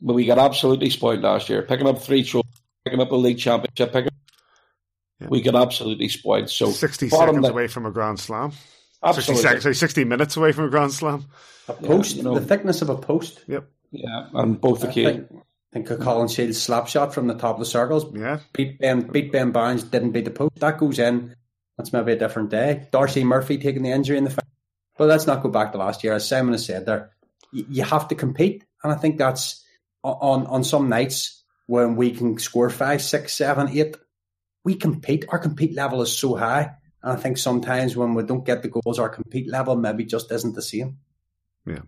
[0.02, 1.62] But we got absolutely spoiled last year.
[1.64, 4.12] Picking up three trophies, picking up a league championship, picking.
[5.20, 5.28] Yeah.
[5.30, 6.50] We got absolutely spoiled.
[6.50, 8.52] So 60 seconds line- away from a Grand Slam.
[8.52, 8.62] 60
[9.04, 9.42] Absolutely.
[9.44, 11.26] seconds, sorry, 60 minutes away from a Grand Slam.
[11.68, 12.36] A post, you know.
[12.36, 13.42] the thickness of a post.
[13.48, 13.66] Yep.
[13.92, 15.28] Yeah, on both I occasions.
[15.30, 18.06] think, I think a Colin Shields slap shot from the top of the circles.
[18.16, 18.40] Yeah.
[18.54, 20.56] Beat Ben, beat Ben Bowns, didn't beat the post.
[20.60, 21.36] That goes in.
[21.78, 22.88] That's maybe a different day.
[22.92, 24.49] Darcy Murphy taking the injury in the final.
[25.00, 26.12] But let's not go back to last year.
[26.12, 27.12] As Simon has said there,
[27.54, 28.66] you have to compete.
[28.84, 29.64] And I think that's
[30.04, 33.96] on, on some nights when we can score five, six, seven, eight,
[34.66, 35.24] we compete.
[35.30, 36.74] Our compete level is so high.
[37.02, 40.34] And I think sometimes when we don't get the goals, our compete level maybe just
[40.34, 40.98] isn't the same.
[41.66, 41.84] Yeah.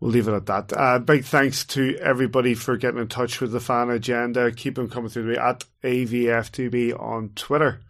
[0.00, 0.72] We'll leave it at that.
[0.72, 4.50] Uh, big thanks to everybody for getting in touch with the fan agenda.
[4.52, 7.82] Keep them coming through to me at AVFTB on Twitter.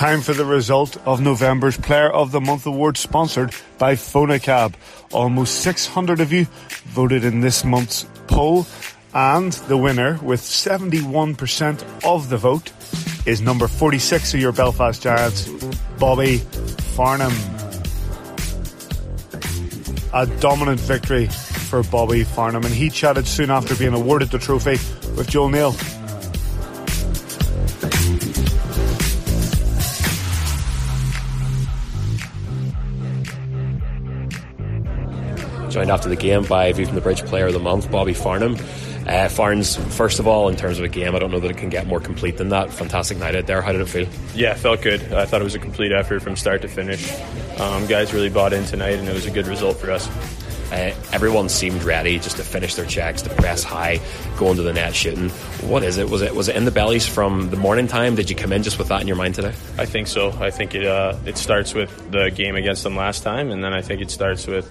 [0.00, 4.72] Time for the result of November's Player of the Month award sponsored by Fonacab.
[5.12, 6.46] Almost 600 of you
[6.86, 8.66] voted in this month's poll
[9.12, 12.72] and the winner with 71% of the vote
[13.26, 15.46] is number 46 of your Belfast Giants,
[15.98, 16.38] Bobby
[16.96, 17.34] Farnham.
[20.14, 24.78] A dominant victory for Bobby Farnham and he chatted soon after being awarded the trophy
[25.14, 25.74] with Joel Neal.
[35.88, 38.56] After the game by View from the Bridge Player of the Month, Bobby Farnham.
[39.06, 41.56] Uh, Farns, first of all, in terms of a game, I don't know that it
[41.56, 42.70] can get more complete than that.
[42.72, 43.62] Fantastic night out there.
[43.62, 44.06] How did it feel?
[44.34, 45.00] Yeah, it felt good.
[45.12, 47.10] I thought it was a complete effort from start to finish.
[47.58, 50.08] Um, guys really bought in tonight, and it was a good result for us.
[50.70, 54.00] Uh, everyone seemed ready just to finish their checks, to press high,
[54.38, 55.28] go into the net shooting.
[55.68, 56.08] What is it?
[56.08, 58.14] Was it was it in the bellies from the morning time?
[58.14, 59.52] Did you come in just with that in your mind today?
[59.78, 60.30] I think so.
[60.38, 63.72] I think it uh, it starts with the game against them last time, and then
[63.72, 64.70] I think it starts with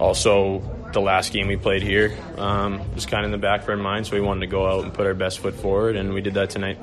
[0.00, 0.62] also
[0.92, 3.76] the last game we played here um, was kind of in the back of our
[3.76, 6.20] mind, so we wanted to go out and put our best foot forward, and we
[6.20, 6.78] did that tonight.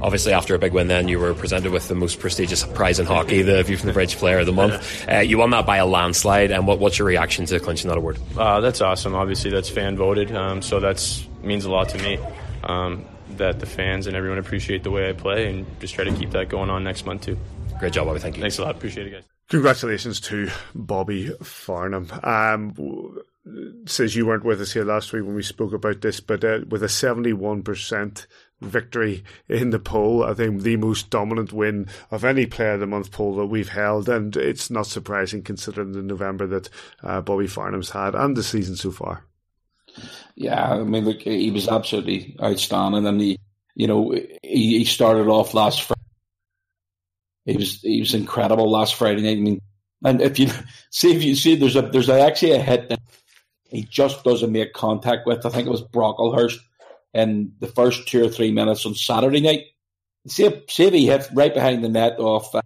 [0.00, 3.06] Obviously, after a big win, then you were presented with the most prestigious prize in
[3.06, 5.06] hockey, the View from the Bridge Player of the Month.
[5.08, 7.98] Uh, you won that by a landslide, and what, what's your reaction to clinching that
[7.98, 8.18] award?
[8.36, 9.14] Uh, that's awesome.
[9.14, 12.18] Obviously, that's fan voted, um, so that's means a lot to me.
[12.64, 13.04] Um,
[13.36, 16.30] that the fans and everyone appreciate the way I play, and just try to keep
[16.32, 17.38] that going on next month too.
[17.78, 18.20] Great job, Bobby.
[18.20, 18.42] Thank you.
[18.42, 18.76] Thanks a lot.
[18.76, 19.24] Appreciate it, guys.
[19.52, 22.08] Congratulations to Bobby Farnham.
[22.22, 23.18] Um,
[23.84, 26.60] says you weren't with us here last week when we spoke about this, but uh,
[26.70, 28.26] with a 71%
[28.62, 32.86] victory in the poll, I think the most dominant win of any Player of the
[32.86, 36.70] Month poll that we've held, and it's not surprising considering the November that
[37.02, 39.26] uh, Bobby Farnham's had and the season so far.
[40.34, 43.38] Yeah, I mean, look, he was absolutely outstanding, and he,
[43.74, 46.00] you know, he, he started off last Friday.
[47.44, 49.38] He was he was incredible last Friday night.
[49.38, 49.60] I mean,
[50.04, 50.48] and if you
[50.90, 53.00] see if you see there's a there's actually a hit that
[53.70, 55.46] he just doesn't make contact with.
[55.46, 56.58] I think it was Brocklehurst
[57.14, 59.64] in the first two or three minutes on Saturday night.
[60.28, 62.62] See if see if he hits right behind the net off uh,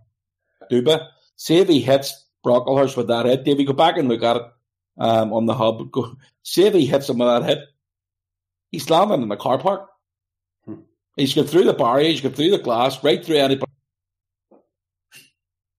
[0.70, 1.08] Duba.
[1.36, 3.44] See if he hits Brocklehurst with that hit.
[3.44, 4.42] Davey, go back and look at it
[4.98, 5.90] um, on the hub.
[5.90, 7.58] Go, see if he hits him with that hit.
[8.70, 9.88] He's landing in the car park.
[11.16, 13.72] He's got through the barrier, he's got through the glass, right through anybody.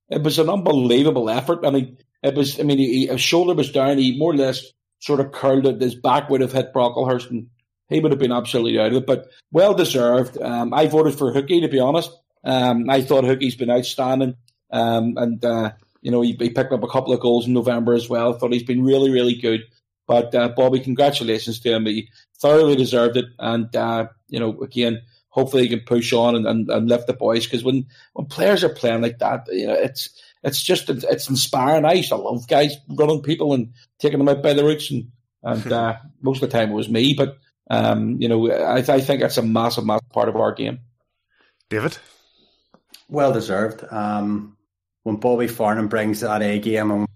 [0.10, 1.66] It was an unbelievable effort.
[1.66, 2.60] I mean, it was.
[2.60, 3.98] I mean, he, his shoulder was down.
[3.98, 4.64] He more or less
[5.00, 5.82] sort of curled it.
[5.82, 7.48] His back would have hit Brocklehurst, and
[7.90, 9.06] he would have been absolutely out of it.
[9.06, 10.42] But well deserved.
[10.42, 12.12] Um, I voted for Hookie to be honest.
[12.44, 14.36] Um, I thought Hookie's been outstanding,
[14.72, 15.72] um, and uh,
[16.02, 18.34] you know he, he, picked up a couple of goals in November as well.
[18.34, 19.62] I thought he's been really, really good.
[20.08, 21.86] But uh, Bobby, congratulations to him.
[21.86, 22.10] He
[22.40, 25.02] thoroughly deserved it, and uh, you know again
[25.38, 28.64] hopefully he can push on and, and, and lift the boys because when, when players
[28.64, 30.10] are playing like that, you know, it's
[30.44, 31.86] it's just it's inspiring.
[31.86, 35.12] I used to love guys running people and taking them out by the roots, and
[35.44, 37.14] and uh, most of the time it was me.
[37.14, 37.38] But
[37.70, 40.80] um, you know, I, I think that's a massive, massive part of our game.
[41.70, 41.98] David,
[43.08, 43.84] well deserved.
[43.92, 44.58] Um,
[45.04, 47.08] when Bobby Farnham brings that A game, and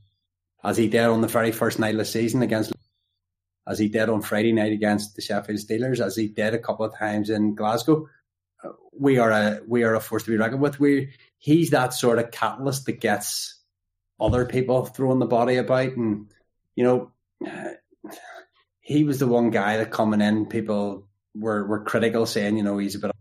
[0.64, 2.72] as he did on the very first night of the season against,
[3.68, 6.86] as he did on Friday night against the Sheffield Steelers, as he did a couple
[6.86, 8.08] of times in Glasgow.
[8.98, 10.80] We are a we are a force to be reckoned with.
[10.80, 13.60] We he's that sort of catalyst that gets
[14.20, 16.32] other people throwing the body about, and
[16.76, 17.12] you know,
[18.80, 22.78] he was the one guy that coming in, people were were critical, saying you know
[22.78, 23.12] he's a bit.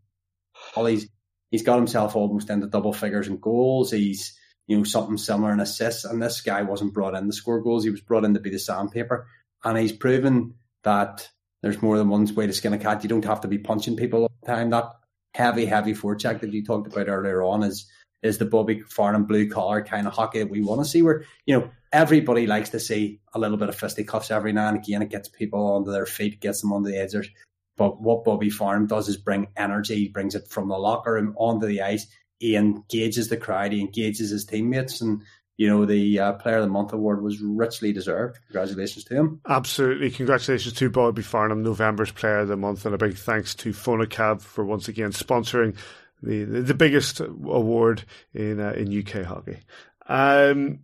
[0.75, 1.09] All he's
[1.51, 3.91] he's got himself almost into double figures in goals.
[3.91, 7.63] He's you know something similar in assists, and this guy wasn't brought in to score
[7.63, 7.85] goals.
[7.85, 9.27] He was brought in to be the sandpaper,
[9.65, 10.55] and he's proven
[10.85, 11.29] that
[11.63, 13.03] there's more than one way to skin a cat.
[13.03, 14.71] You don't have to be punching people all the time.
[14.71, 14.91] That
[15.35, 17.91] heavy, heavy forecheck that you talked about earlier on is
[18.23, 21.03] is the Bobby Farnham blue collar kind of hockey that we want to see.
[21.03, 24.79] Where you know everybody likes to see a little bit of fisticuffs every now and
[24.79, 25.03] again.
[25.03, 27.29] It gets people onto their feet, gets them on the edges.
[27.77, 29.97] But what Bobby Farnham does is bring energy.
[29.97, 32.07] He brings it from the locker room onto the ice.
[32.39, 33.73] He engages the crowd.
[33.73, 35.23] He engages his teammates, and
[35.57, 38.39] you know, the uh, Player of the Month award was richly deserved.
[38.47, 39.41] Congratulations to him.
[39.47, 40.11] Absolutely.
[40.11, 44.41] Congratulations to Bobby Farnham, November's Player of the Month, and a big thanks to Fonacab
[44.41, 45.77] for once again sponsoring
[46.23, 49.59] the, the, the biggest award in uh, in UK hockey.
[50.07, 50.81] Um,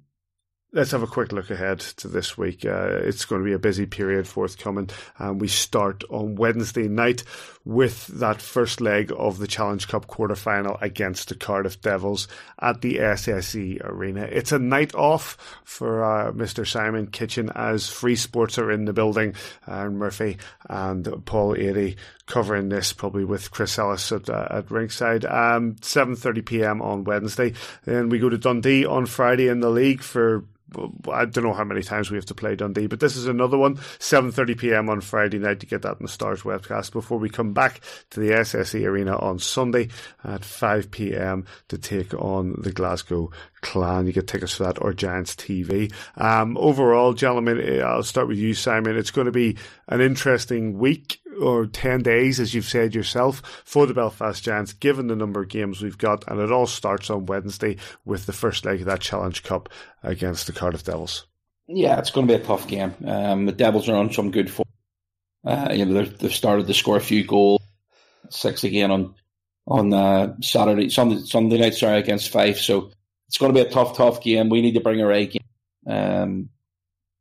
[0.73, 2.65] let's have a quick look ahead to this week.
[2.65, 4.91] Uh, it's going to be a busy period forthcoming.
[5.19, 7.23] Um, we start on Wednesday night
[7.65, 12.29] with that first leg of the Challenge Cup quarter final against the Cardiff Devils
[12.61, 14.23] at the SSE Arena.
[14.23, 16.67] It's a night off for uh, Mr.
[16.67, 19.35] Simon Kitchen as Free Sports are in the building.
[19.67, 20.39] and Murphy
[20.69, 21.97] and Paul Eadie
[22.27, 25.25] covering this probably with Chris Ellis at, uh, at ringside.
[25.25, 26.83] Um, 7.30 p.m.
[26.83, 27.55] on Wednesday.
[27.85, 30.45] Then we go to Dundee on Friday in the league for
[31.13, 33.57] I don't know how many times we have to play Dundee, but this is another
[33.57, 33.77] one.
[33.77, 34.89] 7:30 p.m.
[34.89, 37.81] on Friday night to get that in the Stars webcast before we come back
[38.11, 39.89] to the SSE Arena on Sunday
[40.25, 41.47] at 5 p.m.
[41.69, 43.31] to take on the Glasgow
[43.61, 44.07] Clan.
[44.07, 45.93] You get tickets for that or Giants TV.
[46.17, 48.97] Um, overall, gentlemen, eh, I'll start with you, Simon.
[48.97, 49.57] It's going to be
[49.89, 55.07] an interesting week or 10 days, as you've said yourself, for the Belfast Giants, given
[55.07, 56.27] the number of games we've got.
[56.29, 59.69] And it all starts on Wednesday with the first leg of that Challenge Cup
[60.03, 61.27] against the Cardiff Devils.
[61.69, 62.95] Yeah, it's going to be a tough game.
[63.05, 64.69] Um, the Devils are on some good form.
[65.45, 67.63] Uh, you know, they've, started to score a few goals,
[68.31, 69.15] six again on
[69.69, 72.59] on uh, Saturday, Sunday, Sunday night, sorry, against Fife.
[72.59, 72.93] So
[73.29, 74.49] it's going to be a tough, tough game.
[74.49, 75.43] We need to bring our a game.
[75.87, 76.49] Um,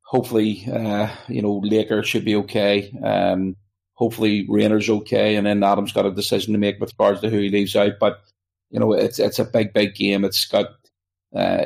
[0.01, 2.91] hopefully, uh, you know, Laker should be okay.
[3.03, 3.55] Um,
[3.95, 7.39] hopefully Rayner's okay, and then Adam's got a decision to make with regards to who
[7.39, 7.93] he leaves out.
[7.99, 8.21] But
[8.69, 10.23] you know, it's it's a big, big game.
[10.23, 10.67] It's got
[11.35, 11.65] uh,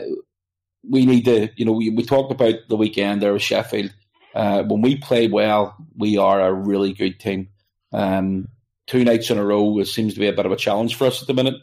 [0.88, 3.94] we need to, you know, we, we talked about the weekend there with Sheffield.
[4.34, 7.50] Uh, when we play well, we are a really good team.
[7.92, 8.48] Um,
[8.88, 11.08] two nights in a row, it seems to be a bit of a challenge for
[11.08, 11.56] us at the minute.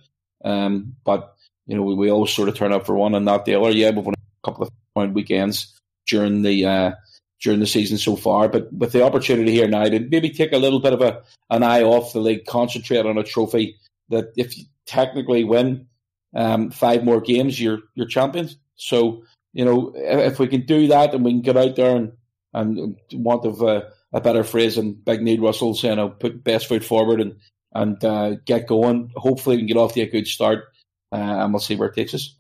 [0.45, 1.35] Um, but
[1.67, 3.71] you know, we, we always sort of turn up for one and not the other.
[3.71, 6.93] Yeah, we've won a couple of point weekends during the uh,
[7.41, 8.49] during the season so far.
[8.49, 11.63] But with the opportunity here now to maybe take a little bit of a an
[11.63, 13.77] eye off the league, concentrate on a trophy
[14.09, 15.87] that if you technically win
[16.35, 18.57] um, five more games, you're you're champions.
[18.77, 19.23] So
[19.53, 22.13] you know if we can do that and we can get out there and
[22.55, 26.67] and want of a, a better phrase and Big Neil Russell saying, "I'll put best
[26.67, 27.37] foot forward and
[27.75, 30.65] and uh, get going." Hopefully, we can get off to a good start,
[31.13, 32.35] uh, and we'll see where it takes us.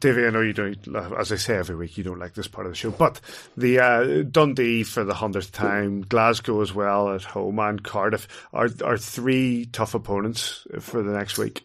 [0.00, 0.76] Davey, I know you don't,
[1.18, 3.20] as I say every week, you don't like this part of the show, but
[3.56, 8.68] the uh, Dundee for the hundredth time, Glasgow as well at home, and Cardiff are
[8.84, 11.64] are three tough opponents for the next week.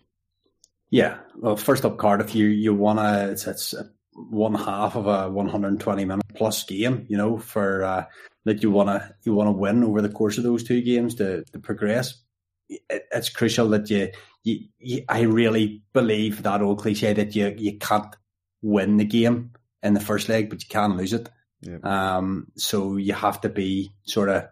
[0.89, 3.75] Yeah, well, first up, Cardiff, you you want to it's, it's
[4.13, 8.05] one half of a 120 minute plus game, you know, for uh,
[8.45, 11.15] that you want to you want to win over the course of those two games
[11.15, 12.21] to, to progress.
[12.69, 14.11] It, it's crucial that you
[14.45, 18.15] you, you, I really believe that old cliche that you you can't
[18.61, 19.51] win the game
[19.84, 21.30] in the first leg, but you can lose it.
[21.61, 21.80] Yeah.
[21.84, 24.47] Um, so you have to be sort of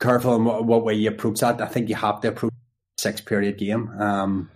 [0.00, 1.60] careful in what, what, way you approach that.
[1.60, 2.52] I think you have to approach
[2.96, 3.90] six period game.
[3.98, 4.50] Um,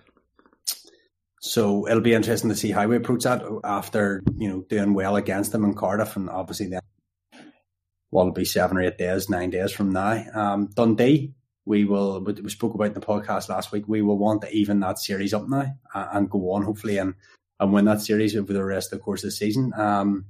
[1.41, 5.17] so it'll be interesting to see how we approach that after you know doing well
[5.17, 6.81] against them in Cardiff, and obviously then
[8.13, 10.25] will be seven or eight days, nine days from now.
[10.35, 11.35] Um, Dundee
[11.65, 14.81] we will we spoke about in the podcast last week we will want to even
[14.81, 17.15] that series up now and go on hopefully and
[17.59, 19.73] and win that series over the rest of the course of the season.
[19.77, 20.25] Um,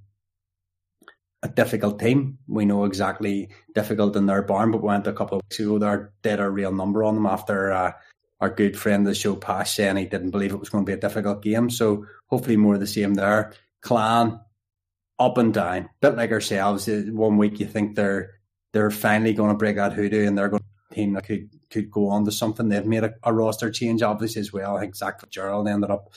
[1.43, 2.39] a difficult team.
[2.49, 5.79] We know exactly difficult in their barn but we went a couple of weeks ago
[5.79, 7.93] there did a real number on them after uh,
[8.41, 10.95] our good friend the show Pash saying he didn't believe it was going to be
[10.95, 11.71] a difficult game.
[11.71, 13.53] So hopefully more of the same there.
[13.83, 14.41] Clan
[15.19, 15.89] up and down.
[16.01, 18.41] Bit like ourselves one week you think they're
[18.73, 20.60] they're finally going to break that hoodoo and they're going
[20.93, 22.69] team that could could go on to something.
[22.69, 24.77] They've made a, a roster change, obviously as well.
[24.77, 26.13] I think Zach Fitzgerald ended up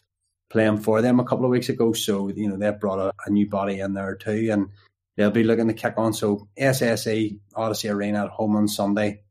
[0.50, 3.30] playing for them a couple of weeks ago, so you know they've brought a, a
[3.30, 4.50] new body in there too.
[4.52, 4.70] And
[5.16, 6.14] they'll be looking to kick on.
[6.14, 9.22] So SSE Odyssey Arena at home on Sunday.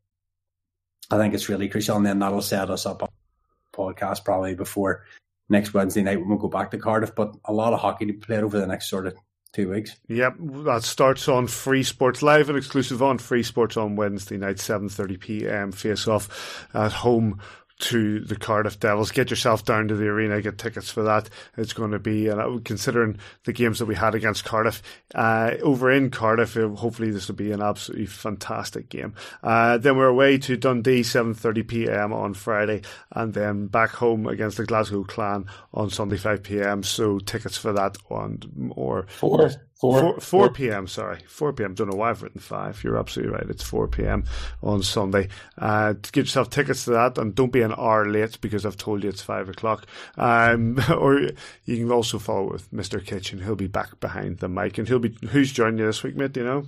[1.11, 3.09] I think it's really crucial, and then that'll set us up a
[3.77, 5.05] podcast probably before
[5.49, 7.15] next Wednesday night when we will go back to Cardiff.
[7.15, 9.15] But a lot of hockey to be played over the next sort of
[9.53, 9.97] two weeks.
[10.09, 14.57] Yep, that starts on Free Sports Live and exclusive on Free Sports on Wednesday night,
[14.57, 15.73] 7.30 p.m.
[15.73, 17.41] Face off at home
[17.83, 19.11] to the Cardiff Devils.
[19.11, 21.29] Get yourself down to the arena, get tickets for that.
[21.57, 24.83] It's going to be, and considering the games that we had against Cardiff
[25.15, 29.15] uh, over in Cardiff, hopefully this will be an absolutely fantastic game.
[29.43, 32.13] Uh, then we're away to Dundee, 7:30 p.m.
[32.13, 36.83] on Friday, and then back home against the Glasgow Clan on Sunday, 5 p.m.
[36.85, 39.51] So tickets for that on or four.
[39.83, 40.87] Four, 4, 4 p.m.
[40.87, 41.75] Sorry, 4 p.m.
[41.75, 42.85] Don't know why I've written five.
[42.85, 43.51] You're absolutely right.
[43.51, 44.23] It's 4 p.m.
[44.63, 45.27] on Sunday.
[45.59, 49.03] Uh, get yourself tickets to that, and don't be an hour late because I've told
[49.03, 49.89] you it's five o'clock.
[50.17, 51.19] Um, or
[51.65, 53.05] you can also follow with Mr.
[53.05, 53.43] Kitchen.
[53.43, 56.31] He'll be back behind the mic, and he'll be who's joining you this week, mate?
[56.31, 56.67] Do you know?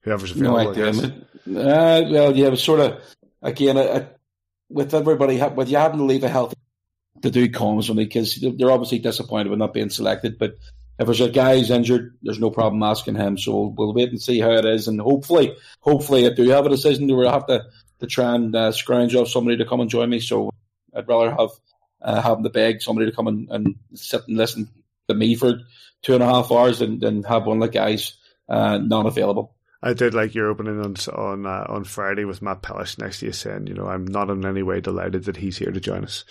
[0.00, 0.64] Whoever's available.
[0.64, 0.88] No idea.
[0.90, 3.00] Uh, well, yeah, it was sort of
[3.40, 4.08] again uh,
[4.68, 6.56] with everybody with you having to leave a healthy
[7.22, 10.54] to do comms with me because they're obviously disappointed with not being selected, but
[10.98, 13.38] if there's a guy who's injured, there's no problem asking him.
[13.38, 16.70] So we'll wait and see how it is, and hopefully, hopefully, if we have a
[16.70, 17.66] decision, Do we'll have to
[18.00, 20.20] to try and uh, scrounge off somebody to come and join me.
[20.20, 20.50] So
[20.94, 21.50] I'd rather have
[22.00, 24.68] uh, having to beg somebody to come and, and sit and listen
[25.08, 25.60] to me for
[26.02, 28.14] two and a half hours than, than have one of the guys
[28.48, 29.54] uh, not available.
[29.80, 33.26] I did like your opening on on uh, on Friday with Matt Pelech next to
[33.26, 36.04] you saying, you know, I'm not in any way delighted that he's here to join
[36.04, 36.24] us.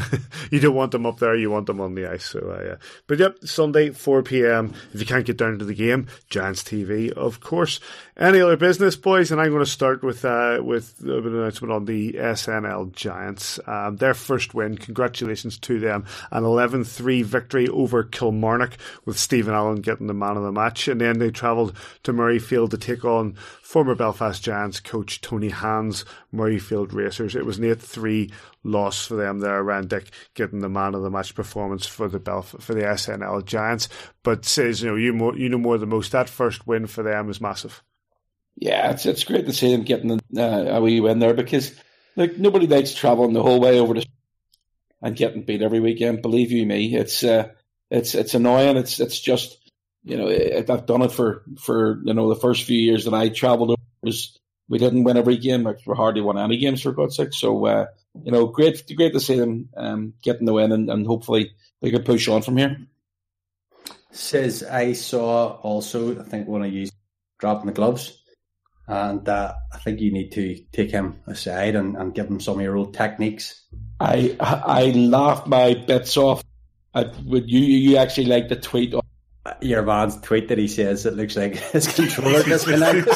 [0.50, 2.26] you don't want them up there, you want them on the ice.
[2.26, 2.76] So, uh, yeah.
[3.06, 4.74] But yep, Sunday, 4 p.m.
[4.92, 7.80] If you can't get down to the game, Giants TV, of course.
[8.14, 9.32] Any other business, boys?
[9.32, 13.58] And I'm going to start with uh, with an announcement on the SNL Giants.
[13.66, 14.76] Um, their first win.
[14.76, 16.04] Congratulations to them.
[16.30, 18.76] An 11-3 victory over Kilmarnock
[19.06, 20.88] with Stephen Allen getting the man of the match.
[20.88, 23.32] And then they travelled to Murrayfield to take on
[23.62, 27.34] former Belfast Giants coach Tony Hand's Murrayfield Racers.
[27.34, 28.30] It was an 8-3
[28.62, 29.64] loss for them there.
[29.64, 33.88] Randick getting the man of the match performance for the Belf- for the SNL Giants.
[34.22, 36.12] But says, you know, you, more, you know more than most.
[36.12, 37.82] That first win for them is massive.
[38.56, 41.74] Yeah, it's it's great to see them getting uh, a wee win there because
[42.16, 44.06] like nobody likes traveling the whole way over to
[45.00, 46.22] and getting beat every weekend.
[46.22, 47.48] Believe you me, it's uh,
[47.90, 48.76] it's it's annoying.
[48.76, 49.58] It's it's just
[50.04, 53.14] you know it, I've done it for for you know the first few years that
[53.14, 54.38] I travelled was
[54.68, 55.64] we didn't win every game.
[55.64, 57.32] Like we hardly won any games for God's sake.
[57.32, 57.86] So uh,
[58.22, 61.90] you know, great great to see them um, getting the win and, and hopefully they
[61.90, 62.76] can push on from here.
[64.12, 66.20] Says I saw also.
[66.20, 66.92] I think when I used
[67.38, 68.21] dropping the gloves
[68.86, 72.56] and uh, I think you need to take him aside and, and give him some
[72.56, 73.64] of your old techniques.
[74.00, 76.42] I I laughed my bits off.
[76.94, 78.94] I, would you you actually like the tweet?
[78.94, 79.02] Of-
[79.60, 83.06] your man's tweet that he says it looks like his controller disconnected.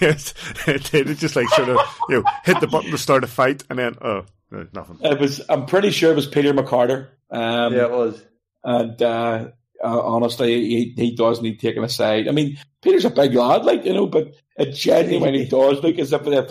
[0.00, 0.34] yes,
[0.66, 1.08] it did.
[1.08, 1.78] It just like sort of
[2.08, 4.98] you know hit the button to start a fight and then oh nothing.
[5.02, 5.40] It was.
[5.48, 7.08] I'm pretty sure it was Peter McCarter.
[7.30, 8.22] Um, yeah, it was.
[8.62, 9.48] And uh,
[9.82, 12.28] uh, honestly, he, he does need taking aside.
[12.28, 16.12] I mean, Peter's a big lad, like you know, but it genuinely does look as
[16.12, 16.46] if they're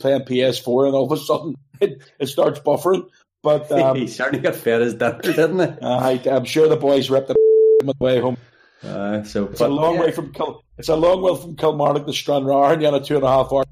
[0.00, 3.08] playing PS4 and all of a sudden it, it starts buffering.
[3.42, 5.86] But um, he certainly got fed as dinner, didn't he?
[5.86, 8.36] I, I'm sure the boys ripped the way home.
[8.82, 10.00] Uh, so it's but, a long yeah.
[10.02, 13.04] way from Kil- it's a long way from Kilmarnock to Stranraer, and you had a
[13.04, 13.64] two and a half hour.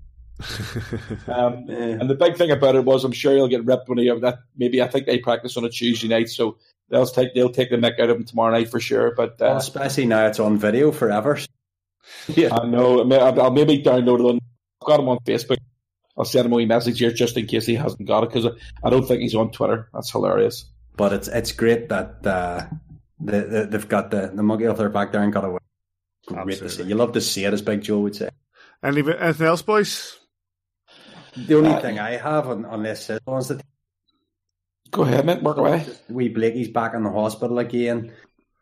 [1.28, 1.76] um, yeah.
[1.76, 4.38] And the big thing about it was, I'm sure he'll get ripped when he that.
[4.56, 6.58] Maybe I think they practice on a Tuesday night, so
[6.88, 9.14] they'll take they'll take the mick out of him tomorrow night for sure.
[9.14, 11.38] But uh, well, especially now it's on video forever.
[12.28, 13.00] Yeah, I know.
[13.00, 14.24] I'll maybe download it.
[14.24, 14.38] On,
[14.80, 15.56] I've got him on Facebook.
[16.16, 18.46] I'll send him a wee message here just in case he hasn't got it because
[18.84, 19.88] I don't think he's on Twitter.
[19.92, 20.66] That's hilarious.
[20.96, 22.66] But it's it's great that uh,
[23.18, 25.58] the, the, they've got the the monkey off their back there and got away.
[26.26, 26.84] Great to see.
[26.84, 28.30] You love to see it, as Big Joe would say.
[28.82, 30.18] Anything, anything else, boys?
[31.36, 33.62] The only uh, thing I have on, on this is that
[34.90, 35.42] Go ahead, mate.
[35.42, 35.86] Work away.
[36.08, 38.12] Wee Blakey's back in the hospital again.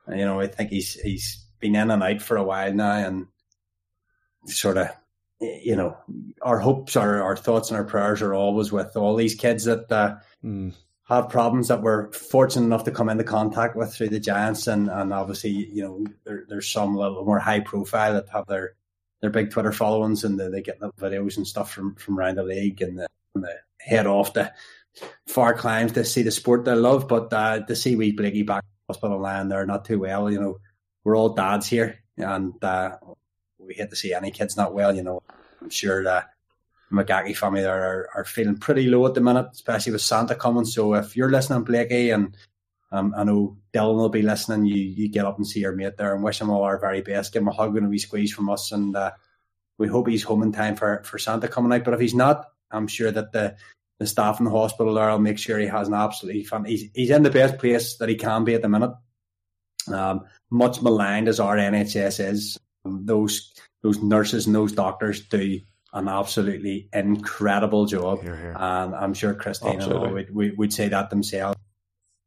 [0.07, 2.97] And, you know, I think he's he's been in and out for a while now,
[2.97, 3.27] and
[4.47, 4.89] sort of,
[5.41, 5.97] you know,
[6.43, 9.91] our hopes, our our thoughts, and our prayers are always with all these kids that
[9.91, 10.75] uh, mm.
[11.09, 14.91] have problems that we're fortunate enough to come into contact with through the Giants, and
[14.91, 18.75] and obviously, you know, there, there's some a little more high profile that have their
[19.25, 22.37] their big Twitter followings and they, they get the videos and stuff from from around
[22.37, 24.53] the league and, the, and they head off to
[25.27, 28.65] far climes to see the sport they love, but uh, to see wee Blakey back
[28.89, 30.59] hospital land they're not too well, you know,
[31.05, 32.97] we're all dads here and uh,
[33.59, 35.23] we hate to see any kids not well, you know.
[35.61, 36.25] I'm sure the
[36.93, 40.65] McGackie family there are, are feeling pretty low at the minute, especially with Santa coming.
[40.65, 42.37] So if you're listening, Blakey, and
[42.93, 44.66] Um, I know Dylan will be listening.
[44.66, 47.03] You you get up and see your mate there and wish him all our very
[47.03, 47.33] best.
[47.33, 49.11] Give him a hug and a wee squeeze from us, and uh,
[49.79, 51.85] we hope he's home in time for, for Santa coming out.
[51.85, 53.57] But if he's not, I'm sure that the
[53.99, 56.65] the staff in the hospital there will make sure he has an absolutely fun.
[56.65, 58.93] He's he's in the best place that he can be at the minute.
[59.93, 63.53] Um, much maligned as our NHS is, um, those
[63.83, 65.61] those nurses and those doctors do
[65.93, 68.23] an absolutely incredible job.
[68.23, 68.57] Here, here.
[68.59, 70.12] And I'm sure Christine and all Absolutely.
[70.12, 71.59] would, would, would say that themselves.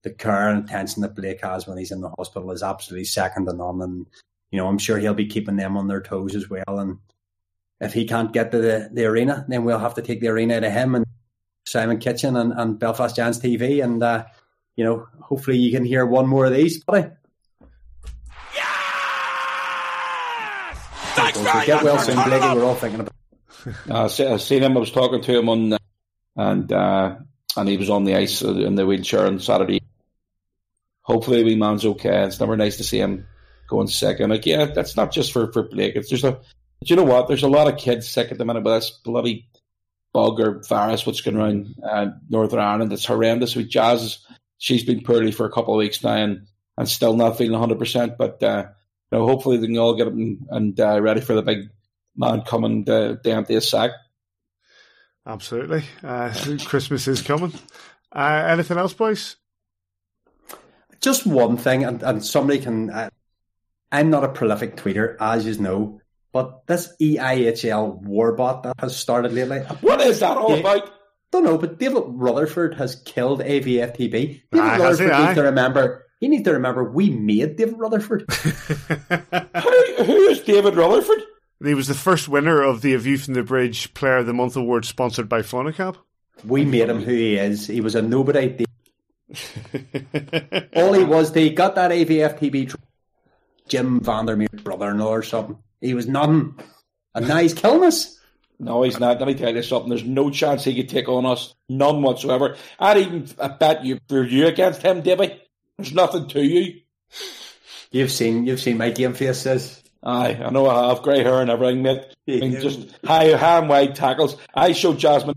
[0.03, 3.47] The care and attention that Blake has when he's in the hospital is absolutely second
[3.47, 3.81] to none.
[3.81, 4.05] And,
[4.51, 6.63] you know, I'm sure he'll be keeping them on their toes as well.
[6.67, 6.99] And
[7.81, 10.61] if he can't get to the, the arena, then we'll have to take the arena
[10.61, 11.05] to him and
[11.77, 13.83] Simon Kitchen and, and Belfast Giants TV.
[13.83, 14.25] And, uh,
[14.75, 17.07] you know, hopefully you can hear one more of these, buddy.
[21.13, 22.55] Thanks So very get well soon, Blakey.
[22.55, 23.13] We're all thinking about
[23.87, 24.75] Uh, I see- I seen him.
[24.75, 25.77] I was talking to him on,
[26.35, 27.15] and uh,
[27.55, 29.81] and he was on the ice uh, in the wheelchair on Saturday.
[31.03, 32.23] Hopefully, wee man's okay.
[32.23, 33.27] It's never nice to see him
[33.67, 34.19] going sick.
[34.19, 35.95] And like, yeah, that's not just for for Blake.
[35.95, 36.31] It's just a.
[36.31, 37.27] Do you know what?
[37.27, 39.47] There's a lot of kids sick at the minute with this bloody
[40.17, 42.91] bug or virus what's going around uh, Northern Ireland.
[42.91, 43.55] It's horrendous.
[43.55, 44.17] With Jazz,
[44.57, 47.77] she's been poorly for a couple of weeks now and, and still not feeling 100.
[47.77, 48.65] percent But uh,
[49.11, 51.69] you know, hopefully they can all get up and, and uh, ready for the big
[52.15, 53.91] man coming to, to empty his sack.
[55.27, 55.83] Absolutely.
[56.03, 56.33] Uh,
[56.65, 57.53] Christmas is coming.
[58.11, 59.35] Uh, anything else, boys?
[60.99, 62.89] just one thing, and, and somebody can.
[62.89, 63.09] Uh,
[63.91, 69.33] I'm not a prolific tweeter, as you know, but this EIHL warbot that has started
[69.33, 69.59] lately.
[69.81, 70.57] What is that all Yeah.
[70.57, 70.91] about?
[71.31, 74.11] don't know, but David Rutherford has killed AVFTB.
[74.11, 74.81] David Aye, he?
[74.83, 76.05] Rutherford needs to remember.
[76.21, 78.25] He needs to remember we made David Rutherford.
[78.31, 81.21] Who, who is David Rutherford?
[81.63, 84.33] He was the first winner of the A View from the Bridge Player of the
[84.33, 85.97] Month award sponsored by Fonacab.
[86.45, 87.67] We made him who he is.
[87.67, 88.65] He was a nobody.
[90.75, 92.77] All he was, they got that AVFTB tr-
[93.67, 95.57] Jim Vandermeer's brother-in-law or something.
[95.81, 96.59] He was nothing.
[97.13, 98.17] And now he's killing us.
[98.59, 99.19] No, he's not.
[99.19, 99.89] Let me tell you something.
[99.89, 101.53] There's no chance he could take on us.
[101.69, 102.57] None whatsoever.
[102.79, 105.39] I'd even I bet you for you against him, Debbie.
[105.77, 106.81] There's nothing to you.
[107.91, 109.81] You've seen, you've seen my game faces.
[110.03, 112.05] Aye, I know I have grey hair and everything, mate.
[112.27, 114.37] I mean, just high, high and wide tackles.
[114.53, 115.35] I showed Jasmine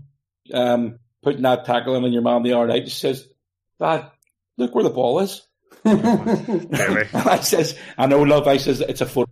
[0.53, 2.85] um, putting that tackle in on your mom the other night.
[2.85, 3.27] She says,
[3.79, 4.09] Dad,
[4.57, 5.41] look where the ball is.
[5.83, 6.69] And
[7.13, 8.47] I says, I know, love.
[8.47, 9.29] I says, it's a foot.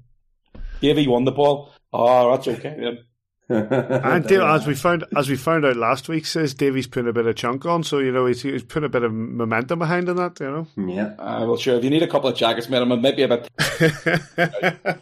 [0.81, 1.71] Davey won the ball.
[1.91, 2.75] Oh, that's okay.
[2.79, 2.99] then.
[3.49, 7.13] And Dave, as we found as we found out last week, says Davy's putting a
[7.13, 10.07] bit of chunk on, so you know he's, he's putting a bit of momentum behind
[10.07, 10.39] in that.
[10.39, 10.67] You know.
[10.87, 11.15] Yeah.
[11.17, 11.75] Uh, well, sure.
[11.77, 15.01] If you need a couple of jackets, mate, I'm maybe a bit.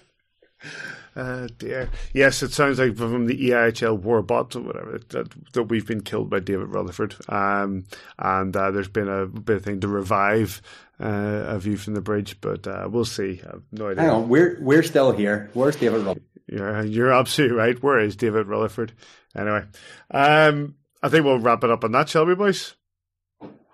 [1.18, 1.90] Uh, dear.
[2.14, 6.02] Yes, it sounds like from the EIHL war bot or whatever that, that we've been
[6.02, 7.16] killed by David Rutherford.
[7.28, 7.86] Um,
[8.20, 10.62] and uh, there's been a bit of thing to revive
[11.00, 13.42] uh, a view from the bridge, but uh, we'll see.
[13.44, 14.04] I've no idea.
[14.04, 15.50] Hang on, we're we're still here.
[15.54, 16.24] Where's David Rutherford?
[16.46, 17.82] You're, you're absolutely right.
[17.82, 18.94] Where is David Rutherford?
[19.36, 19.64] Anyway,
[20.12, 22.76] um, I think we'll wrap it up on that, shall we, boys?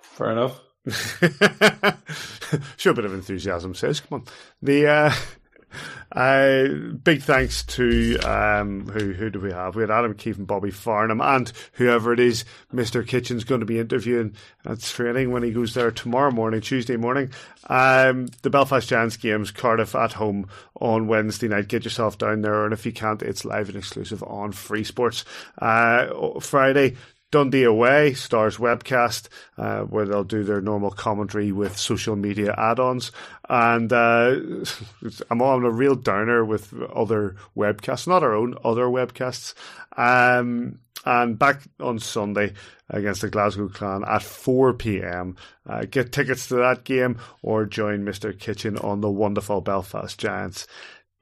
[0.02, 0.62] Fair enough.
[2.78, 4.00] Show a bit of enthusiasm, says.
[4.00, 4.26] Come on.
[4.62, 4.88] The
[6.12, 6.68] uh,
[7.04, 9.76] big thanks to um, who who do we have?
[9.76, 13.66] We had Adam Keefe and Bobby Farnham, and whoever it is, Mister Kitchen's going to
[13.66, 14.36] be interviewing
[14.66, 17.32] at training when he goes there tomorrow morning, Tuesday morning.
[17.68, 20.48] Um, the Belfast Giants games, Cardiff at home
[20.80, 21.68] on Wednesday night.
[21.68, 25.26] Get yourself down there, and if you can't, it's live and exclusive on Free Sports.
[25.60, 26.96] Uh, Friday.
[27.34, 29.28] Dundee away, Stars webcast,
[29.58, 33.12] uh, where they'll do their normal commentary with social media add-ons.
[33.50, 34.36] And uh,
[35.32, 39.56] I'm on a real downer with other webcasts, not our own, other webcasts.
[39.98, 42.54] Um, and back on Sunday
[42.88, 45.36] against the Glasgow Clan at 4 p.m.
[45.68, 48.38] Uh, get tickets to that game or join Mr.
[48.38, 50.68] Kitchen on the wonderful Belfast Giants.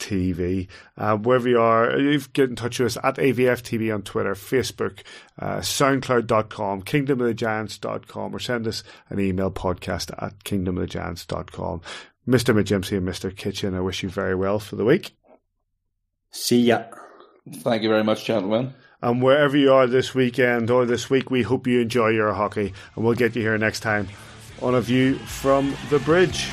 [0.01, 0.67] TV.
[0.97, 5.03] Uh, wherever you are, you get in touch with us at AVFTB on Twitter, Facebook,
[5.39, 11.81] uh, SoundCloud.com, KingdomoftheGiants.com, or send us an email podcast at KingdomoftheGiants.com.
[12.27, 12.55] Mr.
[12.55, 13.35] McJimsey and Mr.
[13.35, 15.15] Kitchen, I wish you very well for the week.
[16.31, 16.83] See ya.
[17.51, 18.73] Thank you very much, gentlemen.
[19.01, 22.73] And wherever you are this weekend or this week, we hope you enjoy your hockey,
[22.95, 24.07] and we'll get you here next time
[24.61, 26.47] on A View from the Bridge.